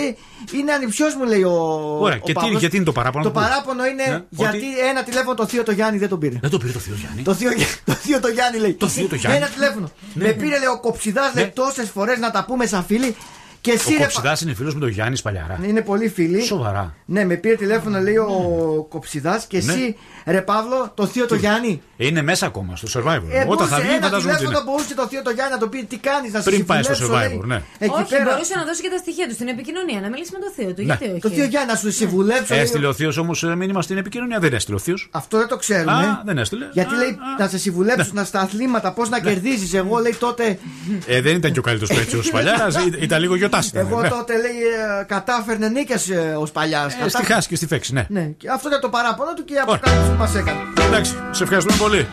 [0.59, 1.53] είναι ανιψιό μου, λέει ο.
[2.01, 2.61] Ωραία, ο και τι- Παύλος.
[2.61, 5.63] γιατί είναι το παράπονο Το που- παράπονο είναι Ναι, γιατί ότι- ένα τηλέφωνο το θείο
[5.63, 6.39] το Γιάννη δεν τον πήρε.
[6.41, 7.23] Δεν το πήρε το θείο Γιάννη.
[7.23, 7.51] Το θείο,
[7.85, 8.75] το θείο το Γιάννη λέει.
[8.75, 9.39] Το θείο το Γιάννη.
[9.39, 9.91] Ένα τηλέφωνο.
[10.15, 10.35] Ναι, με ναι.
[10.35, 13.17] πήρε λέει ο Κοψιδάς λέει τόσες φορές να τα πούμε σαν φίλοι.
[13.61, 15.59] Και Ο εσύ ρε, Κοψιδάς είναι φίλος με τον Γιάννη Σπαλιάρα.
[15.67, 16.41] είναι πολύ φίλοι.
[16.43, 16.95] Σοβαρά.
[17.05, 19.73] Ναι, με πήρε τηλέφωνο λέει ο Κοψιδάς και Ναι.
[19.73, 23.23] εσύ ρε Παύλο το θείο το Γιάννη; Είναι μέσα ακόμα στο survivor.
[23.31, 24.71] Ε, Όταν μπορούσε θα βγει, ένα φαντάζομαι ότι τηλέφωνο είναι.
[24.71, 26.95] μπορούσε το θείο το Γιάννη να το πει τι κάνεις, να σε Πριν πάει στο
[26.95, 27.59] συμβουλέψω, survivor, λέει.
[27.59, 27.63] ναι.
[27.79, 28.25] Εκεί όχι, πέρα.
[28.31, 30.81] μπορούσε να δώσει και τα στοιχεία του στην επικοινωνία, να μιλήσει με το θείο του.
[30.81, 30.85] Ναι.
[30.85, 31.21] Γιατί όχι.
[31.21, 32.55] Το θείο Γιάννη να σου συμβουλέψω.
[32.55, 34.39] λέει, Έστειλε ο Θείος όμως μήνυμα στην επικοινωνία.
[34.39, 35.09] Δεν έστειλε ο Θείος.
[35.11, 35.93] Αυτό δεν το ξέρουμε.
[35.93, 36.67] Α, δεν έστειλε.
[36.73, 39.75] Γιατί λέει να σε συμβουλέψω να στα αθλήματα πώς να κερδίζεις.
[39.75, 40.59] Εγώ λέει τότε.
[41.07, 42.67] Ε, δεν ήταν και ο καλύτερος παίκτη ο Σπαλιάρα,
[43.01, 43.71] ήταν λίγο γιοτάς.
[43.75, 44.59] Εγώ τότε λέει
[45.01, 46.09] ε, κατάφερνε νίκες
[46.41, 46.91] ο Σπαλιά.
[47.05, 48.07] Ε, στη χάση και στη φέξη, ναι.
[48.09, 50.59] Ναι, και αυτό ήταν το παράπονο του και η αποκάλυψη που μας έκανε.
[50.87, 52.09] Εντάξει, σε ευχαριστούμε πολύ.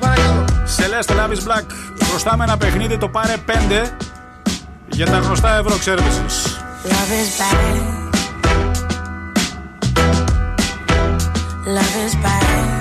[0.77, 1.65] Celeste Love is Black.
[2.03, 3.51] Χρωστάμε ένα παιχνίδι, το πάρε 5
[4.87, 6.57] για τα γνωστά ευρώ, ξέρετε εσείς.
[6.83, 8.01] Love is bad.
[11.75, 12.80] Love is bad.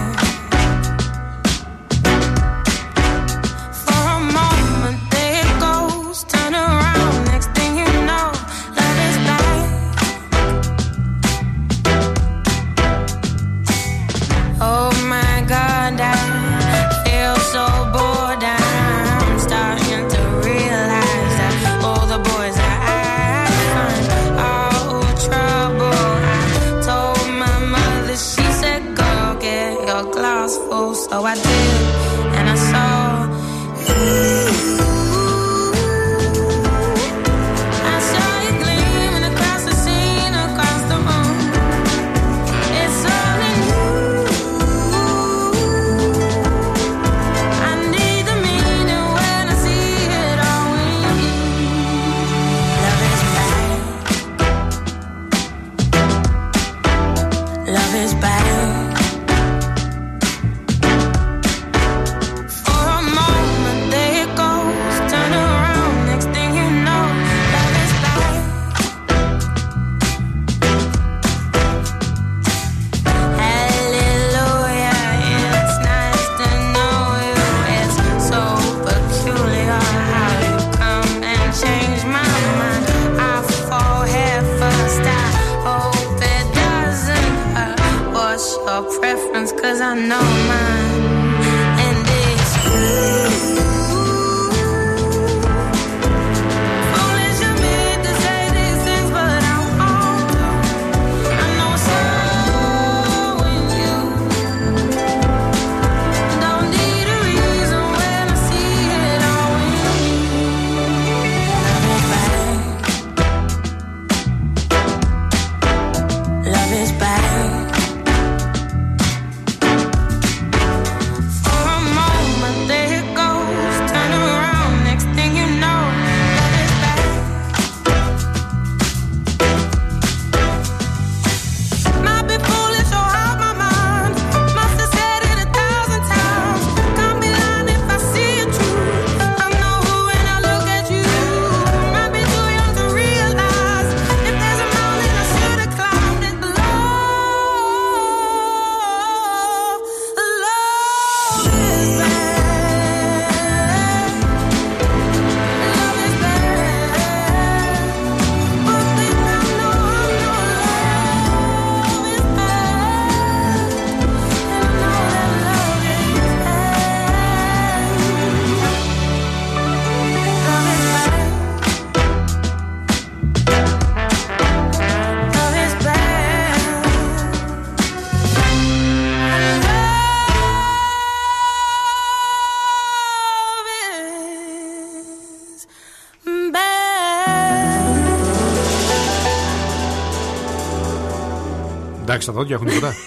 [192.21, 192.95] Εντάξει, τα δόντια έχουν τίποτα;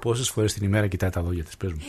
[0.00, 1.80] Πόσες φορές την ημέρα κοιτάει τα δόντια της, πες μου.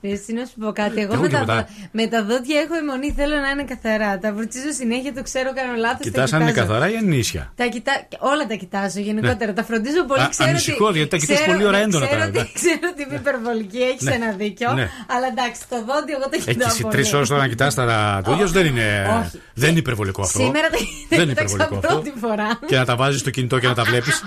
[0.00, 1.00] Εσύ να σου πω κάτι.
[1.00, 1.54] Εγώ Εγώ με τα, τίποτα.
[1.56, 4.18] δο- με τα δόντια έχω αιμονή, θέλω να είναι καθαρά.
[4.18, 6.00] Τα βουρτσίζω συνέχεια, το ξέρω, κάνω λάθος.
[6.00, 7.52] Κοιτάς αν είναι καθαρά ή αν είναι ίσια.
[7.54, 7.92] Τα κοιτά...
[8.18, 9.52] Όλα τα κοιτάζω γενικότερα.
[9.52, 10.20] Τα φροντίζω πολύ.
[10.20, 10.26] Ναι.
[10.26, 10.96] Α, ξέρω ανησυχώ, ότι...
[10.96, 13.78] γιατί τα κοιτάς ξέρω- πολύ ώρα ναι, έντονα Ξέρω, τα- ότι, ξέρω ότι είμαι υπερβολική,
[13.78, 14.14] έχεις Ναι.
[14.14, 14.72] ένα δίκιο.
[14.72, 14.86] Ναι.
[15.14, 16.68] Αλλά εντάξει, το δόντι εγώ το Έχεις κοιτάω.
[16.68, 16.94] εσύ πολύ.
[16.94, 17.84] τρει ώρες τώρα να κοιτάς τα
[18.24, 18.86] δόντια σου δεν είναι.
[19.24, 19.40] Όχι.
[19.54, 20.38] Δεν είναι υπερβολικό αυτό.
[20.38, 20.76] Σήμερα τα,
[21.08, 22.00] Δεν είναι κοίταξα υπερβολικό αυτό.
[22.00, 22.58] πρώτη φορά.
[22.66, 24.22] Και να τα βάζεις στο κινητό και να τα βλέπεις.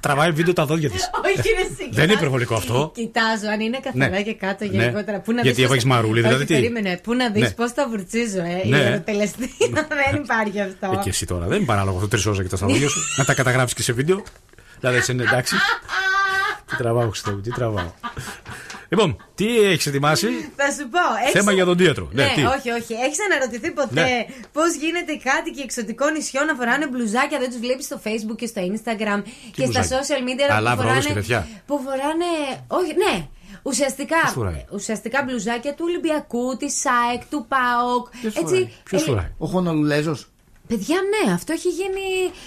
[0.00, 1.10] Τραβάει βίντεο τα δόντια της.
[1.24, 2.12] Όχι, ρε, εσύ, Δεν είναι κοιτάζω.
[2.12, 2.92] υπερβολικό αυτό.
[2.94, 4.22] Κοιτάζω αν είναι καθαρά Ναι.
[4.22, 4.70] και κάτω Ναι.
[4.70, 5.20] γενικότερα.
[5.20, 7.00] Πού να Γιατί δεις πώς- έχεις μαρούλι, δηλαδή Όχι, τι; Περίμενε.
[7.02, 7.50] Πού να δεις Ναι.
[7.50, 8.68] πώς τα βουρτσίζω, ε.
[8.68, 8.76] Ναι.
[8.76, 9.48] Η ερωτελεστία
[10.10, 10.90] δεν υπάρχει αυτό.
[10.98, 13.00] Ε, και εσύ τώρα δεν είναι παράλογο αυτό τρεις ώρες να κοιτά τα δόντια σου.
[13.16, 14.22] να τα καταγράψεις και σε βίντεο.
[14.80, 15.54] Δηλαδή έτσι είναι εντάξει.
[16.76, 17.90] τι τραβάω, Χριστέ μου, τι τραβάω.
[18.92, 20.26] Λοιπόν, τι έχεις ετοιμάσει;
[20.56, 20.98] Θα σου πω.
[21.20, 22.08] έχεις- Θέμα για τον δίατρο.
[22.12, 22.92] Ναι, Ναι, τι; όχι, όχι.
[23.06, 24.26] Έχεις αναρωτηθεί ποτέ Ναι.
[24.52, 28.46] πώς γίνεται οι κάτοικοι εξωτικών νησιών να φοράνε μπλουζάκια, δεν τους βλέπεις στο Facebook και
[28.46, 29.22] στο Instagram
[29.54, 31.06] και στα μπλουζάκια; social media Αλλά που βρόδος φοράνε.
[31.08, 31.48] και τέτοια.
[31.66, 32.30] Που φοράνε.
[32.66, 33.26] Όχι, ναι.
[33.62, 38.06] Ουσιαστικά, Ποιος φοράει; ουσιαστικά μπλουζάκια του Ολυμπιακού, της ΣΑΕΚ, του ΠΑΟΚ.
[38.42, 40.16] Έτσι, Ποιος ε, φοράει; Ο Χονολουλέζο.
[40.72, 42.04] Παιδιά, ναι, αυτό έχει γίνει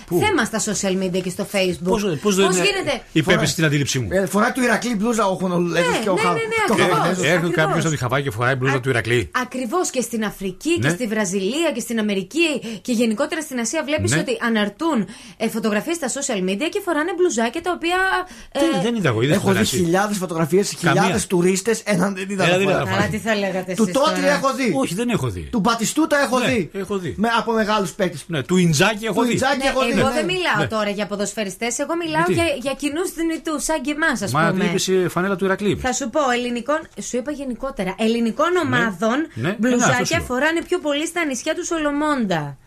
[0.07, 1.89] Πού; θέμα στα social media και στο Facebook.
[1.89, 4.07] Πώς Πώς δεν γίνεται; υπέπεσε στην αντίληψή μου.
[4.11, 6.71] Ε, φοράει του Ηρακλή μπλούζα ο Χονολουλέζο Ναι, και ο ναι, Χα- ναι, ναι, και
[6.71, 6.93] ο ακριβώς.
[6.95, 7.23] Χαβανέζος.
[7.23, 7.55] Έρχεται Ακριβώς.
[7.65, 9.29] κάποιος από τη Χαβάκη και φοράει μπλούζα του Ηρακλή.
[9.41, 10.89] Ακριβώς και στην Αφρική και Ναι.
[10.89, 12.47] στη Βραζιλία και στην Αμερική
[12.81, 14.19] και γενικότερα στην Ασία βλέπεις Ναι.
[14.19, 15.07] ότι αναρτούν
[15.37, 17.97] ε, φωτογραφίες στα social media και φοράνε μπλουζάκια τα οποία.
[18.51, 19.81] Ε, Δεν- Δεν είδα εγώ, είδες Έχω δει φωτογραφίες.
[19.83, 21.81] χιλιάδες φωτογραφίες, χιλιάδες τουρίστες.
[21.85, 22.43] Έναν δεν είδα.
[22.43, 22.93] Ένα να δεν είδα φοράει.
[22.93, 24.33] να Καλά, τι θα λέγατε Του εσείς Τότρι τώρα.
[24.33, 24.73] έχω δει.
[24.75, 25.41] Όχι, δεν έχω δει.
[25.51, 26.69] Του Μπατιστούτα έχω Ναι, δει.
[26.73, 27.13] έχω δει.
[27.17, 28.14] Με, από μεγάλους παίκτες.
[28.27, 29.33] Ναι, του Ιντζάκη έχω Του δει.
[29.33, 29.91] Ιντζάκη Ναι, έχω δει.
[29.99, 30.13] εγώ ναι.
[30.13, 30.67] δεν μιλάω Ναι.
[30.67, 34.49] τώρα για ποδοσφαιριστές, εγώ μιλάω Γιατί; για, για κοινούς δυνητούς, σαν και εμάς, ας Μα
[34.49, 34.65] πούμε.
[34.75, 35.75] είπε η φανέλα του Ηρακλή.
[35.75, 40.23] Θα σου πω, ελληνικών, σου είπα γενικότερα, ελληνικών ομάδων Ναι, ναι, αυτό μπλουζάκια σου είπα.
[40.25, 42.57] φοράνε πιο πολύ στα νησιά του Σολομόντα.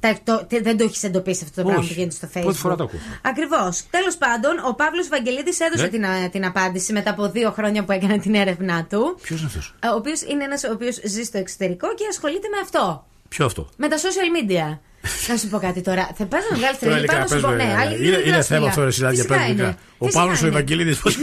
[0.00, 1.94] Τα, το, τε- δεν το έχεις εντοπίσει αυτό το πράγμα Όχι.
[1.94, 2.42] που γίνεται στο Facebook.
[2.42, 3.00] Πρώτη φορά το ακούω.
[3.22, 3.84] Ακριβώς.
[3.90, 5.88] Τέλος πάντων, ο Παύλος Βαγγελίδης έδωσε Ναι.
[5.88, 9.18] την, α, την απάντηση μετά από δύο χρόνια που έκανε την έρευνά του.
[9.22, 12.48] Ποιος είναι αυτός; ε, Ο οποίος είναι ένας ο οποίος ζει στο εξωτερικό και ασχολείται
[12.48, 13.06] με αυτό.
[13.34, 14.78] Ποιο αυτό; Με τα social media.
[15.28, 16.10] Να σου πω κάτι τώρα.
[16.16, 16.96] Θα πας να βγάλεις Τώρα τρελή.
[16.98, 17.48] ειλικρινά Πάω να σου πω.
[17.48, 18.68] πες με, Ναι, ε, αλήθεια, είναι- δεν είναι θα σου θέμα μιλάω.
[18.68, 19.78] αυτό, ρε Σιλάδια, Φυσικά πες μου, είναι; ειλικρινά.
[19.98, 21.16] Ο Φυσικά Παύλος ο είναι; Ευαγγελίδης, πώς-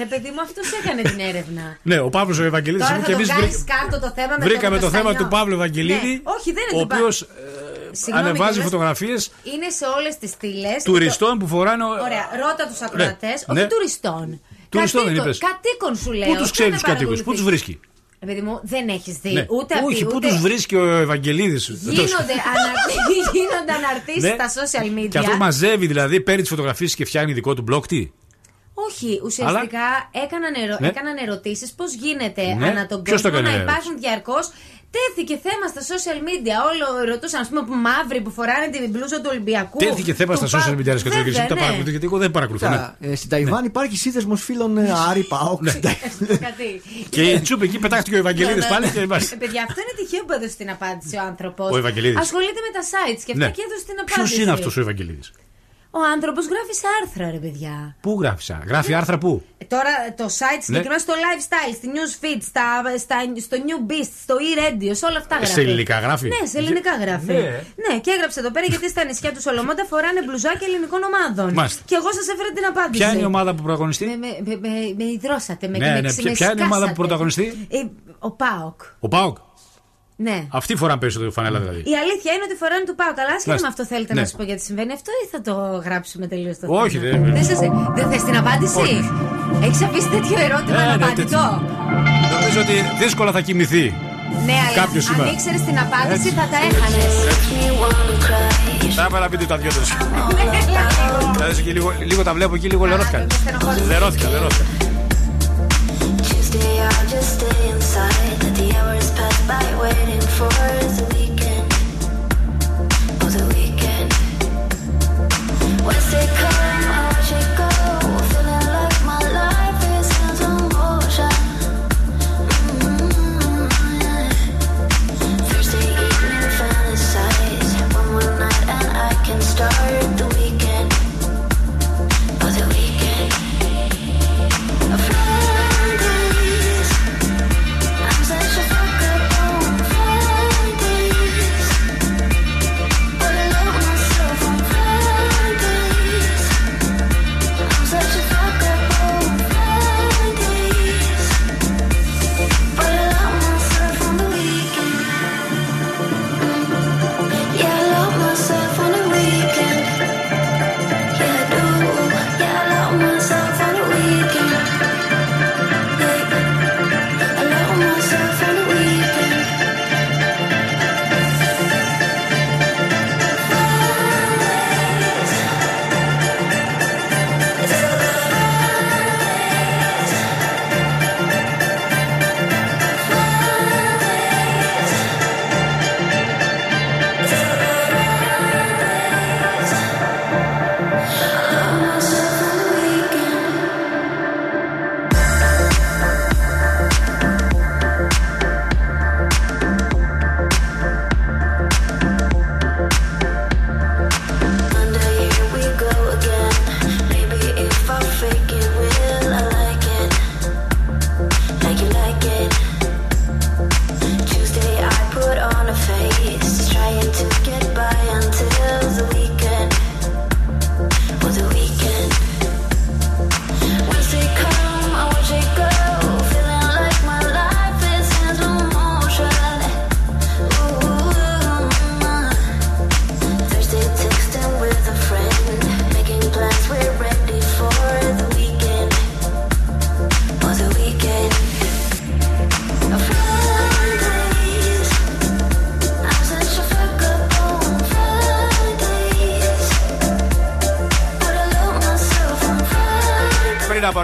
[0.00, 1.64] Ρε παιδί μου, αυτός έκανε την έρευνα.
[1.82, 4.44] Ναι, ο Παύλος ο Ευαγγελίδης Τώρα θα και το εμείς βγάλεις κάτω το θέμα με
[4.44, 5.22] βρήκαμε το θέμα Καστανιό.
[5.22, 6.12] του Παύλου Ευαγγελίδη.
[6.14, 7.16] Ναι, όχι, δεν είναι Ο του Πα- οποίος
[8.02, 9.20] Συγγνώμη ανεβάζει κιόλας, φωτογραφίες
[9.52, 10.82] Είναι σε όλες τις στήλες.
[10.82, 11.84] τουριστών που φοράνε.
[11.84, 13.66] Ωραία, ρώτα τους ακροατές, Ναι, όχι ναι.
[13.74, 14.26] τουριστών.
[14.68, 15.38] Τουριστών δεν Κατοίκων- είπες.
[15.48, 16.28] Κατοίκων σου λέω.
[16.28, 17.64] Πού τους όχι ξέρεις να του κατοίκους, πού τους παρακολουθείς.
[17.66, 17.80] βρίσκει;
[18.24, 19.46] Ρε παιδί μου, δεν έχεις δει Ναι.
[19.48, 21.68] ούτε Όχι, απει- πού ούτε- τους βρίσκει ο Ευαγγελίδης.
[21.68, 22.94] Γίνονται, αναρτη...
[23.32, 24.36] γίνονται αναρτήσεις Ναι.
[24.38, 25.08] στα social media.
[25.08, 27.86] Και αυτό μαζεύει δηλαδή, παίρνει τις φωτογραφίες και φτιάχνει δικό του blog.
[27.86, 28.10] Τι;
[28.74, 29.86] Όχι, ουσιαστικά
[30.24, 30.76] έκαναν, ερω...
[30.80, 30.86] Ναι.
[30.88, 32.68] έκαναν ερωτήσεις πώς γίνεται Ναι.
[32.68, 34.50] ανά τον Ποιος το κόσμο έκανε να ερώτηση; υπάρχουν διαρκώς.
[34.96, 36.54] Τέθηκε θέμα στα social media.
[36.70, 39.78] Όλο ρωτούσαν, ας πούμε, που μαύροι που φοράνε την μπλούζα του Ολυμπιακού.
[39.78, 41.28] Τέθηκε θέμα του στα Πα- social media, ρε Σκοτζάκη.
[41.28, 41.60] Εσύ Βέβαια, τα ναι.
[41.60, 42.68] παρακολουθεί, γιατί εγώ δεν παρακολουθώ.
[42.68, 42.76] ναι.
[42.76, 45.62] Κοίτα, ε, Στην Ταϊβάν υπάρχει σύνδεσμος φίλων ε, Άρη Πάοκ.
[46.46, 46.82] Κάτι.
[47.08, 48.92] Και η Τσούπ εκεί πετάχτηκε ο Ευαγγελίδης Ναι, ναι, πάλι ναι.
[48.92, 49.36] και Ε, είμαστε.
[49.36, 51.70] παιδιά, αυτό είναι τυχαίο που έδωσε την απάντηση ο άνθρωπος.
[51.72, 52.18] Ο Ευαγγελίδης.
[52.20, 53.50] Ασχολείται με τα sites και αυτά Ναι.
[53.56, 54.34] και έδωσε την απάντηση.
[54.34, 55.32] Ποιο είναι αυτός ο Ευαγγελίδης;
[55.94, 57.96] Ο άνθρωπος γράφει σε άρθρα, ρε παιδιά.
[58.00, 61.06] Πού γράφει, α; γράφει άρθρα πού; Ε, Τώρα το site συγκεκριμένα Ναι.
[61.06, 62.66] στο lifestyle, στη newsfeed, στα,
[63.04, 63.16] στα,
[63.46, 65.52] στο new beast, στο e-radio, σε όλα αυτά Ε, γράφει.
[65.52, 67.32] σε ελληνικά γράφει; Ναι, σε ελληνικά γράφει.
[67.32, 67.62] Ναι.
[67.84, 71.52] Ναι, και έγραψε εδώ πέρα γιατί στα νησιά του Σολομόντα φοράνε μπλουζάκια ελληνικών ομάδων.
[71.52, 71.82] Μάλιστα.
[71.88, 72.98] Και εγώ σας έφερα την απάντηση.
[73.02, 75.92] Ποια είναι η ομάδα που πρωταγωνιστεί; Με, με, με, με, με υδρώσατε, με, Ναι, με,
[75.94, 76.94] ναι, με ποια- ποια είναι η ομάδα που σκάσατε.
[77.00, 77.78] πρωταγωνιστεί; Ε,
[78.18, 78.80] ο Πάοκ.
[79.00, 79.36] Ο Πάοκ.
[80.26, 80.38] Ναι.
[80.60, 81.80] Αυτοί φοράνε περισσότερο φανέλα δηλαδή.
[81.92, 83.16] Η αλήθεια είναι ότι φοράνε του Πάοκ.
[83.22, 83.66] Αλλά άσχετα Μάλιστα.
[83.66, 84.20] με αυτό θέλετε Ναι.
[84.20, 85.54] να σας πω γιατί συμβαίνει αυτό ή θα το
[85.86, 87.58] γράψουμε τελείως το Όχι, θέμα; δεν- Δεν, σας...
[87.98, 88.98] δεν θες την απάντηση; Όχι.
[89.66, 91.44] Έχεις αφήσει τέτοιο ερώτημα Ε, ναι, αναπαντητό.
[92.34, 93.84] Νομίζω ότι δύσκολα θα κοιμηθεί.
[94.48, 95.30] Ναι, αλλά Κάποιος αν σήμερα.
[95.34, 97.12] ήξερες την απάντηση θα τα έχανες.
[98.96, 99.88] Θα έβαλα βίντεο τα δυο τους.
[101.36, 103.26] Δηλαδή και λίγο, λίγο τα βλέπω εκεί, λίγο λερώθηκα.
[103.88, 104.64] Λερώθηκα, λερώθηκα.
[106.26, 108.38] Tuesday, I just stay inside.
[108.42, 110.11] Let the hours pass by, waiting
[110.50, 110.81] for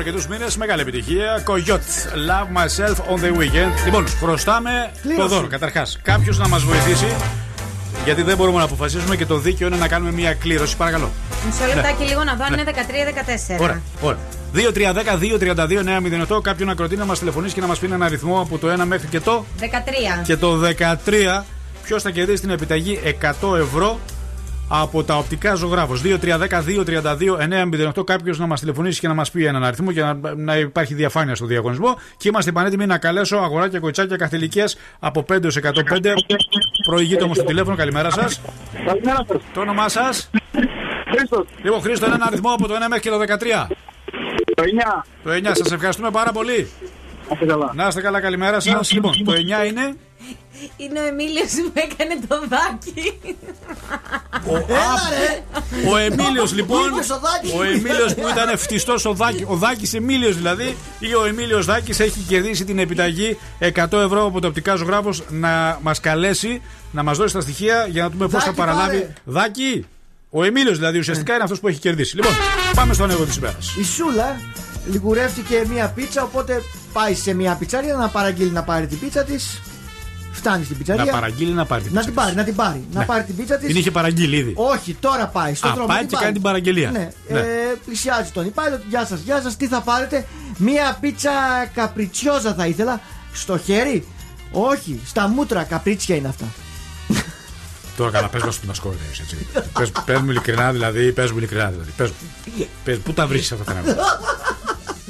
[0.09, 0.57] αρκετού μήνες.
[0.57, 1.43] Μεγάλη επιτυχία.
[1.47, 1.89] Coyote.
[2.29, 3.85] Love myself on the weekend.
[3.85, 5.21] Λοιπόν, χρωστάμε Κλήρωση.
[5.21, 5.47] το δώρο.
[5.47, 7.07] Καταρχάς, κάποιος να μας βοηθήσει.
[8.05, 10.77] Γιατί δεν μπορούμε να αποφασίσουμε και το δίκαιο είναι να κάνουμε μια κλήρωση.
[10.77, 11.11] Παρακαλώ.
[11.47, 12.09] Μισό λεπτάκι Ναι.
[12.09, 12.61] λίγο να δω αν Ναι.
[12.61, 13.57] είναι 13-14.
[13.61, 14.19] Ωραία, ωραία.
[14.55, 16.41] 2-3-10-2-32-9-08.
[16.43, 19.07] Κάποιον ακροτή να μας τηλεφωνήσει και να μας πει ένα αριθμό από το 1 μέχρι
[19.07, 19.45] και το.
[19.61, 20.23] 13.
[20.25, 21.45] Και το 13.
[21.83, 23.99] Ποιος θα κερδίσει την επιταγή 100 ευρώ
[24.69, 26.03] από τα οπτικά ζωγράφος.
[26.05, 28.05] 2-3-10-2-32-9-08.
[28.05, 31.35] Κάποιος να μας τηλεφωνήσει και να μας πει έναν αριθμό για να, να υπάρχει διαφάνεια
[31.35, 31.99] στο διαγωνισμό.
[32.17, 34.69] Και είμαστε πανέτοιμοι να καλέσω αγοράκια κοτσάκια καθηλικία
[34.99, 36.15] από 5 έω 105.
[36.87, 37.77] Προηγείται όμως το τηλέφωνο.
[37.77, 38.41] Καλημέρα σας.
[38.87, 39.43] Καλημέρα σας.
[39.55, 40.31] Το όνομά σας;
[41.15, 41.47] Χρήστος.
[41.63, 43.67] Λοιπόν, Χρήστο, έναν αριθμό από το 1 μέχρι και το 13.
[44.55, 45.05] Το 9.
[45.25, 45.55] Το 9.
[45.55, 46.69] Σας ευχαριστούμε πάρα πολύ.
[47.75, 48.93] Να είστε καλά, καλημέρα σας.
[48.93, 49.95] Λοιπόν, το 9 είναι.
[50.77, 53.19] Είναι ο Εμίλιος που έκανε το δάκι.
[55.91, 56.83] Ο Εμίλιος λοιπόν.
[56.83, 57.53] Μήπως ο Δάκης.
[57.53, 59.45] Ο Εμίλιος που ήταν φτιστό ο Δάκη.
[59.49, 60.77] Ο Δάκης Εμίλιος δηλαδή.
[60.99, 65.79] Ή ο Εμίλιος Δάκης έχει κερδίσει την επιταγή 100 ευρώ από το οπτικά ζωγράφος να
[65.83, 66.63] μας καλέσει,
[66.93, 68.99] να μας δώσει τα στοιχεία για να δούμε πώς θα Δάκη, παραλάβει.
[68.99, 69.13] πάρε.
[69.25, 69.87] Δάκη!
[70.31, 72.17] Ο Εμίλιος δηλαδή ουσιαστικά είναι αυτός που έχει κερδίσει.
[72.17, 72.33] Λοιπόν,
[72.75, 73.75] πάμε στο ανέβο της ημέρας.
[73.77, 74.41] Η Σούλα
[74.91, 76.63] λιγουρεύτηκε μία πίτσα, οπότε
[76.93, 79.61] πάει σε μία πιτσαρία να παραγγείλει να πάρει την πίτσα της.
[80.39, 81.05] Φτάνει στην πιτσαρία.
[81.05, 82.85] Να παραγγείλει να πάρει την Να πίτσα την πάρει, να την πάρει.
[82.93, 83.07] Να Ναι.
[83.07, 83.67] πάρει την πίτσα της.
[83.67, 84.53] Την είχε παραγγείλει ήδη.
[84.57, 85.55] Όχι, τώρα πάει.
[85.55, 85.89] Στον Α, δρόμο.
[85.89, 86.91] πάει την και κάνει την παραγγελία.
[86.91, 87.09] Ναι.
[87.29, 87.39] Ναι.
[87.39, 87.45] Ε,
[87.85, 88.81] πλησιάζει τον υπάλληλο.
[88.89, 89.57] Γεια σας, γεια σας.
[89.57, 90.27] Τι θα πάρετε.
[90.57, 91.31] Μία πίτσα
[91.75, 93.01] καπριτσιόζα θα ήθελα.
[93.33, 94.07] Στο χέρι;
[94.53, 96.45] Όχι, στα μούτρα καπρίτσια είναι αυτά.
[97.97, 99.47] Τώρα καλά, πες μας που μα κοροϊδεύει έτσι.
[99.79, 101.13] Πες- Πες μου ειλικρινά, δηλαδή.
[101.13, 101.91] Πες μου ειλικρινά, δηλαδή.
[101.97, 102.67] Πες, μου.
[102.85, 104.21] πες, πού τα βρίσκει αυτά τα πράγματα;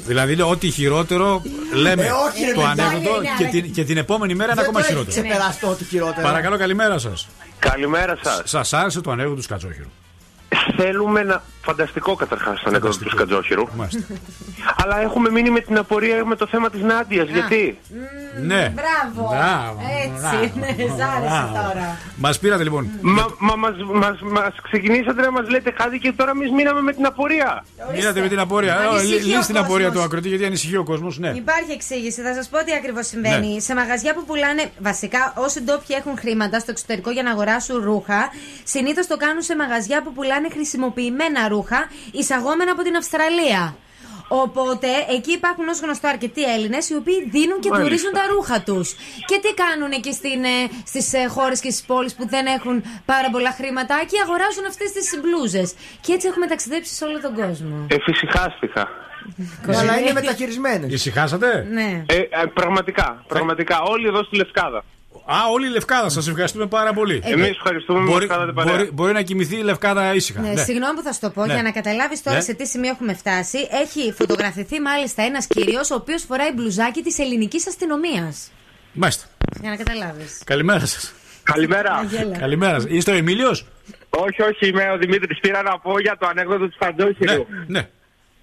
[0.09, 1.41] Δηλαδή, λέω ό,τι χειρότερο
[1.73, 3.49] λέμε Ε, όχι, ρε, το παιδιά, ανέκδοτο είναι, και, ρε.
[3.49, 5.27] την, και την επόμενη μέρα είναι Δεν ακόμα το έχεις χειρότερο.
[5.27, 6.27] ξεπεράσει το ότι χειρότερο.
[6.27, 7.27] Παρακαλώ, καλημέρα σας.
[7.59, 8.41] Καλημέρα σας.
[8.45, 9.89] Σας άρεσε το ανέκδοτο του Σκατζόχυρου.
[10.77, 11.43] Θέλουμε να.
[11.69, 13.67] Φανταστικό καταρχάς το ανέκδοτο τους Σκατζόχυρου.
[13.75, 14.01] Μάλιστα.
[14.83, 17.27] Αλλά έχουμε μείνει με την απορία με το θέμα της Νάντιας.
[17.29, 17.77] Γιατί;
[18.45, 18.73] Ναι.
[18.75, 19.29] Μπράβο.
[19.29, 21.97] Μπράβο, Έτσι, ναι, σ' άρεσε τώρα.
[22.15, 22.89] Μας πήρατε λοιπόν.
[23.01, 26.93] Μα, μα μας, μας, μας ξεκινήσατε να μας λέτε κάτι και τώρα εμείς μείναμε με
[26.93, 27.65] την απορία.
[27.95, 28.75] Μείνατε με την απορία.
[28.77, 30.01] Ανησυχεί Ε, ο Λύσει την απορία κόσμος.
[30.01, 31.17] του ακροτή γιατί ανησυχεί ο κόσμος.
[31.19, 31.29] Ναι.
[31.29, 32.21] Υπάρχει εξήγηση.
[32.21, 33.53] Θα σας πω τι ακριβώς συμβαίνει.
[33.53, 33.59] Ναι.
[33.59, 38.29] Σε μαγαζιά που πουλάνε, βασικά, όσοι ντόπιοι έχουν χρήματα στο εξωτερικό για να αγοράσουν ρούχα,
[38.63, 41.57] συνήθως το κάνουν σε μαγαζιά που πουλάνε χρησιμοποιημένα ρούχα
[42.11, 43.75] εισαγόμενα από την Αυστραλία.
[44.31, 47.89] Οπότε εκεί υπάρχουν ως γνωστό αρκετοί Έλληνες οι οποίοι δίνουν και Μάλιστα.
[47.89, 48.95] τουρίζουν τα ρούχα τους.
[49.25, 50.13] Και τι κάνουν εκεί
[50.85, 55.19] στις χώρες και στις πόλεις που δεν έχουν πάρα πολλά χρήματα, εκεί αγοράζουν αυτές τις
[55.21, 55.73] μπλούζες.
[56.01, 57.85] Και έτσι έχουμε ταξιδέψει σε όλο τον κόσμο.
[57.89, 58.87] Εφησυχάστηκα.
[59.67, 60.93] Αλλά είναι μεταχειρισμένες.
[60.93, 61.67] Ησυχάσατε.
[61.71, 62.03] Ναι.
[62.07, 63.81] Ε, ε, πραγματικά, πραγματικά.
[63.81, 64.83] Όλοι εδώ στη Λευκάδα.
[65.31, 67.21] Α, όλη η Λευκάδα, σας ευχαριστούμε πάρα πολύ.
[67.23, 68.75] Εμείς ευχαριστούμε που μπορεί, μας κάνατε παρέα.
[68.75, 70.41] μπορεί, μπορεί να κοιμηθεί η Λευκάδα ήσυχα.
[70.41, 70.63] Ναι, Ναι.
[70.63, 71.53] Συγγνώμη που θα σου το πω, Ναι.
[71.53, 72.43] για να καταλάβεις τώρα Ναι.
[72.43, 73.57] σε τι σημείο έχουμε φτάσει.
[73.71, 78.51] Έχει φωτογραφηθεί μάλιστα ένας κύριος ο οποίος φοράει μπλουζάκι της ελληνικής αστυνομίας.
[78.93, 79.25] Μάλιστα.
[79.61, 80.41] Για να καταλάβεις.
[80.45, 81.13] Καλημέρα σας.
[81.43, 82.05] Καλημέρα.
[82.39, 82.79] Καλημέρα.
[82.79, 82.89] σας.
[82.91, 83.65] Είστε ο Εμίλιος;
[84.09, 85.39] Όχι, όχι, είμαι ο Δημήτρης.
[85.39, 87.45] Πήρα να πω για το ανέκδοτο του Σκατζόχυρου.
[87.67, 87.89] Ναι.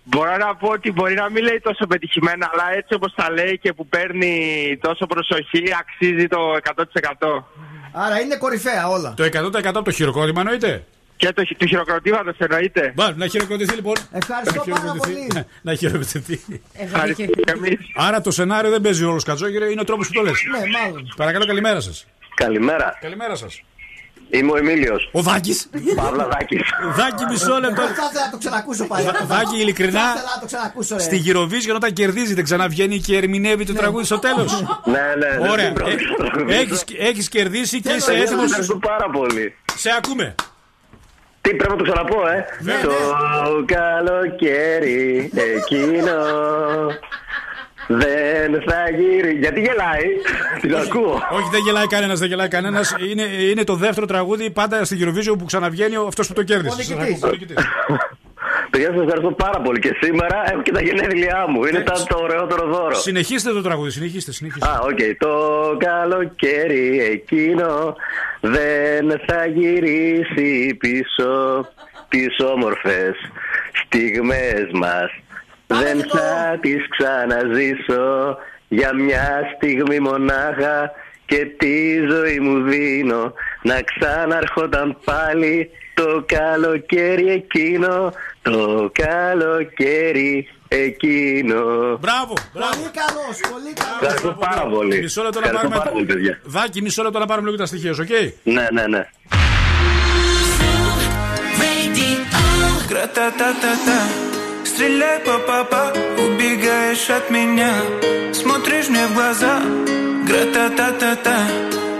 [0.09, 3.59] Μπορώ να πω ότι μπορεί να μην λέει τόσο πετυχημένα, αλλά έτσι όπως τα λέει
[3.59, 4.33] και που παίρνει
[4.81, 6.39] τόσο προσοχή, αξίζει το
[6.75, 7.45] 100%.
[7.93, 9.15] Άρα είναι κορυφαία όλα.
[9.17, 10.85] Το 100% από το χειροκρότημα εννοείται;
[11.17, 12.93] Και το, του χειροκροτήματος εννοείται.
[12.95, 13.95] Μπα, να χειροκροτηθεί λοιπόν.
[14.13, 15.15] Ευχαριστώ Να πάρα χειροκροτηθεί.
[15.15, 15.27] πολύ.
[15.35, 16.41] Ναι, Να χειροκροτηθεί.
[16.73, 17.79] Ευχαριστώ και εμείς.
[17.97, 20.43] Άρα το σενάριο δεν παίζει ρόλο Σκατζόγυρε, είναι ο τρόπος που το λες.
[20.51, 21.13] Ναι, μάλλον.
[21.17, 22.07] Παρακαλώ, καλημέρα σας.
[22.35, 22.99] Καλημέρα.
[23.01, 23.63] Καλημέρα σας.
[24.31, 25.09] Είμαι ο Εμίλιος.
[25.13, 25.57] Ο Δάκη.
[25.97, 26.63] Παύλα Δάκης.
[26.97, 27.83] Δάκη, μισό λεπτό.
[27.83, 29.07] Θα ήθελα να το ξανακούσω πάλι.
[29.27, 31.03] Δάκη, ειλικρινά, Θα ήθελα να το ξανακούσω, ρε.
[31.03, 34.65] Στη Eurovision όταν κερδίζετε ξαναβγαίνει και ερμηνεύει το τραγούδι στο τέλος.
[34.85, 35.51] Ναι, ναι, ναι.
[35.51, 35.65] Ωραία.
[35.65, 36.55] την πρώτη φορά.
[36.99, 38.45] Έχεις κερδίσει και είσαι Σας έτοιμος.
[38.45, 39.55] Ευχαριστώ πάρα πολύ.
[39.77, 40.35] Σε ακούμε.
[41.41, 42.47] Τι πρέπει να το ξαναπώ, ε.
[42.83, 46.17] το καλοκαίρι εκείνο
[47.89, 49.33] δεν θα γύρει.
[49.41, 50.05] Γιατί γελάει,
[50.61, 51.13] την ακούω.
[51.31, 52.95] Όχι, δεν γελάει κανένας, δεν γελάει κανένας.
[53.11, 56.77] Είναι, είναι το δεύτερο τραγούδι πάντα στη Eurovision που ξαναβγαίνει αυτός που το κέρδισε.
[56.77, 57.15] Σας νικητής.
[57.17, 57.57] ακούω, ο νικητής.
[58.71, 59.79] Παιδιά, σας ευχαριστώ πάρα πολύ.
[59.79, 61.65] Και σήμερα έχω και τα γενέθλιά μου.
[61.65, 62.95] Είναι τα- το ωραιότερο δώρο.
[62.95, 64.33] Συνεχίστε το τραγούδι, συνεχίστε.
[64.33, 64.69] συνεχίστε.
[64.69, 64.99] Α, οκ.
[65.19, 65.33] Το
[65.79, 67.97] καλοκαίρι εκείνο
[68.41, 71.29] δεν θα γυρίσει πίσω
[72.09, 73.15] τις όμορφες
[73.85, 75.11] στιγμές μας.
[75.67, 78.37] Δεν θα τις ξαναζήσω
[78.69, 80.91] για μια στιγμή μονάχα
[81.27, 83.33] και τη ζωή μου δίνω
[83.63, 88.13] να ξαναρχόταν πάλι το καλοκαίρι εκείνο,
[88.43, 91.63] το καλοκαίρι εκείνο.
[92.01, 92.73] Μπράβο, μπράβο.
[92.75, 94.01] Πολύ καλός, πολύ καλός.
[94.01, 94.99] Ευχαριστώ πάρα πολύ.
[95.01, 95.79] Μισό λεπτό να Ευχαριστώ πάρουμε.
[95.79, 96.41] πάρα πολύ, παιδιά.
[96.45, 99.09] Δάκη, μισό λεπτό να πάρουμε λίγο τα στοιχεία, σου, οκ; Ναι, ναι, ναι.
[102.91, 104.26] Gratatatatata.
[104.77, 107.73] Стреляй по папа, убегаешь от меня.
[108.35, 109.63] Смотришь мне в глаза,
[110.29, 111.39] гра-та-та-та-та.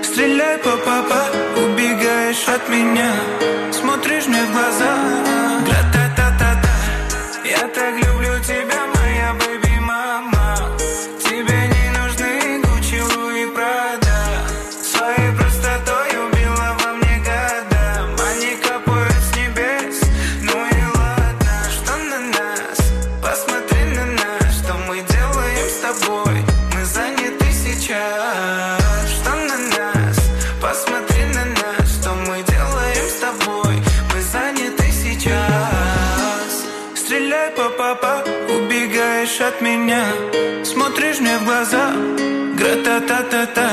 [0.03, 1.25] Стреляй по папа,
[1.57, 3.13] убегаешь от меня.
[3.73, 4.95] Смотришь мне в глаза,
[39.57, 40.05] от меня.
[40.65, 41.93] Смотришь мне в глаза,
[42.59, 43.71] гра-та-та-та-та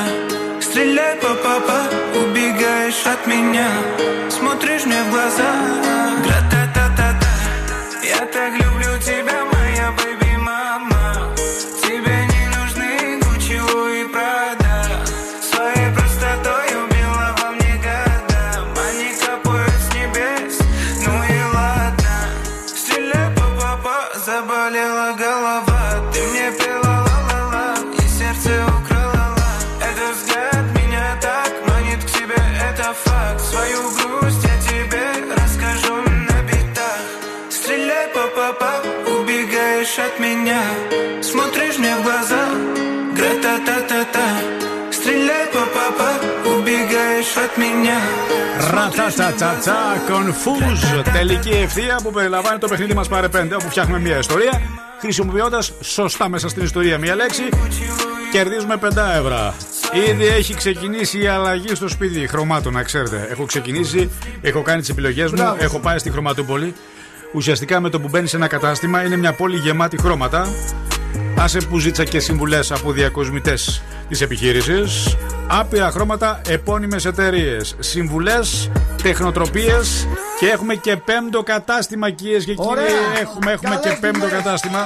[0.62, 1.82] Стреляй по папа,
[2.16, 3.68] убегаешь от меня.
[4.30, 5.52] Смотришь мне в глаза,
[6.24, 6.43] гра-та-та-та-та
[48.74, 49.78] Ρατατατατά,
[50.08, 51.04] Confuse.
[51.14, 54.62] Τελική ευθεία που περιλαμβάνει το παιχνίδι μας πάρε 5, όπου φτιάχνουμε μια ιστορία
[55.00, 57.44] χρησιμοποιώντας σωστά μέσα στην ιστορία μία λέξη.
[58.32, 58.86] Κερδίζουμε 5
[59.18, 59.54] ευρώ.
[60.10, 63.28] Ήδη έχει ξεκινήσει η αλλαγή στο σπίτι χρωμάτων, να ξέρετε.
[63.32, 64.10] Έχω ξεκινήσει,
[64.42, 65.58] έχω κάνει τις επιλογές μου, Μπράβο.
[65.60, 66.76] έχω πάει στη χρωματούπολη.
[67.34, 70.48] Ουσιαστικά με το που μπαίνει σε ένα κατάστημα είναι μια πόλη γεμάτη χρώματα.
[71.38, 75.16] Άσε που ζήτησα και συμβουλές από διακοσμητές της επιχείρησης.
[75.48, 77.76] Άπειρα χρώματα, επώνυμες εταιρείες.
[77.80, 78.70] Συμβουλές,
[79.04, 80.08] τεχνοτροπίες
[80.40, 82.68] και έχουμε και πέμπτο κατάστημα, κυρίες και κύριοι.
[82.70, 82.86] Ωραία.
[83.22, 84.44] Έχουμε, έχουμε Καλές και πέμπτο δουλειές.
[84.44, 84.80] κατάστημα.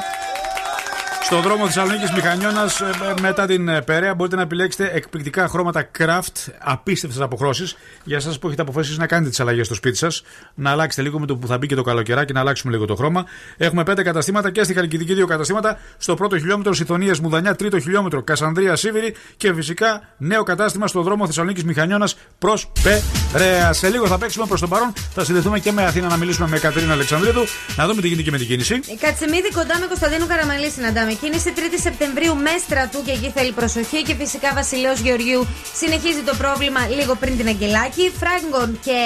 [1.29, 2.81] Στον δρόμο Θεσσαλονίκης Μηχανιώνας,
[3.21, 7.75] μετά την ε, Περαία, μπορείτε να επιλέξετε εκπληκτικά χρώματα craft, απίστευτες αποχρώσεις.
[8.03, 10.23] Για εσά που έχετε αποφασίσει να κάνετε τις αλλαγές στο σπίτι σας,
[10.55, 12.95] να αλλάξετε λίγο με το που θα μπει και το καλοκαιράκι, να αλλάξουμε λίγο το
[12.95, 13.25] χρώμα.
[13.57, 15.79] Έχουμε πέντε καταστήματα και στη Χαλκιδική δύο καταστήματα.
[15.97, 21.25] Στο πρώτο χιλιόμετρο Συθωνία Μουδανιά, τρίτο χιλιόμετρο Κασανδρία Σίβηρη και φυσικά νέο κατάστημα στο δρόμο
[21.25, 23.73] Θεσσαλονίκης Μηχανιώνας προς Περαία.
[23.73, 24.93] Σε λίγο θα παίξουμε προς τον παρόν.
[25.13, 27.43] Θα συνδεθούμε και με Αθήνα να μιλήσουμε με Κατρίνα Αλεξανδρίδου,
[27.75, 28.73] να δούμε τι γίνεται και με την κίνηση.
[28.73, 31.16] Η Κατσιμίδη κοντά με Κωνσταντίνου Καραμαλή συναντάμε.
[31.21, 34.03] Κίνηση 3η Σεπτεμβρίου με στρατού και εκεί θέλει προσοχή.
[34.03, 38.11] Και φυσικά Βασιλέο Γεωργίου συνεχίζει το πρόβλημα λίγο πριν την Αγγελάκη.
[38.19, 38.97] Φράγκον και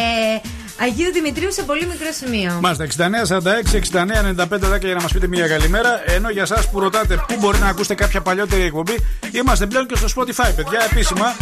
[0.83, 2.59] Αγίου Δημητρίου σε πολύ μικρό σημείο.
[2.61, 6.01] Μάλιστα, 6946-6995 10 για να μας πείτε μια καλημέρα.
[6.05, 8.95] Ενώ για εσάς που ρωτάτε πού μπορεί να ακούσετε κάποια παλιότερη εκπομπή,
[9.31, 11.35] είμαστε πλέον και στο Spotify, παιδιά, επίσημα.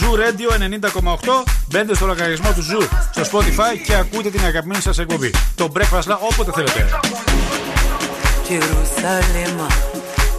[0.00, 1.44] Zoo Radio 90,8.
[1.70, 5.30] Μπαίνετε στο λογαριασμό του Zoo στο Spotify και ακούτε την αγαπημένη σας εκπομπή.
[5.54, 6.88] Το Breakfast Lab όποτε θέλετε.
[8.48, 9.93] Jerusalema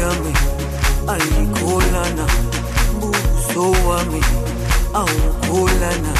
[0.00, 0.32] yami
[1.12, 2.26] ayikholana
[3.00, 4.22] buso wami
[5.00, 6.12] awukholana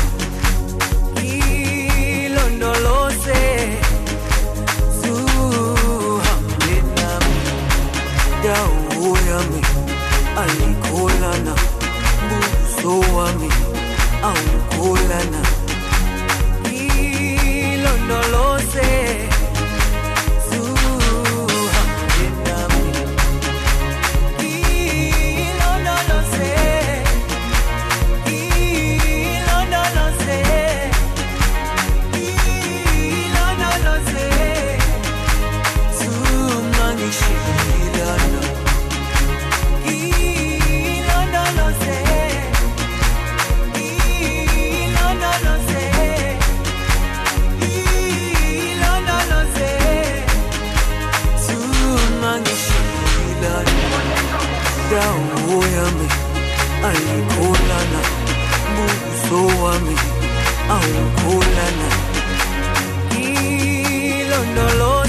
[2.22, 3.42] ilondoloze
[5.00, 7.40] zuhambe nami
[8.44, 9.62] dawo yami
[10.42, 11.54] ayikholana
[12.28, 13.50] buso wami
[14.28, 15.40] awukholana
[17.72, 18.90] ilondoloze
[55.72, 56.08] yami
[56.88, 58.00] ayikholana
[58.76, 59.96] buso wami
[60.76, 61.88] awukholana
[63.26, 65.01] ilondoloze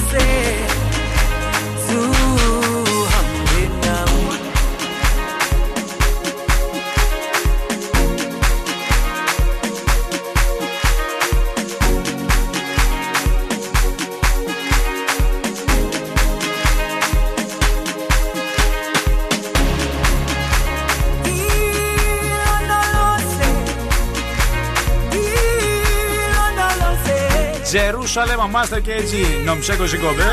[28.04, 29.16] Τζερούσαλεμ, Master και έτσι
[29.46, 30.24] νομψέκο σηκώπε.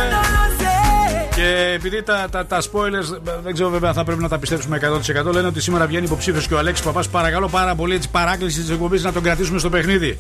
[1.35, 4.81] Και επειδή τα, τα, τα spoilers δεν ξέρω βέβαια αν θα πρέπει να τα πιστέψουμε
[5.29, 7.09] 100% λένε ότι σήμερα βγαίνει υποψήφιος και ο Αλέξης Παπάς.
[7.09, 10.19] Παρακαλώ πάρα πολύ έτσι παράκληση της εκπομπής να τον κρατήσουμε στο παιχνίδι.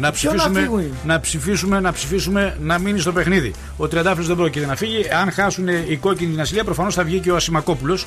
[0.00, 3.54] Να Ποιο να ψηφίσουμε, φύγει; να ψηφίσουμε, να ψηφίσουμε να μείνει στο παιχνίδι.
[3.76, 5.04] Ο Τριαντάφυλλος δεν πρόκειται να φύγει.
[5.22, 8.06] Αν χάσουν οι κόκκινοι την ασυλία, προφανώς θα βγει και ο Ασημακόπουλος.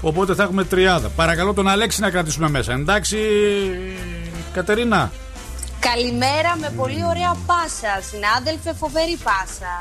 [0.00, 1.08] Οπότε θα έχουμε τριάδα.
[1.08, 2.72] Παρακαλώ τον Αλέξη να κρατήσουμε μέσα.
[2.72, 3.16] Εντάξει,
[4.52, 5.10] Κατερίνα.
[5.92, 7.92] Καλημέρα με πολύ ωραία πάσα.
[8.10, 9.74] Συνάδελφε, φοβερή πάσα.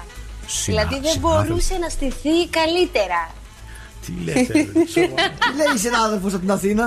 [0.66, 1.20] δηλαδή δεν συνάδελφε.
[1.20, 3.22] μπορούσε να στηθεί καλύτερα.
[4.06, 4.64] Τι λέτε,
[4.94, 5.00] Τι
[5.58, 6.86] λέει η συνάδελφος από την Αθήνα.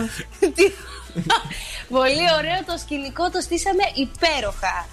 [1.99, 4.87] Πολύ ωραίο το σκηνικό, το στήσαμε υπέροχα.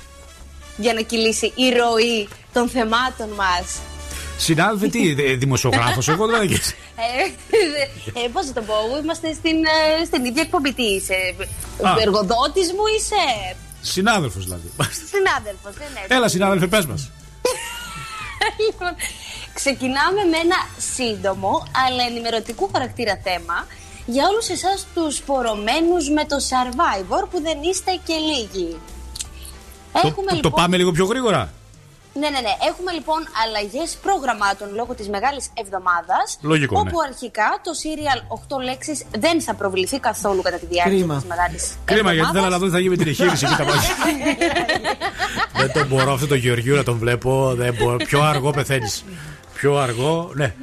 [0.77, 3.79] Για να κυλήσει η ροή των θεμάτων μας.
[4.37, 6.59] Συνάδελφε, τι, δημοσιογράφος, εγώ δηλαδή.
[6.95, 7.23] Ε,
[8.23, 9.57] ε, πώς θα το πω, είμαστε στην,
[10.01, 10.73] ε, στην ίδια εκπομπή.
[10.73, 11.35] Τι είσαι,
[11.87, 11.95] Α.
[12.01, 14.71] εργοδότης μου είσαι, Συνάδελφος δηλαδή.
[15.13, 16.15] συνάδελφος, δεν είναι.
[16.15, 17.09] Έλα, συνάδελφε, πες μας.
[18.65, 18.95] Λοιπόν,
[19.53, 20.55] ξεκινάμε με ένα
[20.95, 23.67] σύντομο αλλά ενημερωτικού χαρακτήρα θέμα
[24.05, 28.77] για όλους εσάς τους πορωμένους με το Survivor που δεν είστε και λίγοι.
[29.93, 30.41] Έχουμε Το, λοιπόν...
[30.41, 31.53] το πάμε λίγο πιο γρήγορα.
[32.19, 32.53] Ναι, ναι, ναι.
[32.69, 36.37] Έχουμε λοιπόν αλλαγές προγραμμάτων λόγω της μεγάλης εβδομάδας.
[36.41, 37.07] Λογικό, Όπου ναι.
[37.09, 38.19] αρχικά το serial
[38.57, 41.15] 8 λέξεις δεν θα προβληθεί καθόλου κατά τη διάρκεια Κρίμα.
[41.15, 43.45] της μεγάλης Κρίμα, γιατί θέλω να δω τι θα γίνει με την εγχείρηση.
[43.45, 43.79] Κοίτα πάλι.
[45.59, 47.53] δεν τον μπορώ αυτό το Γεωργίου να τον βλέπω.
[47.55, 47.95] Δεν μπορώ.
[47.97, 49.03] Πιο αργό πεθαίνεις.
[49.53, 50.53] Πιο αργό, ναι.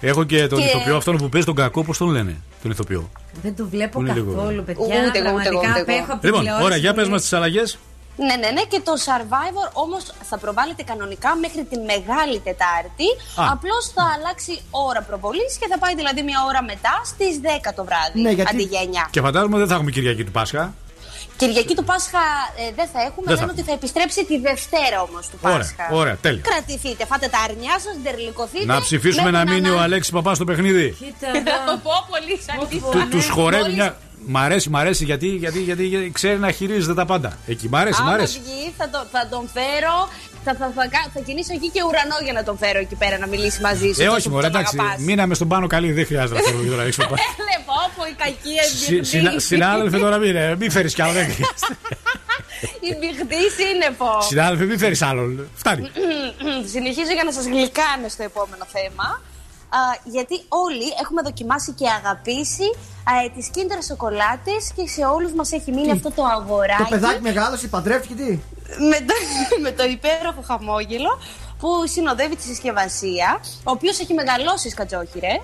[0.00, 3.10] Έχω και τον Και- ηθοποιό αυτόν που παίζει τον κακό, πώς τον λένε, τον ηθοποιό;
[3.42, 4.32] Δεν το βλέπω Πολύ λίγο.
[4.34, 4.84] καθόλου, παιδιά.
[4.84, 5.82] Ούτε εγώ, ούτε εγώ, Πραγματικά ούτε εγώ.
[5.82, 7.14] απέχω από την Λοιπόν, τηλεόραση ωραία, για πες πολύ.
[7.14, 7.78] μα τις αλλαγές.
[8.26, 8.62] Ναι, ναι, ναι.
[8.72, 13.08] Και το Survivor όμως θα προβάλλεται κανονικά μέχρι την Μεγάλη Τετάρτη.
[13.40, 13.42] Α.
[13.54, 17.84] Απλώς θα αλλάξει ώρα προβολής και θα πάει δηλαδή μια ώρα μετά στις 10 το
[17.88, 18.20] βράδυ.
[18.20, 19.08] Ναι, γιατί- Αντί για 9.
[19.10, 20.74] Και φαντάζομαι δεν θα έχουμε Κυριακή του Πάσχα.
[21.36, 22.18] Κυριακή του Πάσχα
[22.60, 23.26] ε, δεν θα έχουμε.
[23.26, 25.88] Δεν θα Λένε ότι θα επιστρέψει τη Δευτέρα όμως του Ωραία, Πάσχα.
[25.90, 26.42] ωραία, τέλεια.
[26.42, 28.64] Κρατηθείτε, φάτε τα αρνιά σας, ντερλικωθείτε.
[28.64, 30.96] Να ψηφίσουμε να μείνει ο Αλέξης Παπάς στο παιχνίδι.
[31.82, 33.96] Πω, πολύ σαν Του τους χορεύει μια.
[34.30, 37.38] Μ' αρέσει, μ' αρέσει γιατί, γιατί, γιατί, γιατί ξέρει να χειρίζεται τα πάντα.
[37.46, 38.40] Εκεί μ' αρέσει, μ' Άμα αρέσει.
[38.44, 40.08] βγει, θα, το, θα τον φέρω.
[40.44, 43.18] Θα, θα, θα, κα- θα κινήσω εκεί και ουρανό για να τον φέρω εκεί πέρα
[43.18, 44.02] να μιλήσει μαζί σου.
[44.02, 44.76] Ε, τόσο όχι, που μωρέ, τον εντάξει.
[44.80, 45.00] αγαπάς.
[45.00, 47.02] Μείναμε στον πάνω καλή, δεν χρειάζεται να φέρουμε τώρα έξω.
[47.02, 47.14] Έλε,
[47.68, 49.04] πω, πω, η κακή Συ- εμπειρία.
[49.04, 51.12] συνα- Συνάδελφε, τώρα μην, ε, μην φέρεις κι άλλο.
[51.12, 51.76] δεν χρειάζεται.
[52.88, 54.10] Η μπηχτής είναι πω.
[54.20, 55.48] Συνάδελφε, μην φέρεις άλλον.
[55.54, 55.90] Φτάνει.
[56.72, 59.22] Συνεχίζω για να σας γλυκάνω στο επόμενο θέμα.
[59.68, 62.68] Α, γιατί όλοι έχουμε δοκιμάσει και αγαπήσει
[63.10, 66.88] α, ε, τις Kinder σοκολάτες και σε όλους μας έχει μείνει αυτό το αγοράκι Το
[66.88, 68.38] παιδάκι μεγάλωσε, παντρεύτηκε τι;
[68.90, 69.14] με, το,
[69.64, 71.18] με το υπέροχο χαμόγελο
[71.58, 75.40] που συνοδεύει τη συσκευασία, ο οποίος έχει μεγαλώσει σκατζόχυρε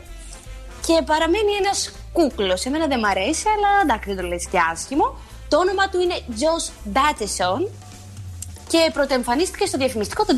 [0.87, 2.65] και παραμένει ένας κούκλος.
[2.65, 5.17] Εμένα δεν μ' αρέσει, αλλά εντάξει δεν το λες και άσχημο.
[5.49, 7.69] Το όνομα του είναι Josh Dateson
[8.69, 10.35] και πρωτοεμφανίστηκε στο διαφημιστικό το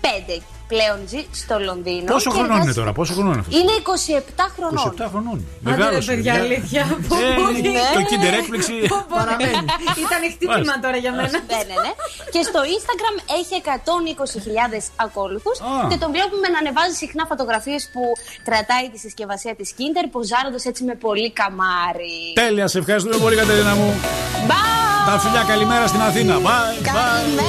[0.00, 0.42] 2005.
[0.72, 2.08] Πλέον ζει στο Λονδίνο.
[2.14, 4.84] Πόσο και χρονών είναι εργάζεται- τώρα, πόσο χρονών είναι αυτός; Είναι 27 χρονών.
[4.84, 5.38] 27 χρονών.
[5.38, 6.10] Άντε, ρε, Μεγάλωσε.
[6.10, 6.44] παιδιά, παιδιά.
[6.46, 6.82] αλήθεια.
[7.26, 8.74] Ε, Το Kinder έκπληξη
[9.18, 9.56] Παραμένει.
[10.04, 10.76] Ήταν χτύπημα Μάλιστα.
[10.84, 11.28] τώρα για μένα.
[11.52, 11.92] ναι, ναι, ναι.
[12.34, 15.66] Και στο Instagram έχει 120.000 ακόλουθους Α.
[15.90, 18.02] και τον βλέπουμε να ανεβάζει συχνά φωτογραφίες που
[18.48, 22.16] κρατάει τη συσκευασία της Kinder, ποζάροντας έτσι με πολύ καμάρι.
[22.42, 23.88] Τέλεια, σε ευχαριστούμε πολύ, Κατερίνα μου.
[25.08, 26.34] Τα φιλιά, καλημέρα στην Αθήνα.
[26.48, 27.42] Bye, bye.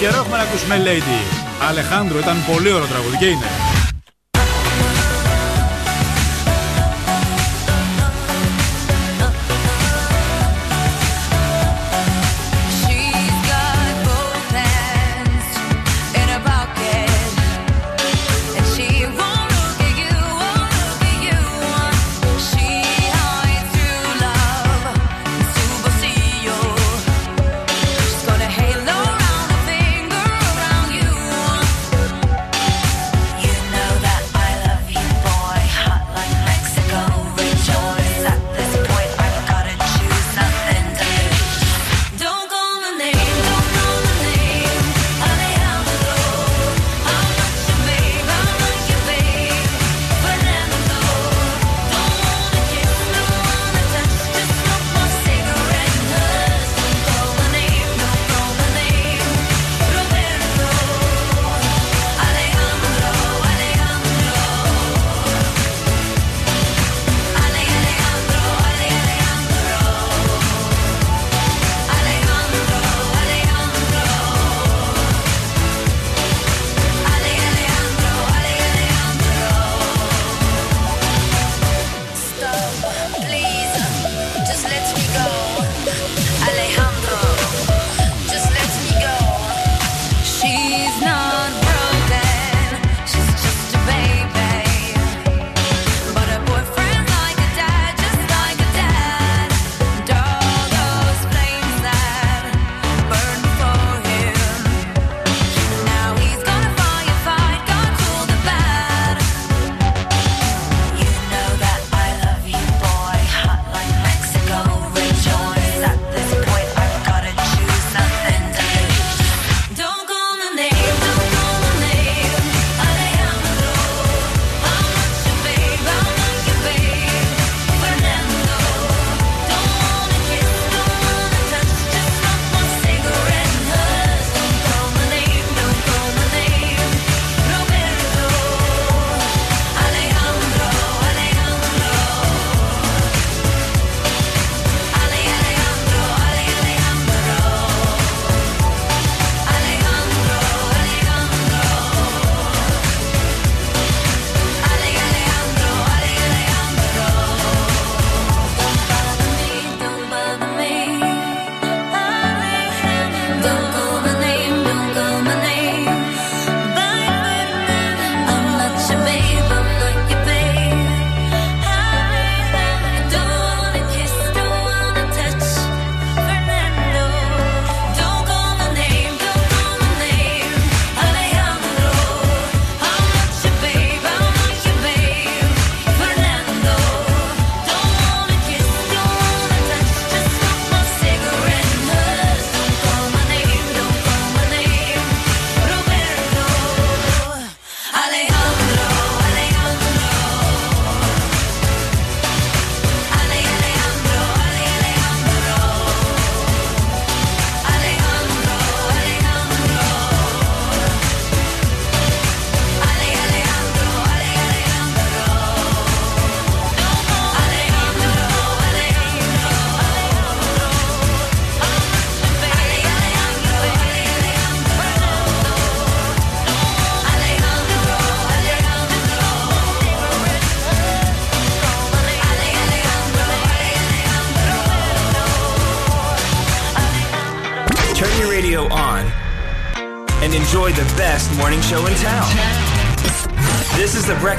[0.00, 1.49] Καιρό έχουμε να ακούσουμε Lady.
[1.68, 3.46] Αλεχάνδρο, ήταν πολύ ωραίο τραγούδι και είναι.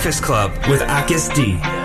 [0.02, 1.81] Breakfast Club with Akis D.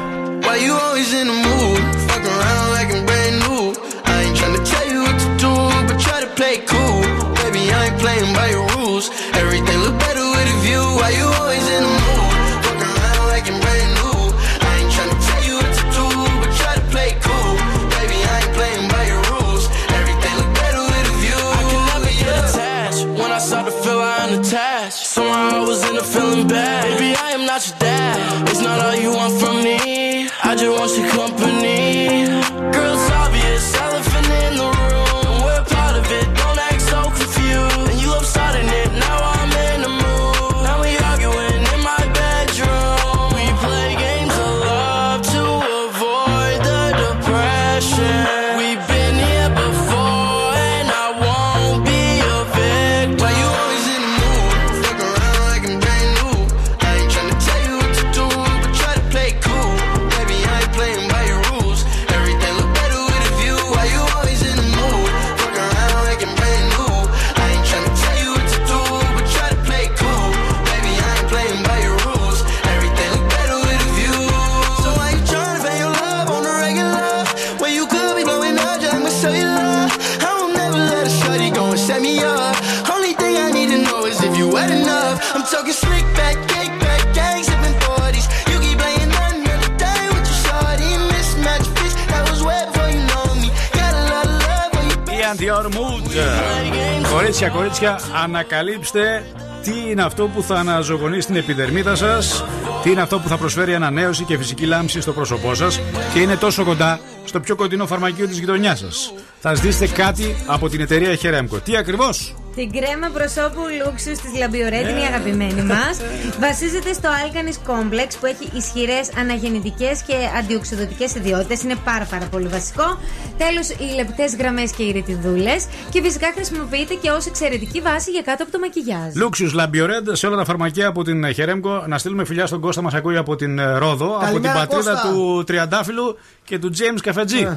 [97.39, 99.25] Κορίτσια, κορίτσια, ανακαλύψτε
[99.63, 102.45] τι είναι αυτό που θα αναζωογονήσει την επιδερμίδα σας,
[102.83, 105.81] τι είναι αυτό που θα προσφέρει ανανέωση και φυσική λάμψη στο πρόσωπό σας
[106.13, 109.13] και είναι τόσο κοντά στο πιο κοντινό φαρμακείο της γειτονιάς σας.
[109.41, 111.59] Θα ζητήσετε κάτι από την εταιρεία Heremco.
[111.59, 115.95] Τι ακριβώς; Την κρέμα προσώπου λούξους της Λαμπιορέτ είναι η αγαπημένη μας.
[116.41, 121.63] Βασίζεται στο Alkanis Complex που έχει ισχυρές αναγεννητικές και αντιοξυδοτικές ιδιότητες.
[121.63, 122.99] Είναι πάρα, πάρα πολύ βασικό.
[123.39, 125.67] Τέλος, οι λεπτές γραμμές και οι ρητιδούλες.
[125.91, 129.15] Και φυσικά χρησιμοποιείται και ως εξαιρετική βάση για κάτω από το μακιγιάζ.
[129.15, 131.85] Λούξιου Λαμπιορέντ σε όλα τα φαρμακεία από την Heremco.
[131.87, 134.91] Να στείλουμε φιλιά στον Κώστα μας ακούει από την ε, Ρόδο, από την Καλημέρα, πατρίδα
[134.93, 135.09] Κώστα.
[135.13, 137.49] του Τριαντάφυλλου και του James Καφετζή.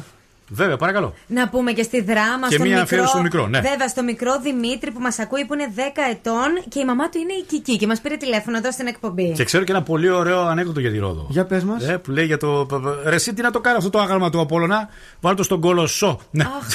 [0.49, 1.13] Βέβαια, παρακαλώ.
[1.27, 3.59] Να πούμε και στη Δράμα Και στον μία μικρό, αφιέρωση στο μικρό, ναι.
[3.59, 5.79] Βέβαια, στο μικρό Δημήτρη που μας ακούει που είναι 10
[6.11, 9.31] ετών και η μαμά του είναι η Κική και μας πήρε τηλέφωνο εδώ στην εκπομπή.
[9.31, 11.27] Και ξέρω και ένα πολύ ωραίο ανέκδοτο για τη Ρόδο.
[11.29, 11.87] Για πες μας.
[11.87, 12.67] Ε, που λέει για το.
[13.05, 14.89] Ρε, εσύ τι να το κάνει αυτό το άγαλμα του Απόλωνα.
[15.19, 16.19] Βάλ το στον κόλο σο.
[16.31, 16.43] Ναι.
[16.43, 16.67] Αχ,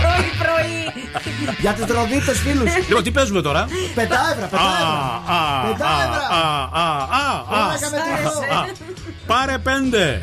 [0.00, 0.78] πρωί-πρωί.
[1.60, 2.76] Για του τροδίτε φίλους.
[2.88, 5.22] Λοιπόν, τι παίζουμε τώρα; Πετάευρα, πετάευρα.
[5.72, 6.26] Πετάευρα.
[9.26, 10.22] Πάρε πέντε.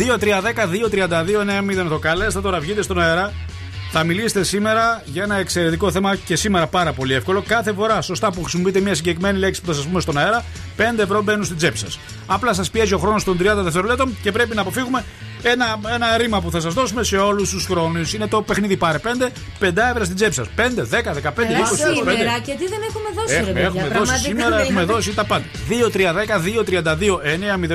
[0.00, 3.32] 2-3-10-2-32-9-0 το καλέστε τώρα, βγείτε στον αέρα.
[3.92, 7.42] Θα μιλήσετε σήμερα για ένα εξαιρετικό θέμα και σήμερα πάρα πολύ εύκολο.
[7.46, 10.44] Κάθε φορά σωστά που χρησιμοποιείτε μια συγκεκριμένη λέξη που θα σας πούμε στον αέρα,
[10.76, 11.98] 5 ευρώ μπαίνουν στην τσέπη σας.
[12.26, 15.04] Απλά σας πιέζει ο χρόνος των 30 δευτερολέπτων και πρέπει να αποφύγουμε
[15.42, 18.12] ένα, ένα ρήμα που θα σας δώσουμε σε όλους τους χρόνους.
[18.14, 19.30] Είναι το παιχνίδι πάρε 5,
[19.60, 20.46] 5 ευρώ στην τσέπη σας.
[20.56, 21.44] 5, 10, 15, 20, 25.
[21.44, 23.66] Αλλά σήμερα και τι δεν έχουμε δώσει, ρε Έχουμε, παιδιά.
[23.66, 24.92] έχουμε δώσει πραγματικά, σήμερα, έχουμε δηλαδή.
[24.92, 25.44] δώσει τα πάντα.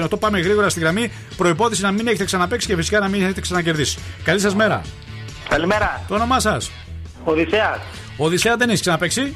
[0.10, 0.20] 2-3-10-2-32-9-08.
[0.20, 1.12] Πάμε γρήγορα στη γραμμή.
[1.38, 3.98] Προπόθεση να μην έχετε ξαναπέξει και φυσικά να μην έχετε ξανακερδίσει.
[4.24, 4.82] Καλή σας μέρα.
[5.50, 6.02] Καλημέρα.
[6.08, 6.72] Το όνομά σας;
[7.24, 7.80] Οδυσσέας.
[8.18, 9.36] Οδυσσέα δεν έχεις ξαναπαίξει;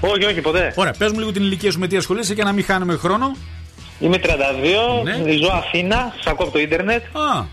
[0.00, 0.72] Όχι, όχι, ποτέ.
[0.76, 3.36] Ωραία, πες μου λίγο την ηλικία σου με τι ασχολείσαι και να μην χάνουμε χρόνο.
[4.00, 5.32] Είμαι 32, Ναι.
[5.32, 7.02] ζω Αθήνα, σας ακούω από το ίντερνετ.
[7.04, 7.44] Α.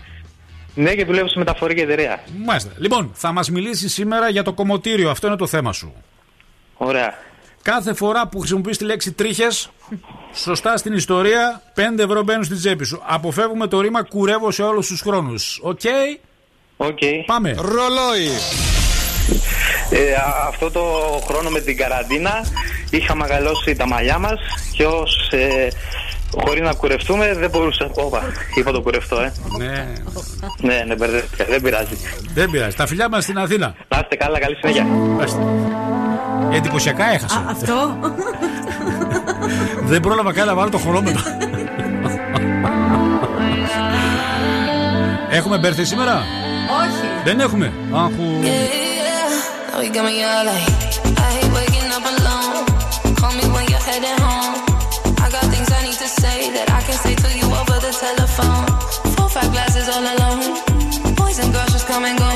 [0.78, 2.20] Ναι, και δουλεύω σε μεταφορική εταιρεία.
[2.44, 2.70] Μάλιστα.
[2.78, 5.10] Λοιπόν, θα μας μιλήσεις σήμερα για το κομμωτήριο.
[5.10, 5.94] Αυτό είναι το θέμα σου.
[6.76, 7.14] Ωραία.
[7.62, 9.70] Κάθε φορά που χρησιμοποιείς τη λέξη τρίχες,
[10.34, 13.02] σωστά στην ιστορία, 5 ευρώ μπαίνουν στην τσέπη σου.
[13.06, 15.60] Αποφεύγουμε το ρήμα κουρεύω σε όλους τους χρόνους.
[15.62, 15.80] Οκ;
[16.76, 16.98] Οκ.
[17.26, 17.54] Πάμε.
[17.58, 18.28] Ρολόι.
[19.90, 20.82] Ε, α- αυτό το
[21.26, 22.44] χρόνο με την καραντίνα
[22.90, 24.38] είχαν μεγαλώσει τα μαλλιά μας
[24.72, 25.68] και ως ε,
[26.44, 27.90] χωρίς να κουρευτούμε δεν μπορούσα.
[27.94, 28.22] Όπα,
[28.54, 29.32] είπα το κουρευτό, ε.
[29.58, 29.86] Ναι.
[30.60, 31.44] Ναι, ναι, μπερδεύτηκα.
[31.44, 31.96] Δεν πειράζει.
[32.34, 32.76] Δεν πειράζει.
[32.76, 33.74] Τα φιλιά μας στην Αθήνα.
[33.88, 34.84] Να είστε καλά, καλή συνέχεια.
[34.84, 35.38] Μάλιστα.
[36.52, 37.36] Εντυπωσιακά έχασα.
[37.36, 37.98] Α, αυτό.
[39.82, 41.22] Δεν πρόλαβα καν να βάλω το χρονόμετρο.
[45.30, 46.14] Έχουμε μπέρθει σήμερα;
[46.82, 47.22] Όχι.
[47.24, 48.22] Δεν έχουμε; Αχου.
[56.06, 58.66] To say that I can say to you over the telephone.
[59.14, 60.54] Four, five glasses all alone.
[61.16, 62.30] Boys and girls just come and go.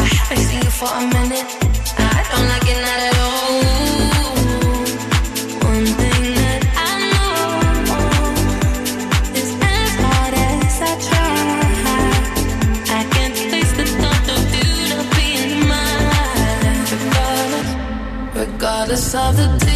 [0.00, 1.48] I haven't seen you for a minute.
[1.96, 3.52] I don't like it not at all.
[5.72, 7.40] One thing that I know
[9.40, 11.40] is as hard as I try,
[12.98, 13.34] I can't
[13.78, 16.80] the thought of you not being mine.
[16.92, 18.44] Regardless.
[18.44, 19.69] Regardless of the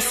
[0.00, 0.06] I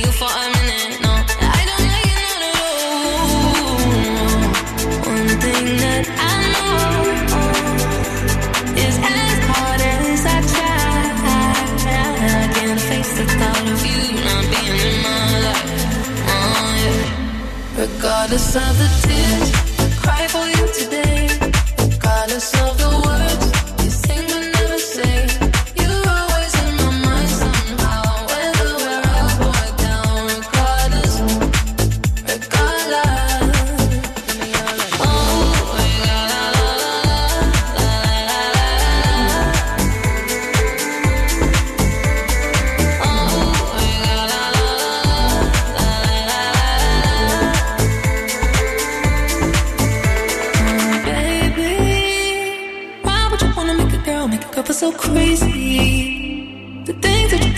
[0.00, 1.00] you for a minute.
[1.00, 2.22] No, I don't like it.
[5.06, 6.90] One thing that I know
[8.84, 11.00] is as hard as I try,
[12.32, 15.70] I can't face the thought of you not being in my life.
[17.78, 19.61] Regardless of the tears,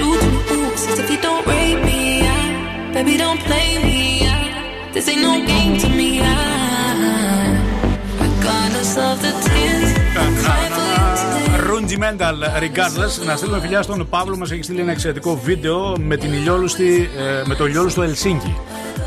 [0.01, 2.01] do to me, ooh, it's as if you don't rate me.
[2.35, 2.93] ah.
[2.95, 4.01] baby, don't play me.
[4.33, 4.93] ah.
[4.95, 6.09] this ain't no game to me.
[6.23, 6.35] ah.
[8.25, 9.91] regardless of the tears,
[10.43, 11.45] cry for you today.
[11.71, 12.37] Rudimental
[12.67, 13.25] Regardless.
[13.27, 17.43] Να στείλουμε φιλιά στον Παύλο, μα έχει στείλει ένα εξαιρετικό βίντεο με, την ηλιόλουστη, ε,
[17.45, 18.57] με το ηλιόλουστο Ελσίνκι.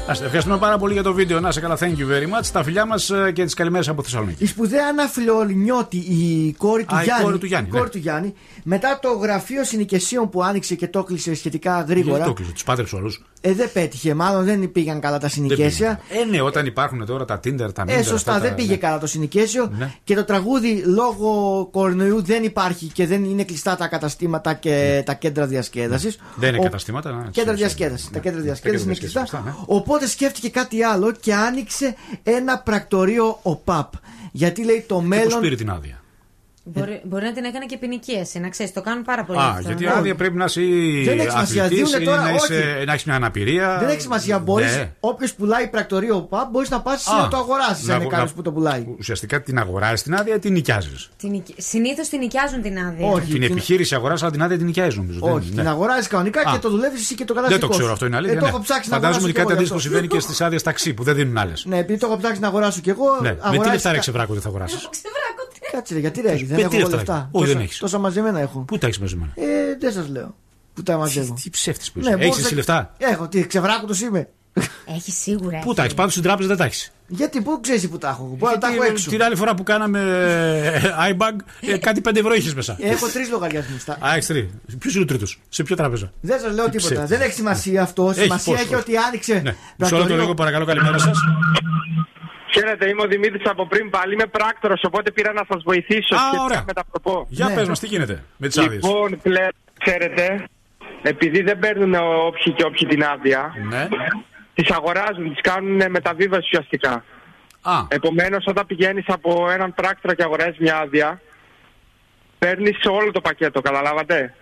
[0.08, 1.40] Ας, ευχαριστούμε πάρα πολύ για το βίντεο.
[1.40, 2.46] Να σε καλά, thank you very much.
[2.52, 4.44] Τα φιλιά μας και τις καλημέρες από Θεσσαλονίκη.
[4.44, 7.24] Η σπουδαία Άννα Φιλολινιώτη, η κόρη του Α, η Γιάννη.
[7.24, 7.90] κόρη του Γιάννη, η κόρη ναι.
[7.90, 12.24] του Γιάννη, μετά το γραφείο συνοικεσίων που άνοιξε και το έκλεισε σχετικά Γιατί γρήγορα.
[12.24, 13.22] το κλείσε, τους πάντρεψε όλους.
[13.42, 16.00] Ε, δεν πέτυχε, μάλλον δεν πήγαν καλά τα συνοικέσια.
[16.10, 17.88] Ε, ναι, όταν υπάρχουν τώρα τα Tinder, τα Minder.
[17.90, 18.78] Ε, σωστά, αυτά δεν τα- πήγε ναι.
[18.78, 19.72] καλά το συνοικέσιο.
[19.78, 19.92] Ναι.
[20.04, 25.14] Και το τραγούδι λόγω κορονοϊού δεν υπάρχει και δεν είναι κλειστά τα καταστήματα και τα
[25.14, 26.18] κέντρα διασκέδασης.
[26.18, 26.24] Ναι.
[26.36, 28.10] Δεν είναι καταστήματα, ναι, Κέντρα έτσι, διασκέδασης.
[28.10, 29.20] Τα κέντρα διασκέδασης είναι διασκέδασης, κλειστά.
[29.20, 29.76] σωστά, ναι.
[29.98, 33.94] Οπότε σκέφτηκε κάτι άλλο και άνοιξε ένα πρακτορείο ΟΠΑΠ.
[34.32, 35.40] Γιατί λέει το Και πώ μέλλον.
[35.42, 36.02] πήρε την άδεια.
[36.74, 38.74] Μπορεί, μπορεί να την έκανε και ποινική εσύ, να ξέρεις.
[38.74, 39.40] Το κάνουν πάρα πολύ.
[39.40, 39.62] Α, αυτό.
[39.68, 39.94] γιατί η Ναι.
[39.94, 40.62] άδεια πρέπει να είσαι
[41.06, 42.86] Δεν έχει σημασία, αθλητής δίνουνε ή τώρα, να, είσαι, όχι.
[42.86, 43.78] να έχεις μια αναπηρία.
[43.80, 44.40] Δεν έχει σημασία.
[44.40, 44.92] Μπορεί, Ναι.
[45.00, 47.86] όποιος πουλάει πρακτορείο ΟΠΑΠ, μπορείς να πας Α, να το αγοράσει.
[47.86, 48.86] να Αν είναι αγο- κάποιος να- που το πουλάει.
[49.00, 51.10] Ουσιαστικά την αγοράζεις την άδεια ή την νοικιάζεις;
[51.58, 53.08] Συνήθως την νοικιάζουν την άδεια.
[53.08, 55.20] Όχι, Την την- επιχείρηση αγοράζει, αλλά την άδεια την νοικιάζεις νομίζω.
[55.22, 55.70] Όχι, Δεν- την ναι.
[55.70, 56.52] αγοράζεις κανονικά Α.
[56.54, 57.68] και το δουλεύεις εσύ και το Δεν καταστικό.
[57.68, 57.94] το ξέρω σου.
[57.94, 58.36] αυτό είναι αλήθεια.
[58.36, 58.50] Ε, το ναι.
[58.52, 59.90] έχω ψάξει να Φαντάζομαι αγοράσω ότι κι εγώ κάτι γι' αντίστοιχο αυτό.
[59.90, 61.66] συμβαίνει και στις άδειες ταξί που δεν δίνουν άλλες.
[61.66, 63.06] Ναι, επειδή το έχω ψάξει να αγοράσω κι εγώ.
[63.22, 63.30] Ναι.
[63.30, 64.78] Με τι αγοράζεις λεφτά κα- ρε ξεβράκο δεν θα αγοράσει;
[65.78, 67.14] Κάτσε ρε, γιατί ρε, δεν Με έχω τι εγώ λεφτά λεφτά.
[67.14, 67.78] έχεις; Όχι, δεν Τόσα- έχεις.
[67.78, 68.60] Τόσα μαζεμένα έχω.
[68.60, 69.44] Πού τα έχεις μαζεμένα; Ε,
[69.80, 70.36] δεν σας λέω.
[70.74, 71.34] Που τα μαζεύω.
[71.44, 72.14] Τι ψεύτης που Ναι, είσαι.
[72.14, 74.28] Έχεις μπορούσα- εσύ λεφτά; Έχω, τι ξεβράκο του είμαι.
[74.86, 75.60] Έχεις σίγουρα.
[75.60, 76.92] Πού τα έχεις; Πάντω στην τράπεζα δεν τα έχεις.
[77.08, 79.10] Γιατί, πού ξέρεις που τα έχω; Μπορεί να τα έχω έξω.
[79.10, 80.82] Την άλλη φορά που κάναμε ε,
[81.12, 81.36] iBag,
[81.74, 82.78] ε, κάτι 5 ευρώ είχες μέσα.
[82.80, 83.88] Έχω τρεις λογαριασμούς.
[83.90, 84.46] Α, έχεις τρεις.
[84.80, 86.94] Ποιος είναι ο τρίτος, σε ποια τράπεζα; Δεν σας λέω Τι τίποτα.
[86.94, 87.10] ψεύτης.
[87.18, 88.10] Δεν έχει σημασία αυτό.
[88.10, 88.80] Έχει, Σημασία πώς, έχει πώς.
[88.82, 89.34] ότι άνοιξε.
[89.34, 89.42] Ναι.
[89.42, 90.06] Μισό πρακτορείο.
[90.06, 91.18] λεπτό λίγο, παρακαλώ, καλημέρα σας.
[92.54, 94.14] Χαίρετε, είμαι ο Δημήτρης από πριν πάλι.
[94.14, 96.16] Είμαι πράκτορος, οπότε πήρα να σας βοηθήσω.
[96.16, 96.64] Α, σχετικά ωραία.
[96.68, 97.26] Με τα προπό.
[97.30, 100.44] Για πες μας, τι γίνεται με τις άδειες; Λοιπόν, πλέον, ξέρετε,
[101.02, 101.96] επειδή δεν παίρνουν
[102.28, 103.88] όποιοι και όποιοι την άδεια, Ναι.
[104.54, 107.04] τις αγοράζουν, τις κάνουν μεταβίβαση ουσιαστικά.
[107.62, 107.74] Α.
[107.88, 111.22] Επομένως, όταν πηγαίνεις από έναν πράκτορα και αγοράζεις μια άδεια,
[112.40, 114.36] παίρνεις όλο το πακέτο, καταλάβατε;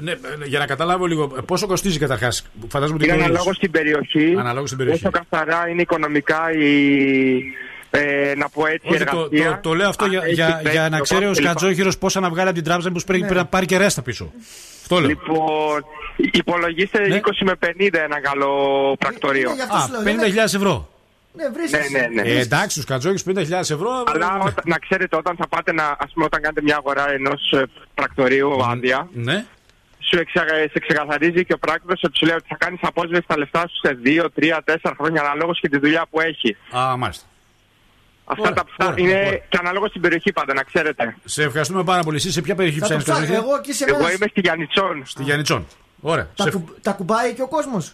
[0.00, 2.46] Ναι, ε, για να καταλάβω λίγο, ε, πόσο κοστίζει καταρχάς.
[2.68, 3.32] Φαντάζομαι ότι Είναι το ίδιο.
[3.34, 4.34] αναλόγως στην περιοχή.
[4.38, 5.06] Αναλόγως στην περιοχή.
[5.06, 7.42] Όσο καθαρά είναι οικονομικά η.
[7.90, 9.60] Ε, να πω έτσι, Όχι, το, εργασία.
[9.62, 11.44] το, το λέω αυτό για, Αν έχει για, πέσει για να το ξέρει ο κόστος
[11.46, 11.58] κλπ.
[11.58, 14.32] Σκατζόχυρο πόσα να βγάλει από την τράπεζα, που πρέπει να πάρει και ρέστα πίσω.
[14.82, 15.08] Αυτό λέω.
[15.08, 15.84] Λοιπόν,
[16.16, 18.52] υπολογίστε 20 με 50 ένα καλό
[18.98, 19.50] πρακτορείο.
[19.50, 19.54] Α,
[20.04, 20.88] 50.000 ευρώ.
[21.32, 21.44] Ναι,
[21.98, 22.28] Ναι, ναι, ναι.
[22.30, 23.90] Ε, εντάξει, του Σκατζόχυου 50.000 ευρώ.
[24.14, 27.54] Αλλά όταν- να ξέρετε, όταν θα πάτε να, ας πούμε, όταν κάνετε μια αγορά ενός
[27.94, 29.44] πρακτορείου άδεια, Ναι.
[30.10, 33.38] Σου εξα, σε ξεκαθαρίζει και ο πράκτορας ότι σου λέει ότι θα κάνεις απόσβεση τα
[33.38, 36.56] λεφτά σου σε 2, 3, 4 χρόνια αναλόγως και τη δουλειά που έχει.
[36.76, 37.24] Α, μάλιστα.
[38.28, 39.36] Αυτά Ωραία, τα αυτά ωραία, είναι ωραία.
[39.48, 41.16] και αναλόγως στην περιοχή πάντα, να ξέρετε.
[41.24, 42.16] Σε ευχαριστούμε πάρα πολύ.
[42.16, 43.24] Εσύ σε ποια περιοχή Θα το ψάχνεις, ψάξω.
[43.32, 43.52] Σκατζόχυρο.
[43.52, 44.12] Εγώ εκεί σε Εγώ μένα.
[44.12, 45.02] είμαι στη Γιάννητσόν.
[45.06, 45.66] Στη Γιάννητσόν.
[46.00, 46.28] Ωραία.
[46.36, 47.92] Τα, Σε- κου- τα κουμπάει και ο κόσμος.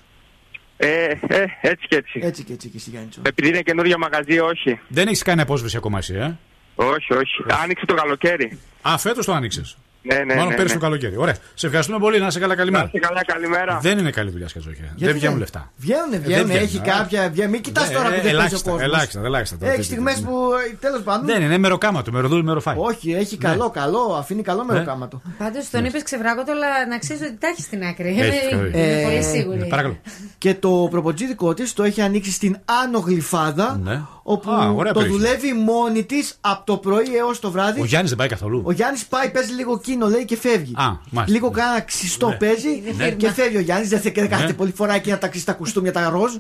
[0.77, 2.21] Ε, ε, έτσι και έτσι.
[2.23, 3.21] Έτσι και έτσι και στη Γιάννητσό.
[3.27, 4.81] Επειδή είναι καινούργιο μαγαζί, όχι.
[4.89, 6.37] Δεν έχεις κάνει απόσβεση ακόμα εσύ, ε;
[6.75, 7.43] Όχι, όχι.
[7.63, 8.59] Άνοιξε το καλοκαίρι.
[8.83, 9.77] Α, φέτος το άνοιξες.
[10.05, 10.81] Ναι, ναι, Μάλλον ναι, πέρυσι ναι.
[10.81, 11.17] το καλοκαίρι.
[11.17, 11.37] Ωραία.
[11.55, 12.19] Σε ευχαριστούμε πολύ.
[12.21, 12.83] Να είσαι καλά, καλημέρα.
[12.85, 13.79] Να είστε καλά, καλημέρα.
[13.83, 14.87] Δεν είναι καλή δουλειά σκατζόχυρα.
[14.87, 15.73] Γιατί Δεν βγαίνουν δεν- λεφτά.
[15.77, 16.47] Βγαίνουν, Ε, βγαίνουν.
[16.47, 17.31] δεν Έχει βγαίνουν, κάποια.
[17.35, 18.87] βγα- Μην κοιτάς Ε, τώρα που δεν παίζει ο ελάχιστα, κόσμο.
[18.87, 19.57] ελάχιστα, ελάχιστα.
[19.59, 20.33] τώρα, Έχεις τι- στιγμές τι- που
[20.81, 21.27] τέλος πάντων.
[21.27, 22.75] Δεν είναι μεροκάματο, μεροδούλη, μεροφάι.
[22.79, 24.17] Όχι, έχει καλό, καλό.
[24.19, 25.23] Αφήνει καλό μεροκάματο.
[25.39, 28.17] Πάντως τον είπες ξεβράκωτο, αλλά να ξέρεις ότι τα έχεις στην άκρη.
[28.21, 29.67] Έχει, Είμαι ε, πολύ σίγουρη.
[29.69, 29.97] Παρακαλώ.
[30.39, 33.81] Και το προποτζίδικο της το έχει ανοίξει στην Άνω Γλυφάδα.
[34.25, 34.33] Ναι.
[34.33, 35.19] Όπου Α, ωραία το περιοχή.
[35.25, 37.81] δουλεύει μόνη της από το πρωί έως το βράδυ.
[37.81, 38.63] Ο Γιάννης δεν πάει καθόλου.
[38.65, 40.73] Ο Γιάννης πάει, παίζει λίγο κίνο, λέει και φεύγει.
[40.77, 41.27] Α, μάλιστα.
[41.39, 42.35] Λίγο κάνα ξυστό Ναι.
[42.37, 43.11] παίζει Ναι.
[43.11, 43.89] και φεύγει ο Γιάννης.
[43.89, 44.55] Δεν θε- δεν κάθεται Ναι.
[44.57, 46.33] πολύ φορά εκείνα τα ξυστά κουστούμια, τα ροζ.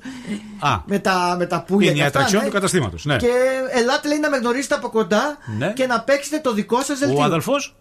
[0.58, 1.86] Α, Με τα, με τα πουλια.
[1.90, 2.48] είναι η και αυτά, ατραξιόν ναι.
[2.48, 3.04] του καταστήματος.
[3.04, 3.16] Ναι.
[3.16, 3.28] Και
[3.70, 5.72] ελάτε λέει να με γνωρίσετε από κοντά Ναι.
[5.72, 7.18] και να παίξετε το δικό σας δελτίο.
[7.18, 7.74] Ο αδελφός;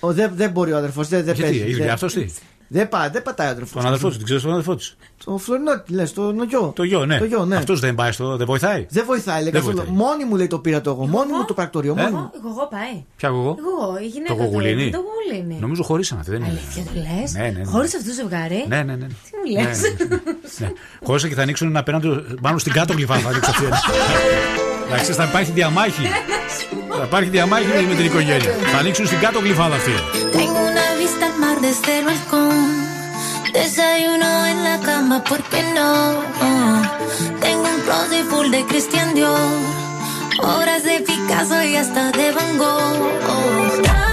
[0.00, 1.02] Ο, δεν, δεν μπορεί ο αδερφό.
[1.02, 1.56] Δεν, δεν Γιατί, παίζει.
[1.58, 2.26] έχει δεν- δουλειά αυτός τι;
[2.68, 3.72] Δεν, πά, δεν πατάει ο αδερφός.
[3.82, 6.72] Τον αδελφό τη, την ξέρεις τον αδελφό της; Το φλωρινό, λες, το γιο.
[6.76, 7.18] Το γιο, ναι.
[7.18, 7.56] Το γιο, ναι.
[7.56, 8.36] Αυτός δεν πάει στο.
[8.36, 8.86] Δεν βοηθάει.
[8.90, 9.76] Δεν βοηθάει, λέει Δεν καθόλου.
[9.76, 9.94] βοηθάει.
[9.96, 11.06] Μόνη μου λέει το πήρα το εγώ.
[11.06, 11.94] Μόνη μου το πρακτορείο.
[11.98, 12.30] Ε; Μόνη μου.
[12.38, 13.04] Εγώ, εγώ πάει.
[13.16, 13.56] Ποια εγώ.
[13.58, 14.90] Εγώ, η γυναίκα Το γογουλίνι.
[14.90, 15.60] Το γογουλίνι.
[15.60, 16.50] Νομίζω χωρίσαμε αυτή, δεν είναι.
[16.50, 16.90] Αλήθεια το
[17.20, 17.64] λες; Ναι, ναι, ναι.
[17.64, 19.06] Χωρίς αυτό το ζευγάρι; Ναι, ναι, ναι.
[19.06, 20.72] Τι μου λες; Ναι, ναι.
[21.04, 22.08] Χώρισα και θα ανοίξουν ένα απέναντι,
[22.42, 23.66] μάλλον στην κάτω γλυφά θα ανοίξω αυτή.
[24.88, 26.02] Εντάξει, θα υπάρχει διαμάχη.
[26.98, 28.52] Θα υπάρχει διαμάχη με την οικογένεια.
[28.72, 29.92] Θα ανοίξουν στην κάτω γλυφάδα αυτή.
[30.32, 32.56] Tengo una vista al mar desde el balcón.
[33.56, 35.90] Desayuno en la cama, ¿por qué no?
[37.44, 39.50] Tengo un closet full de Christian Dior.
[40.54, 44.05] Obras de Picasso y hasta de Van Gogh.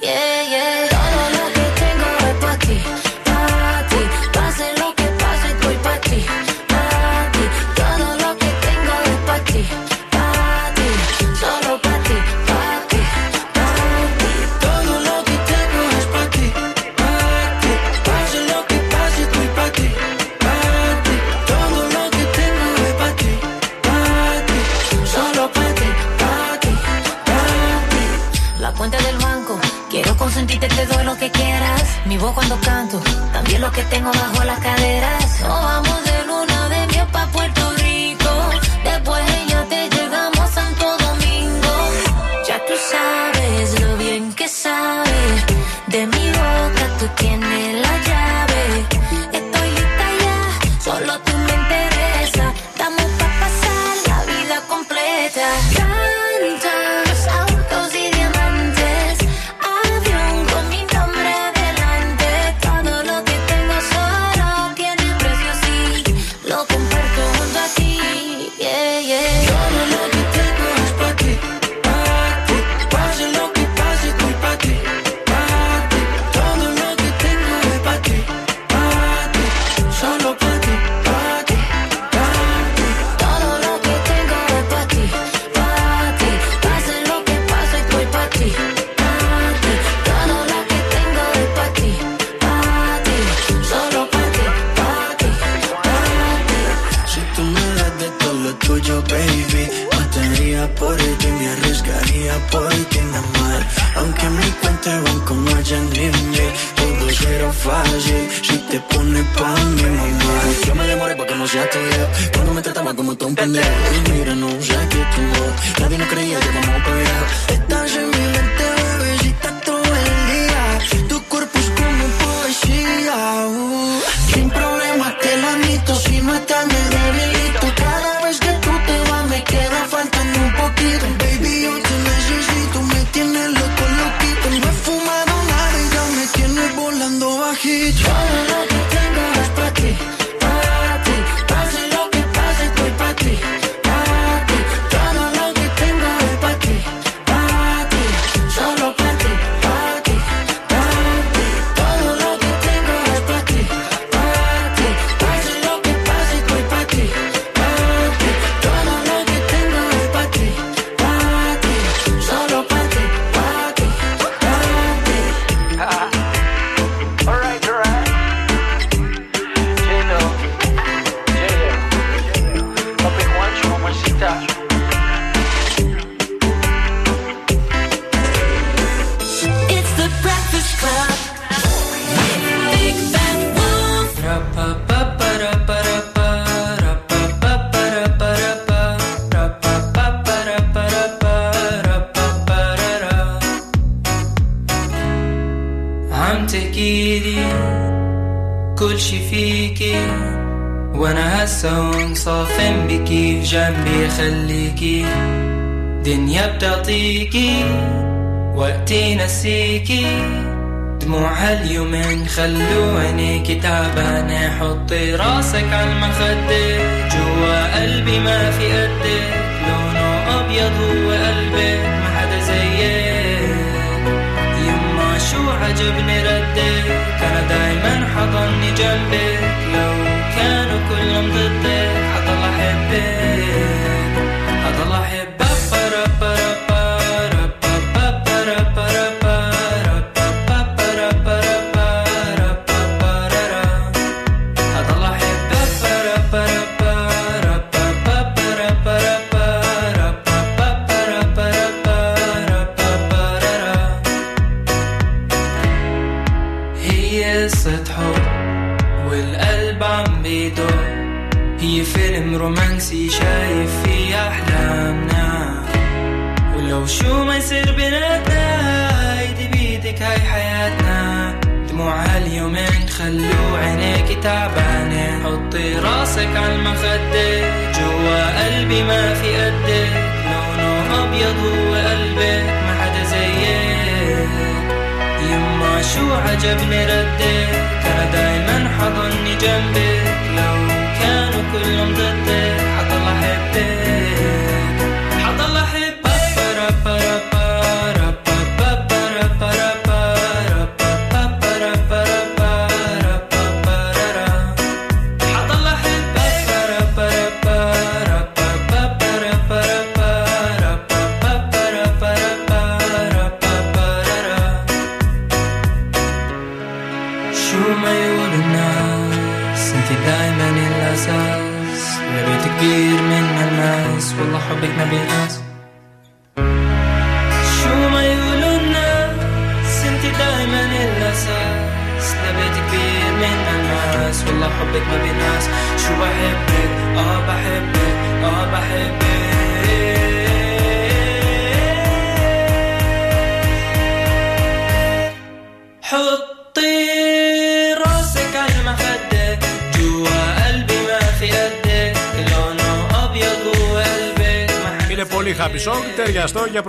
[0.00, 0.19] Yeah.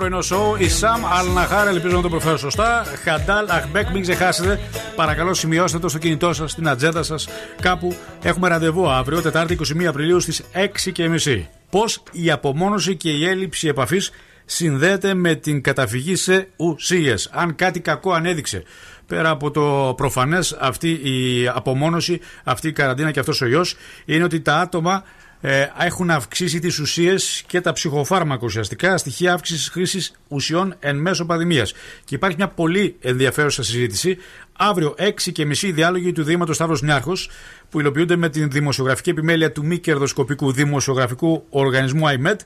[0.02, 0.56] Πρωινό σόου.
[0.58, 2.84] Η Σαμ Αλναχάρ, ελπίζω να το προφέρω σωστά.
[3.04, 4.60] Χαντάλ Αχμπέκ, μην ξεχάσετε.
[4.96, 7.28] Παρακαλώ, σημειώστε το στο κινητό σας, στην ατζέντα σας.
[7.60, 11.48] Κάπου έχουμε ραντεβού αύριο, Τετάρτη 21 Απριλίου στις 6.30.
[11.70, 14.10] Πώς η απομόνωση και η έλλειψη επαφής
[14.44, 17.30] συνδέεται με την καταφυγή σε ουσίες.
[17.32, 18.62] Αν κάτι κακό ανέδειξε
[19.06, 24.24] πέρα από το προφανές αυτή η απομόνωση, αυτή η καραντίνα και αυτός ο ιός, είναι
[24.24, 25.04] ότι τα άτομα
[25.44, 31.24] ε, έχουν αυξήσει τις ουσίες και τα ψυχοφάρμακα ουσιαστικά, στοιχεία αύξησης χρήσης ουσιών εν μέσω
[31.24, 31.72] πανδημίας.
[32.04, 34.18] Και υπάρχει μια πολύ ενδιαφέρουσα συζήτηση.
[34.52, 37.30] Αύριο 6 και μισή διάλογοι του Δήματος Σταύρος Νιάρχος
[37.70, 42.36] που υλοποιούνται με την δημοσιογραφική επιμέλεια του μη κερδοσκοπικού δημοσιογραφικού οργανισμού IMED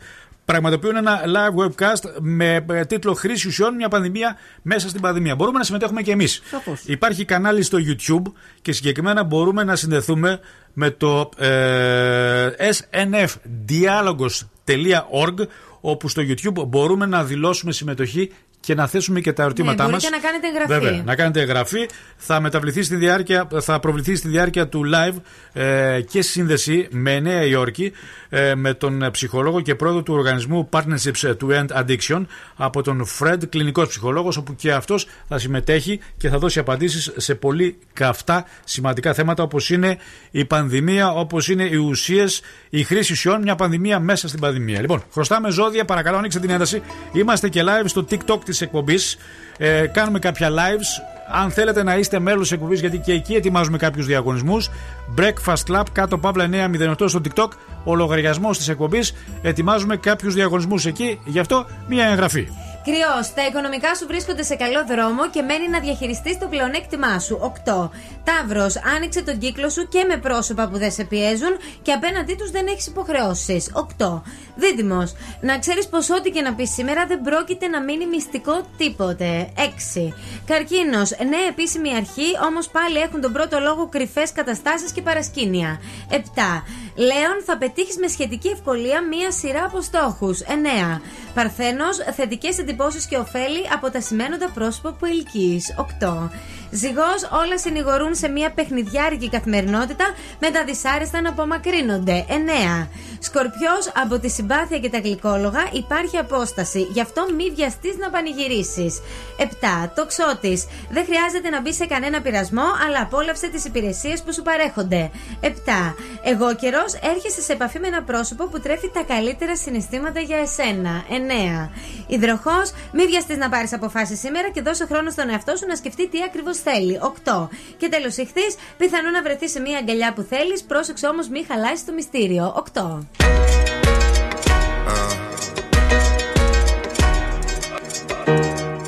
[0.47, 5.35] πραγματοποιούν ένα live webcast με ε, τίτλο Χρήση ουσιών, μια πανδημία μέσα στην πανδημία.
[5.35, 6.43] Μπορούμε να συμμετέχουμε και εμείς.
[6.87, 8.23] Υπάρχει κανάλι στο YouTube
[8.63, 10.41] και συγκεκριμένα μπορούμε να συνδεθούμε
[10.73, 15.47] με το ε, snfdialogos.org
[15.81, 18.33] όπου στο YouTube μπορούμε να δηλώσουμε συμμετοχή
[18.67, 20.03] και να θέσουμε και τα ερωτήματά ναι, μας.
[20.03, 20.73] μπορείτε να κάνετε εγγραφή.
[20.73, 21.89] Βέβαια, να κάνετε εγγραφή.
[22.17, 25.15] Θα μεταβληθεί στη διάρκεια, θα προβληθεί στη διάρκεια του live
[25.53, 27.93] ε, και σύνδεση με Νέα Υόρκη
[28.29, 32.25] ε, με τον ψυχολόγο και πρόεδρο του οργανισμού Partnerships to End Addiction
[32.57, 37.35] από τον Fred, κλινικός ψυχολόγος, όπου και αυτός θα συμμετέχει και θα δώσει απαντήσεις σε
[37.35, 39.99] πολύ καυτά σημαντικά θέματα όπως είναι
[40.31, 42.41] η πανδημία, όπως είναι οι ουσίες,
[42.71, 44.81] η χρήση ουσιών, μια πανδημία μέσα στην πανδημία.
[44.81, 46.83] Λοιπόν, χρωστάμε ζώδια, παρακαλώ ανοίξτε την ένταση.
[47.13, 49.17] Είμαστε και live στο TikTok της εκπομπής.
[49.59, 51.03] Ε, κάνουμε κάποια lives.
[51.33, 54.71] Αν θέλετε να είστε μέλος της εκπομπής, γιατί και εκεί ετοιμάζουμε κάποιους διαγωνισμούς.
[55.19, 57.49] Breakfast Club κάτω παύλα 908 στο TikTok.
[57.85, 59.15] Ο λογαριασμός της εκπομπής.
[59.43, 61.21] Ετοιμάζουμε κάποιους διαγωνισμούς εκεί.
[61.25, 62.49] Γι' αυτό μία εγγραφή.
[62.87, 67.53] Κρυός, τα οικονομικά σου βρίσκονται σε καλό δρόμο και μένει να διαχειριστείς το πλεονέκτημά σου.
[67.67, 67.91] 8.
[68.25, 72.51] Ταύρος, άνοιξε τον κύκλο σου και με πρόσωπα που δεν σε πιέζουν και απέναντί τους
[72.51, 73.71] δεν έχεις υποχρεώσεις.
[73.99, 74.23] 8.
[74.57, 79.53] Δίδυμος, να ξέρεις πως ό,τι και να πεις σήμερα δεν πρόκειται να μείνει μυστικό τίποτε.
[79.57, 80.15] 6.
[80.47, 85.81] Καρκίνος, νέα επίσημη αρχή, όμως πάλι έχουν τον πρώτο λόγο κρυφές καταστάσεις και παρασκήνια.
[86.11, 86.65] 7.
[86.95, 90.41] Λέων, θα πετύχεις με σχετική ευκολία μία σειρά από στόχους.
[90.41, 91.01] 9.
[91.35, 92.76] Παρθένος, θετικές εντυπώσει
[93.09, 95.63] και ωφέλη από τα σημαίνοντα πρόσωπα που ελκύει.
[96.01, 96.31] 8.
[96.71, 100.05] Ζυγός, όλα συνηγορούν σε μια παιχνιδιάρικη καθημερινότητα
[100.41, 102.25] με τα δυσάρεστα να απομακρύνονται.
[102.29, 102.89] 9.
[103.19, 106.81] Σκορπιός, από τη συμπάθεια και τα γλυκόλογα υπάρχει απόσταση.
[106.81, 109.01] Γι' αυτό μη βιαστείς να πανηγυρίσεις.
[109.39, 109.93] 7.
[109.95, 110.67] Τοξότης.
[110.91, 115.11] Δεν χρειάζεται να μπει σε κανένα πειρασμό, αλλά απόλαυσε τις υπηρεσίες που σου παρέχονται.
[115.41, 115.95] 7.
[116.23, 121.05] Εγώ καιρός έρχεσαι σε επαφή με ένα πρόσωπο που τρέφει τα καλύτερα συναισθήματα για εσένα.
[121.09, 121.71] 9.
[122.07, 126.09] Υδροχός, μη βιαστείς να πάρεις αποφάσεις σήμερα και δώσε χρόνο στον εαυτό σου να σκεφτεί
[126.09, 126.99] τι ακριβώς θέλει.
[127.25, 127.49] 8.
[127.77, 131.85] Και τέλος ηχθείς, πιθανό να βρεθείς σε μια αγκαλιά που θέλεις, πρόσεξε όμως μη χαλάσεις
[131.85, 132.65] το μυστήριο.
[132.75, 133.07] 8.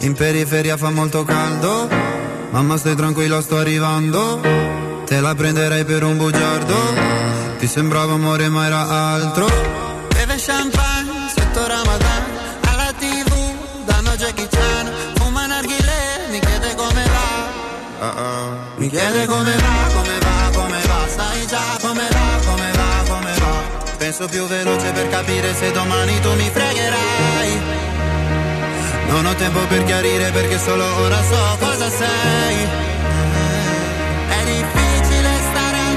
[0.09, 1.89] In periferia fa molto caldo,
[2.53, 4.41] mamma stai tranquilla sto arrivando,
[5.09, 6.77] te la prenderei per un bugiardo,
[7.59, 8.83] ti sembrava amore ma era
[9.15, 9.47] altro.
[10.15, 10.98] Beve champagne
[18.89, 23.97] chiede come va, come va, come va, sai già come va, come va, come va,
[23.99, 27.61] penso più veloce per capire se domani tu mi fregherai.
[29.09, 32.57] Non ho tempo per chiarire perché solo ora so cosa sei.
[34.29, 35.97] È difficile stare al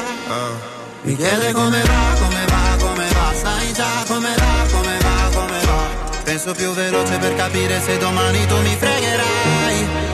[1.03, 5.59] Mi chiede come va, come va, come va Sai già come va, come va, come
[5.65, 10.11] va Penso più veloce per capire se domani tu mi fregherai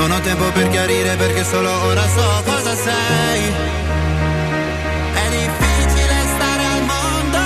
[0.00, 3.42] non ho tempo per chiarire perché solo ora so cosa sei.
[5.12, 7.40] È difficile stare al mondo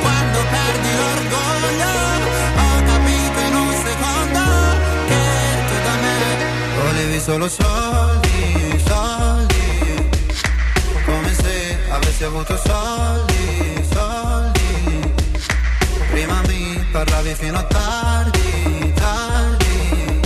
[0.00, 1.92] quando perdi l'orgoglio.
[2.62, 4.42] Ho capito in un secondo
[5.08, 5.22] che
[5.68, 6.20] tu da me
[6.82, 8.29] volevi solo soldi,
[12.44, 15.12] potuto soldi, soldi.
[16.10, 20.20] Prima mi parlavi fino a tardi, tardi.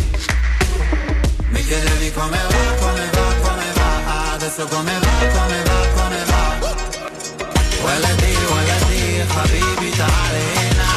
[1.49, 4.33] Mi chiedevi come va, come va, come va.
[4.35, 6.43] Adesso come va, come va, come va.
[7.81, 10.91] Vuelati, vuelati, Habibi Arena.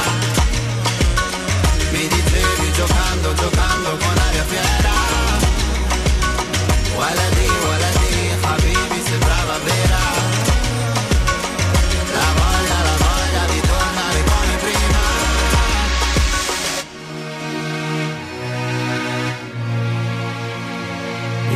[1.91, 4.95] Mi dicevi giocando, giocando con la aria fiera.
[6.95, 7.46] Vuelati.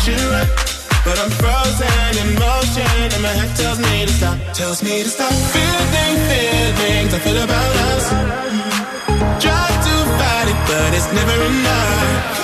[0.00, 4.38] But I'm frozen in motion and my head tells me to stop.
[4.54, 5.30] Tells me to stop.
[5.52, 8.08] Feeling feelings I feel about us.
[9.44, 12.40] Try to fight it, but it's never enough.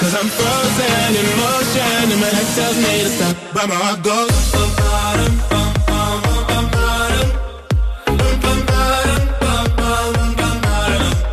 [0.00, 3.36] Cause I'm frozen in motion and my head tells me to stop.
[3.54, 4.34] But my heart goes.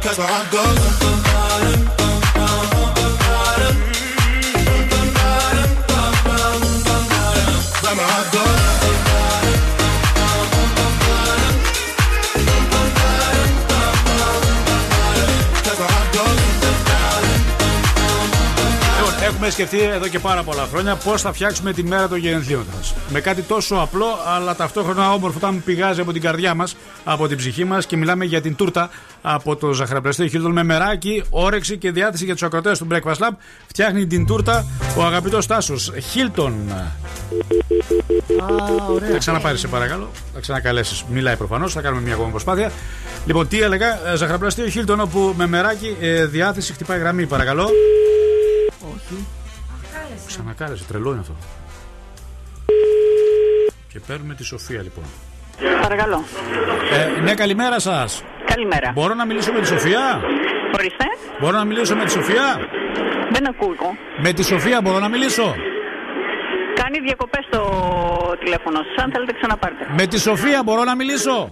[0.03, 1.14] Cause my heart goes.
[19.45, 22.93] Έχουμε σκεφτεί εδώ και πάρα πολλά χρόνια πώς θα φτιάξουμε τη μέρα των γενεθλίων μας.
[23.09, 27.37] Με κάτι τόσο απλό, αλλά ταυτόχρονα όμορφο, όταν πηγάζει από την καρδιά μας, από την
[27.37, 28.89] ψυχή μας και μιλάμε για την τούρτα
[29.21, 33.31] από το ζαχαροπλαστείο Χίλτον με μεράκι, όρεξη και διάθεση για τους ακροτέ του Breakfast Lab.
[33.67, 34.65] Φτιάχνει την τούρτα
[34.97, 36.53] ο αγαπητός Τάσος Χίλτον.
[39.11, 40.11] Θα ξαναπάρεις, σε παρακαλώ.
[40.33, 41.03] Θα ξανακαλέσεις.
[41.09, 41.73] Μιλάει προφανώς.
[41.73, 42.71] Θα κάνουμε μια ακόμα προσπάθεια.
[43.25, 47.69] Λοιπόν, τι έλεγα, ε, ζαχαροπλαστείο Χίλτον όπου με μεράκι ε, διάθεση χτυπάει γραμμή, παρακαλώ.
[48.93, 49.25] Όχι.
[50.27, 51.35] Ξανακάλεσε, τρελό είναι αυτό.
[53.87, 55.03] Και παίρνουμε τη Σοφία λοιπόν.
[55.81, 56.23] Παρακαλώ.
[56.91, 58.23] Ε, ναι, καλημέρα σας.
[58.45, 58.91] Καλημέρα.
[58.93, 60.21] Μπορώ να μιλήσω με τη Σοφία;
[60.77, 61.05] Ορίστε.
[61.39, 62.57] Μπορώ να μιλήσω με τη Σοφία;
[63.31, 63.75] Δεν ακούω.
[64.21, 65.55] Με τη Σοφία μπορώ να μιλήσω;
[66.75, 67.61] Κάνει διακοπές το
[68.43, 69.03] τηλέφωνο σας.
[69.03, 69.87] Αν θέλετε, ξαναπάρτε.
[69.97, 71.47] Με τη Σοφία μπορώ να μιλήσω;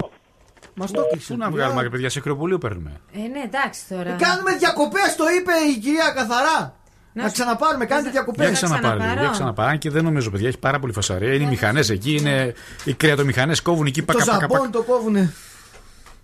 [0.74, 1.34] Μας το κλείσε.
[1.34, 4.16] Πού να βγάλουμε, ρε παιδιά, σε κρεοπολείο παίρνουμε; Ε, ναι, εντάξει τώρα.
[4.26, 6.76] Κάνουμε διακοπές, το είπε η κυρία καθαρά.
[7.14, 8.46] Να ξαναπάρουμε, κάντε διακοπές.
[8.46, 9.72] Για ξαναπάρει, λίγο, για ξαναπάρει.
[9.72, 11.34] Αν και δεν νομίζω, παιδιά, έχει πάρα πολύ φασαρία.
[11.34, 14.70] Είναι οι μηχανές εκεί, είναι οι κρεατομηχανές κόβουν εκεί Το πακα, πακα, ζαμπόν πακα.
[14.70, 15.34] το κόβουνε.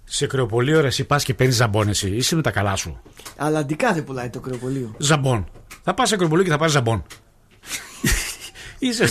[0.03, 2.09] Σε κρεοπολείο, ρε, εσύ πας και παίρνεις ζαμπόν, εσύ.
[2.09, 3.01] Είσαι με τα καλά σου.
[3.37, 4.95] Αλλά αντικά δεν πουλάει το κρεοπολείο.
[4.97, 5.47] Ζαμπόν.
[5.83, 7.03] Θα πας σε κρεοπολείο και θα πάρεις ζαμπόν.
[8.79, 9.05] Είσαι.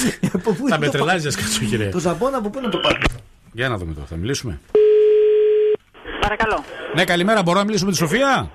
[0.68, 1.88] Θα με τρελάζει, κάτσο, κύριε.
[1.88, 2.98] Το ζαμπόν από πού να το πάρει.
[3.52, 4.60] Για να δούμε τώρα, θα μιλήσουμε.
[6.20, 6.64] Παρακαλώ.
[6.94, 8.50] Ναι, καλημέρα, μπορώ να μιλήσω με τη Σοφία;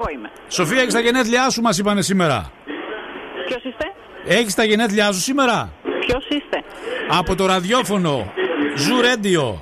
[0.00, 0.30] Εγώ είμαι.
[0.48, 2.50] Σοφία, έχεις τα γενέθλιά σου, μας είπανε σήμερα.
[3.46, 3.92] Ποιος είστε;
[4.26, 5.72] Έχεις τα γενέθλιά σου σήμερα;
[6.06, 6.62] Ποιος είστε;
[7.08, 8.32] Από το ραδιόφωνο
[8.76, 9.54] Zoo Radio.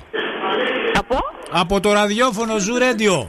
[0.97, 1.17] Από;
[1.51, 3.25] Από το ραδιόφωνο Zoo Radio.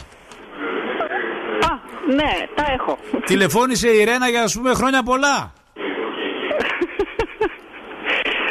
[1.68, 1.72] Α,
[2.14, 2.98] ναι, τα έχω.
[3.24, 5.52] Τηλεφώνησε η Ρένα για να σου πούμε χρόνια πολλά.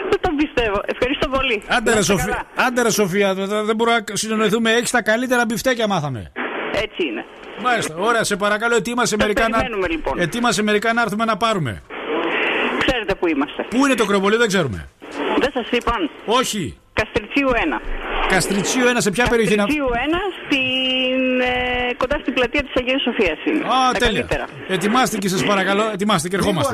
[0.09, 0.81] Δεν τον πιστεύω.
[0.85, 1.63] Ευχαριστώ πολύ.
[1.67, 2.67] Άντε ρε, Να είστε Σοφία, καλά.
[2.67, 4.71] άντε ρε Σοφία, δεν δεν μπορούμε να συνεννοηθούμε.
[4.71, 6.31] Έχεις τα καλύτερα μπιφτέκια, μάθαμε.
[6.73, 7.25] Έτσι είναι.
[7.61, 9.57] Μάλιστα, ωραία, σε παρακαλώ, ετοίμασε Τα μερικά, να...
[9.57, 10.19] περιμένουμε, λοιπόν.
[10.19, 11.81] ετοίμασε μερικά να έρθουμε να πάρουμε.
[12.85, 13.65] Ξέρετε που είμαστε.
[13.69, 14.89] Πού είναι το κρεοπολείο, δεν ξέρουμε.
[15.39, 16.09] Δεν σας είπαν.
[16.25, 16.77] Όχι.
[16.93, 17.81] Καστριτσίου 1.
[18.33, 19.61] Καστριτσίου 1, σε ποια περιοχή είναι.
[19.63, 23.61] Καστριτσίου 1 στην, ε, κοντά στην πλατεία της Αγίας Σοφίας είναι.
[23.65, 24.11] Α, Τα τέλεια.
[24.21, 24.45] καλύτερα.
[24.67, 26.73] Ετοιμάστε και σας παρακαλώ, ετοιμάστε και ερχόμαστε.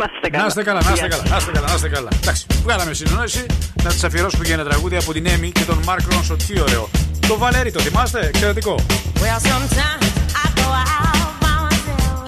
[0.00, 0.42] Να είστε καλά.
[0.42, 2.08] Να είστε καλά, να είστε καλά, να είστε καλά, να είστε καλά.
[2.22, 3.46] Εντάξει, βγάλαμε συνεννόηση
[3.84, 6.36] να τη αφιερώσουμε για ένα τραγούδι από την Έμι και τον Μάρκ Ρόνσο.
[6.36, 6.88] Τι ωραίο.
[7.28, 8.74] Το Βαλέρι, το θυμάστε, εξαιρετικό.
[9.22, 10.06] Well, sometimes
[10.42, 12.24] I go out by myself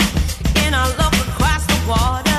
[0.65, 2.32] and I look across the water.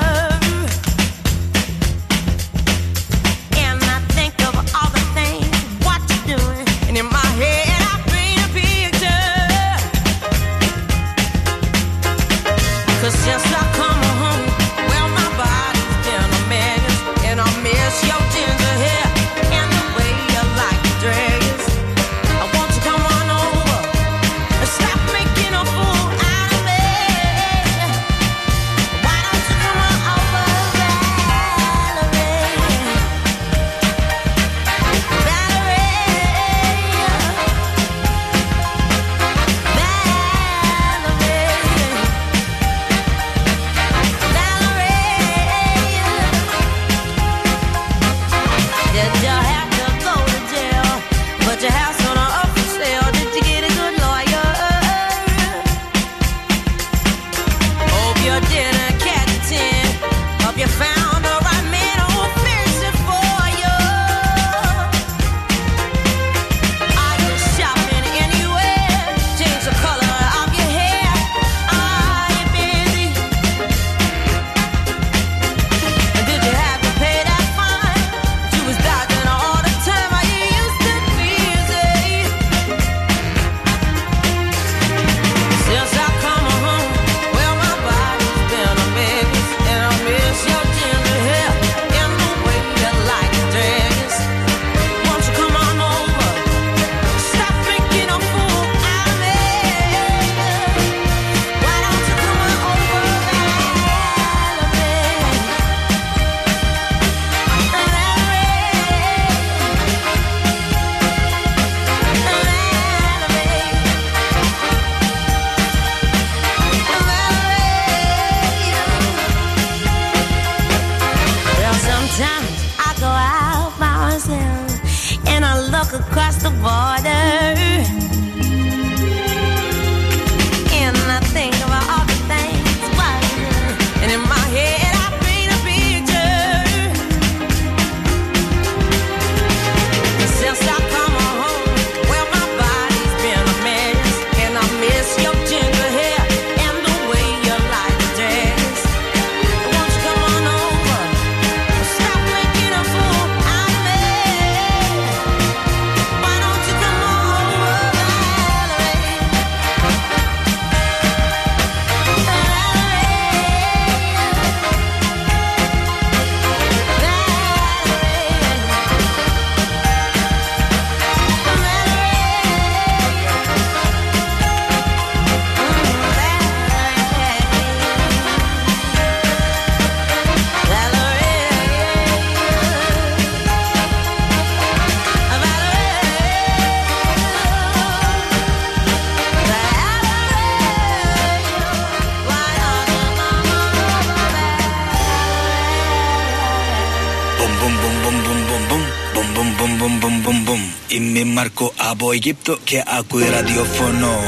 [200.95, 204.19] Είμαι Μάρκο από Αιγύπτο και ακούει ραδιοφωνό.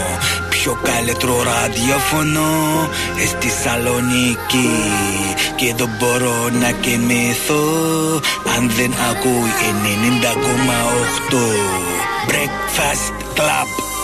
[0.50, 2.90] Πιο καλύτερο ραδιοφωνό
[3.24, 4.69] ε, στη Σαλονίκη.
[5.56, 7.64] Και δεν μπορώ να κοιμηθώ
[8.58, 9.50] αν δεν ακούει
[11.32, 11.35] 90,8.
[12.30, 13.94] Breakfast Club.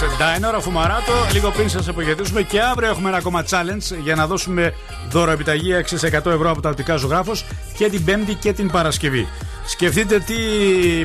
[0.00, 1.12] Προβόκα, Ντάινορα Φουμαράτο.
[1.32, 4.74] Λίγο πριν σας αποχαιρετήσουμε και αύριο έχουμε ένα ακόμα challenge για να δώσουμε
[5.10, 7.44] δώρο επιταγή 6% ευρώ από τα οπτικά ζωγράφος
[7.76, 9.28] και την Πέμπτη και την Παρασκευή.
[9.66, 10.34] Σκεφτείτε τι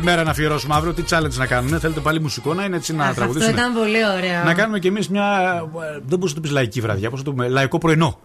[0.01, 1.79] μέρα να αφιερώσουμε αύριο, τι challenge να κάνουμε.
[1.79, 3.53] Θέλετε πάλι μουσικό να είναι έτσι να Αχ, αυτό τραγουδήσουμε.
[3.53, 4.43] ήταν πολύ ωραίο.
[4.43, 5.23] Να κάνουμε κι εμείς μια.
[6.05, 8.19] Δεν μπορεί να το πεις λαϊκή βραδιά, πώς το πούμε, λαϊκό πρωινό.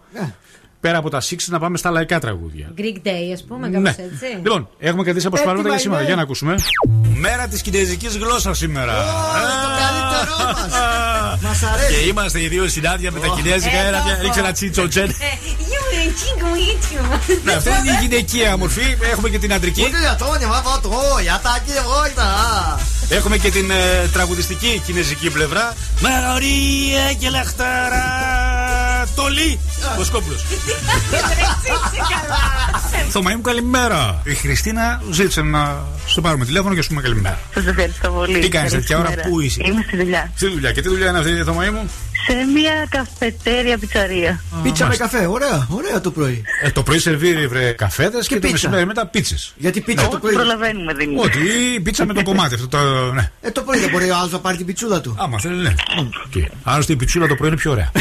[0.81, 2.67] Πέρα από τα 6 να πάμε στα λαϊκά τραγούδια.
[2.77, 3.75] Greek Day, ας πούμε, Ναι.
[3.77, 4.25] κάπως έτσι.
[4.43, 5.99] Λοιπόν, έχουμε κρατήσει αποσπάσματα Έτοιμα για σήμερα.
[5.99, 6.07] είναι.
[6.07, 6.55] Για να ακούσουμε.
[7.15, 8.93] Μέρα της κινέζικης γλώσσας σήμερα.
[8.93, 10.71] Το καλύτερό μας.
[11.43, 12.07] Μας Και αρέσει.
[12.09, 13.77] είμαστε οι δύο συνάδεια με τα κινέζικα.
[13.77, 14.21] Ε, Ένα εδώ.
[14.21, 15.09] ρίξε ένα τσίτσο τζεν.
[15.09, 17.01] Ε, γιου, ρε, τσίγκο, ίτσιο.
[17.43, 18.97] Ναι, αυτή είναι η γυναικεία μορφή.
[19.11, 19.81] Έχουμε και την αντρική.
[19.87, 21.81] Ούτε για το νιώμα το, για τα κύρια
[23.09, 25.73] Έχουμε και την ε, τραγουδιστική κινέζικη πλευρά.
[26.01, 28.30] Μαγαρία και λαχτάρα.
[29.15, 29.59] Τολί.
[29.97, 30.35] Βοσκόπουλο.
[33.09, 34.21] Θωμαί μου καλημέρα.
[34.23, 37.39] Η Χριστίνα ζήτησε να στο πάρουμε τηλέφωνο και σου πούμε καλημέρα.
[37.53, 38.39] Σας ευχαριστώ πολύ.
[38.39, 39.27] Τι κάνεις Καλή τέτοια ώρα, ημέρα.
[39.29, 40.31] πού είσαι; Είμαι στη δουλειά.
[40.35, 40.71] Στη δουλειά.
[40.71, 41.89] Και τι δουλειά είναι αυτή, Θωμαί μου;
[42.27, 44.41] Σε μια καφετέρια πιτσαρία.
[44.63, 46.43] Πίτσα με καφέ, ωραία, ωραία το πρωί.
[46.63, 48.51] Ε, το πρωί σερβίρει βρε καφέδες και, το πίτσα.
[48.53, 49.53] μεσημέρι μετά πίτσες.
[49.57, 50.33] Γιατί πίτσα; Το πρωί.
[50.33, 51.15] Προλαβαίνουμε δίνει.
[51.19, 51.39] Ότι
[51.75, 52.77] η πίτσα με το κομμάτι αυτό το.
[53.13, 53.31] Ναι.
[53.41, 55.15] Ε, το πρωί δεν μπορεί ο άλλος να πάρει την πιτσούλα του.
[55.19, 55.73] Άμα θέλει, ναι.
[56.33, 56.45] Okay.
[56.63, 57.91] Άλλωστε η πιτσούλα το πρωί είναι πιο ωραία.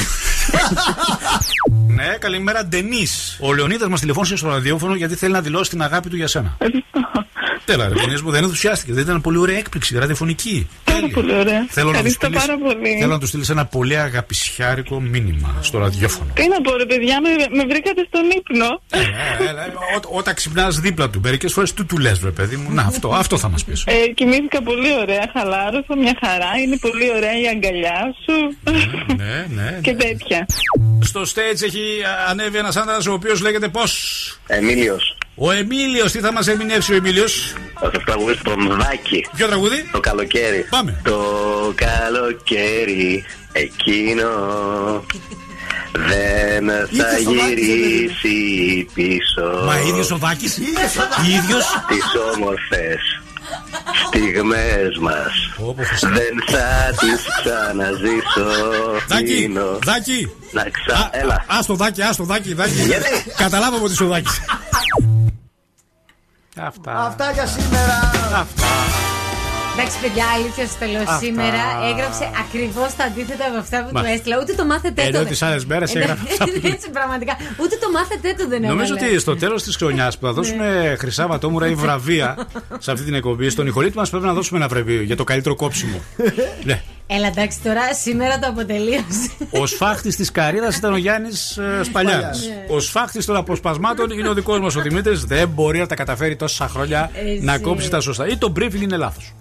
[1.96, 3.38] ναι, καλημέρα, Ντενής.
[3.40, 6.56] Ο Λεωνίδας μας τηλεφώνησε στο ραδιόφωνο γιατί θέλει να δηλώσει την αγάπη του για σένα.
[7.64, 8.92] Τέλα, ρε παιδες μου, δεν ενθουσιάστηκε.
[8.92, 10.68] Δεν ήταν πολύ ωραία έκπληξη, ραδιοφωνική.
[11.00, 11.66] Πάρα πολύ ωραία.
[11.68, 12.96] Θέλω να, τους Ευχαριστώ στείλεις, πάρα πολύ.
[12.98, 16.30] θέλω να τους στείλεις ένα πολύ αγαπησιάρικο μήνυμα στο ραδιόφωνο.
[16.34, 18.80] Τι να πω, ρε παιδιά, με, με βρήκατε στον ύπνο.
[18.90, 22.72] Ε, έλα, ό- Όταν ξυπνάς δίπλα του, μερικές φορές του του λες, βρε παιδί μου.
[22.72, 23.84] Να, αυτό, αυτό θα μας πεις.
[23.86, 26.50] Ε, κοιμήθηκα πολύ ωραία, χαλάρωσα, μια χαρά.
[26.64, 28.56] Είναι πολύ ωραία η αγκαλιά σου
[29.16, 29.78] ναι, ναι.
[29.82, 30.46] και τέτοια.
[31.00, 33.92] Στο stage έχει α, ανέβει ένας άντρας ο οποίος λέγεται πώς;
[34.46, 35.16] Εμίλιος.
[35.34, 39.26] Ο Εμίλιος, τι θα μας ερμηνεύσει ο Εμίλιος; Θα σας τραγουδήσω τον Δάκη.
[39.36, 40.66] Ποιο τραγούδι; Το καλοκαίρι.
[40.70, 41.00] Πάμε.
[41.04, 41.20] Το
[41.74, 44.28] καλοκαίρι εκείνο
[45.92, 49.64] δεν θα Ίδιος ο Δάκης, γυρίσει πίσω.
[49.66, 50.44] Μα ίδιος ο Δάκη.
[51.38, 51.64] ίδιος.
[51.88, 53.20] Τις όμορφες
[54.06, 55.32] στιγμές μας
[56.00, 58.48] δεν θα τις ξαναζήσω.
[59.08, 59.78] Δάκη, Εκείνο.
[59.84, 60.30] Δάκη.
[60.52, 61.10] Να ξα...
[61.12, 61.34] Έλα.
[61.34, 62.72] Α το Δάκη, α το Δάκη, Δάκη.
[63.36, 64.40] Καταλάβαμε ότι είσαι ο Δάκης.
[66.56, 66.92] Αυτά.
[67.06, 67.94] Αυτά για σήμερα.
[68.34, 68.66] Αυτά.
[69.78, 70.98] Εντάξει, παιδιά, αλήθειας στο τέλο.
[70.98, 71.18] Αυτά.
[71.18, 74.00] Σήμερα έγραψε ακριβώς τα αντίθετα από αυτά που Μα.
[74.00, 74.36] του έστειλα.
[74.42, 75.24] Ούτε το μάθετε Ενώ το.
[75.24, 77.36] τις άλλες μέρες Ε, έγραφες αυτά που- Έτσι, πραγματικά.
[77.62, 79.10] Ούτε το μάθετε το δεν Νομίζω έβαλε.
[79.10, 82.46] ότι στο τέλος της χρονιάς που θα δώσουμε χρυσά βατόμουρα ή βραβεία
[82.78, 85.54] σε αυτή την εκπομπή, στον ηχολήτη μας πρέπει να δώσουμε ένα βραβείο για το καλύτερο
[85.54, 86.00] κόψιμο.
[86.68, 86.82] ναι.
[87.12, 89.30] Έλα, εντάξει, τώρα σήμερα το αποτελείωσε.
[89.50, 92.22] Ο σφάχτης της καρύδα ήταν ο Γιάννης Σπαλιάνη.
[92.24, 92.64] Ναι.
[92.68, 95.24] Ο σφάχτης των αποσπασμάτων είναι ο δικός μας ο Δημήτρης.
[95.24, 97.40] Δεν μπορεί να τα καταφέρει τόσα χρόνια Εσύ.
[97.44, 98.26] να κόψει τα σωστά.
[98.28, 99.34] Ή το briefing είναι λάθος.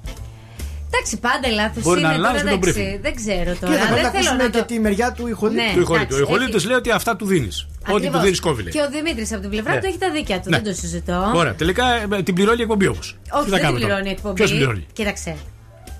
[0.93, 2.33] Εντάξει, πάντα λάθος Μπορεί είναι να είναι τώρα.
[2.33, 3.01] λάθος με τον εντάξει, briefing.
[3.01, 3.77] δεν ξέρω Και τώρα.
[3.77, 4.65] θα πρέπει να Δεν θέλω ακούσουμε να και το.
[4.65, 5.63] τη μεριά του ηχολήπτου.
[5.63, 6.13] Ναι, του ηχολήπτου.
[6.15, 7.67] Ο εντάξει, ηχολήπτη έχει- λέει ότι αυτά του δίνεις.
[7.81, 8.21] Ό,τι του Ακριβώς.
[8.21, 8.63] δίνεις κόβει.
[8.63, 9.79] Και ο Δημήτρης από την πλευρά Ναι.
[9.79, 10.49] του έχει τα δίκια του.
[10.49, 10.55] Ναι.
[10.59, 11.31] Δεν το συζητώ.
[11.35, 11.53] Ωραία.
[11.53, 11.85] Τελικά
[12.17, 13.17] ε, την πληρώνει η εκπομπή όμως.
[13.31, 14.33] Όχι, δεν την πληρώνει η εκπομπή.
[14.35, 15.35] Ποιος πληρώνει; Κοίταξε.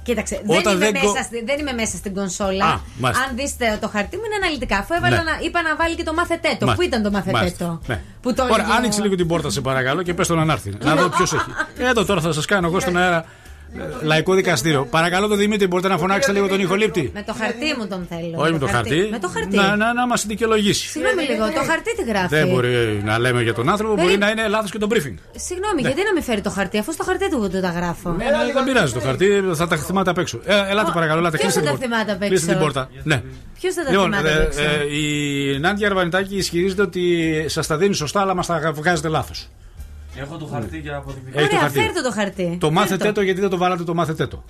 [0.10, 2.66] Κοίταξε, Όταν δεν, είμαι δεν μέσα κο- στη- δεν είμαι μέσα στην κονσόλα.
[2.66, 3.24] Α, μάλιστα.
[3.26, 4.78] Αν δείτε το χαρτί μου είναι αναλυτικά.
[4.78, 5.24] Αφού έβαλα Ναι.
[5.30, 6.56] να, είπα να βάλει και το μάθετε το.
[6.60, 6.86] Πού Μάλιστα.
[6.86, 7.66] ήταν το μάθετε Μάλιστα.
[7.66, 7.80] το.
[7.88, 8.02] Ναι.
[8.22, 10.74] Που το Ωραία, ίδιο- άνοιξε λίγο την πόρτα σε παρακαλώ και πες τον να έρθει.
[10.84, 11.52] Να δω ποιος έχει.
[11.92, 13.26] Εδώ τώρα θα σας κάνω εγώ στον αέρα.
[13.78, 14.86] Ε, Λαϊκό δικαστήριο.
[14.90, 17.12] Παρακαλώ τον Δημήτρη, μπορείτε να φωνάξετε λίγο τον ηχολήπτη.
[17.14, 18.34] Με το χαρτί μου τον θέλω.
[18.44, 19.08] Όχι με το χαρτί.
[19.12, 19.56] Με το χαρτί.
[19.56, 20.88] Να, να, να μας δικαιολογήσει.
[20.90, 24.20] Συγγνώμη λίγο, το χαρτί τι γράφει; Δεν μπορεί να λέμε για τον άνθρωπο, μπορεί Περί-
[24.20, 25.16] να είναι λάθος και το briefing.
[25.36, 25.88] Συγγνώμη, Ναι.
[25.88, 28.10] γιατί να με φέρει το χαρτί, αφού στο χαρτί του εγώ το τα γράφω.
[28.10, 30.40] Ε, ναι, δεν πειράζει το χαρτί, θα τα θυμάται απ' έξω.
[30.46, 32.04] Ε, ελάτε παρακαλώ, ελάτε, ποιος κλείστε θα την τα πόρτα.
[32.06, 32.90] θυμάται απ' Κλείστε την έξω; πόρτα.
[33.04, 33.22] Ναι.
[33.60, 37.04] Ποιος θα τα Λοιπόν, θυμάται ε, απ' έξω; ε, η Νάντια Αρβανιτάκη ισχυρίζεται ότι
[37.48, 39.50] σας τα δίνει σωστά, αλλά μας τα βγάζετε λάθος.
[40.22, 41.40] Έχω το χαρτί για αποδεικτικά.
[41.40, 41.80] Έχει το Ωραία, χαρτί.
[41.86, 42.58] φέρτε το χαρτί.
[42.60, 44.44] Το μάθετε Φέρτε το γιατί δεν το βάλατε το μάθετε το.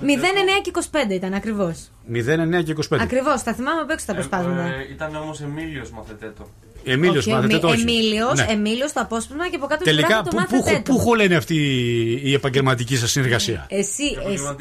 [0.00, 0.70] 09 και
[1.08, 1.90] 25 ήταν ακριβώς.
[2.12, 2.98] 09 και 25.
[3.00, 4.62] Ακριβώς, τα θυμάμαι απ' έξω τα αποσπάσματα.
[4.62, 6.46] Ε, ήταν όμως Εμίλιος μαθετέ το.
[6.84, 7.80] Εμίλιος, Όχι, μάθετε Εμι- το όχι.
[7.80, 8.46] Εμίλιος, Ναι.
[8.48, 10.92] Εμίλιος το απόσπασμα και από κάτω Τελικά, γράφει το πού, πού, μάθετε το.
[10.92, 11.54] πού χωλένε αυτή
[12.22, 14.56] η επαγγελματική σας συνεργασία; Εσύ, εσύ.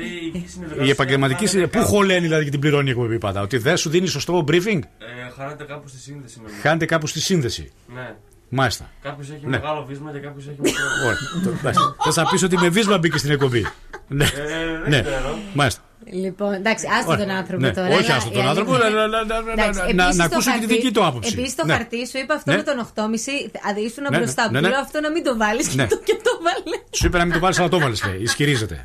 [0.86, 1.82] Η επαγγελματική συνεργασία.
[1.82, 4.80] Πού χωλένει δηλαδή και την πληρώνει η εκπομπή πάντα; Ότι δεν σου δίνει σωστό briefing;
[4.80, 7.72] Ε, χάνεται κάπου στη σύνδεση με Χάνετε κάπου στη σύνδεση.
[7.94, 8.16] Ναι.
[8.50, 8.90] Μάλιστα.
[9.02, 9.50] Κάποιος έχει Ναι.
[9.58, 10.84] μεγάλο βίσμα και κάποιος έχει μικρό.
[11.06, 11.18] Ωραία.
[11.44, 11.80] Το- εντάξει.
[12.14, 13.68] Θε να πει ότι με βίσμα μπήκες στην εκπομπή.
[14.08, 14.26] Ναι.
[14.26, 15.02] δεν Ναι.
[15.02, 15.38] ξέρω.
[15.54, 15.82] Μάλιστα.
[16.12, 17.26] Λοιπόν, εντάξει, άστο Ωραία.
[17.26, 17.88] τον άνθρωπο Ναι, τώρα.
[17.88, 19.96] όχι αλλά άστο η τον αλήθεια άνθρωπο, είναι- να- να- να- να- Εντάξει, να- επίσης
[19.96, 21.34] να- να στο ακούσω και τη χαρτί- δική του άποψη.
[21.38, 21.74] Επίσης το Ναι.
[21.74, 22.58] χαρτί σου είπα αυτό Ναι.
[22.58, 23.60] με τον 8,5.
[23.68, 24.70] Αν ήσουν Ναι, μπροστά ναι, που ναι, ναι.
[24.70, 25.84] λέω αυτό να μην το βάλεις Ναι.
[25.84, 26.80] και το και το βάλες.
[26.98, 28.18] Σου είπε να μην το βάλεις, αλλά το βάλεις, λέει.
[28.28, 28.78] Ισχυρίζεται.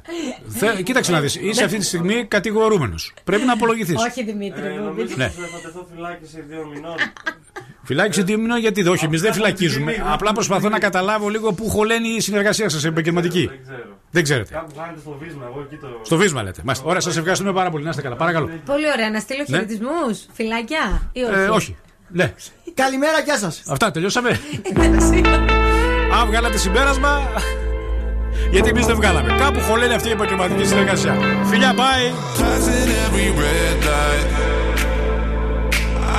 [0.60, 1.34] Θε- Κοίταξε να δεις.
[1.36, 3.02] Είσαι αυτή τη στιγμή κατηγορούμενος.
[3.24, 3.97] Πρέπει να απολογηθείς.
[4.07, 4.84] Όχι Δημήτρη Ε, μου.
[4.84, 5.28] νομίζω Ναι.
[5.36, 6.97] πως θα τεθώ φυλάκιση δύο μηνών.
[7.85, 10.05] Φυλάκισε τι μήνυμα γιατί όχι, εμείς δεν φυλακίζουμε.
[10.12, 13.47] Απλά προσπαθώ να καταλάβω λίγο πού χωλαίνει η συνεργασία σας επαγγελματική.
[13.47, 13.83] Δεν ξέρω.
[14.11, 14.55] Δεν ξέρετε.
[14.55, 15.86] Κάπου χάνεται στο βίσμα, εγώ εκεί το.
[16.02, 16.61] Στο βίσμα λέτε.
[16.65, 16.86] Μάλιστα.
[16.89, 17.85] Ωραία, σας ευχαριστούμε πάρα πολύ.
[17.85, 18.17] Να είστε καλά.
[18.17, 18.51] Παρακαλώ.
[18.67, 19.57] Πολύ ωραία, να στείλω Ναι.
[19.57, 20.27] χαιρετισμούς.
[20.33, 21.33] Φυλάκια ή όχι.
[21.35, 21.77] Ε, όχι;
[22.09, 22.35] Ναι.
[22.75, 23.62] Καλημέρα, γεια σας.
[23.69, 24.31] Αυτά, τελειώσαμε.
[26.20, 27.31] Α, βγάλατε συμπέρασμα.
[28.51, 29.36] Γιατί εμείς δεν βγάλαμε.
[29.39, 31.17] Κάπου χωλαίνει αυτή η επαγγελματική συνεργασία.
[31.44, 32.39] Φιλιά, bye.
[32.41, 34.28] Passing every red light.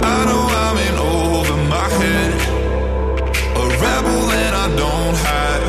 [0.05, 1.22] I know I'm in over
[1.83, 2.33] my head.
[3.61, 5.65] A rebel that I don't hide.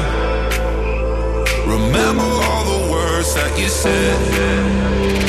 [1.67, 5.24] Remember all the words that you said.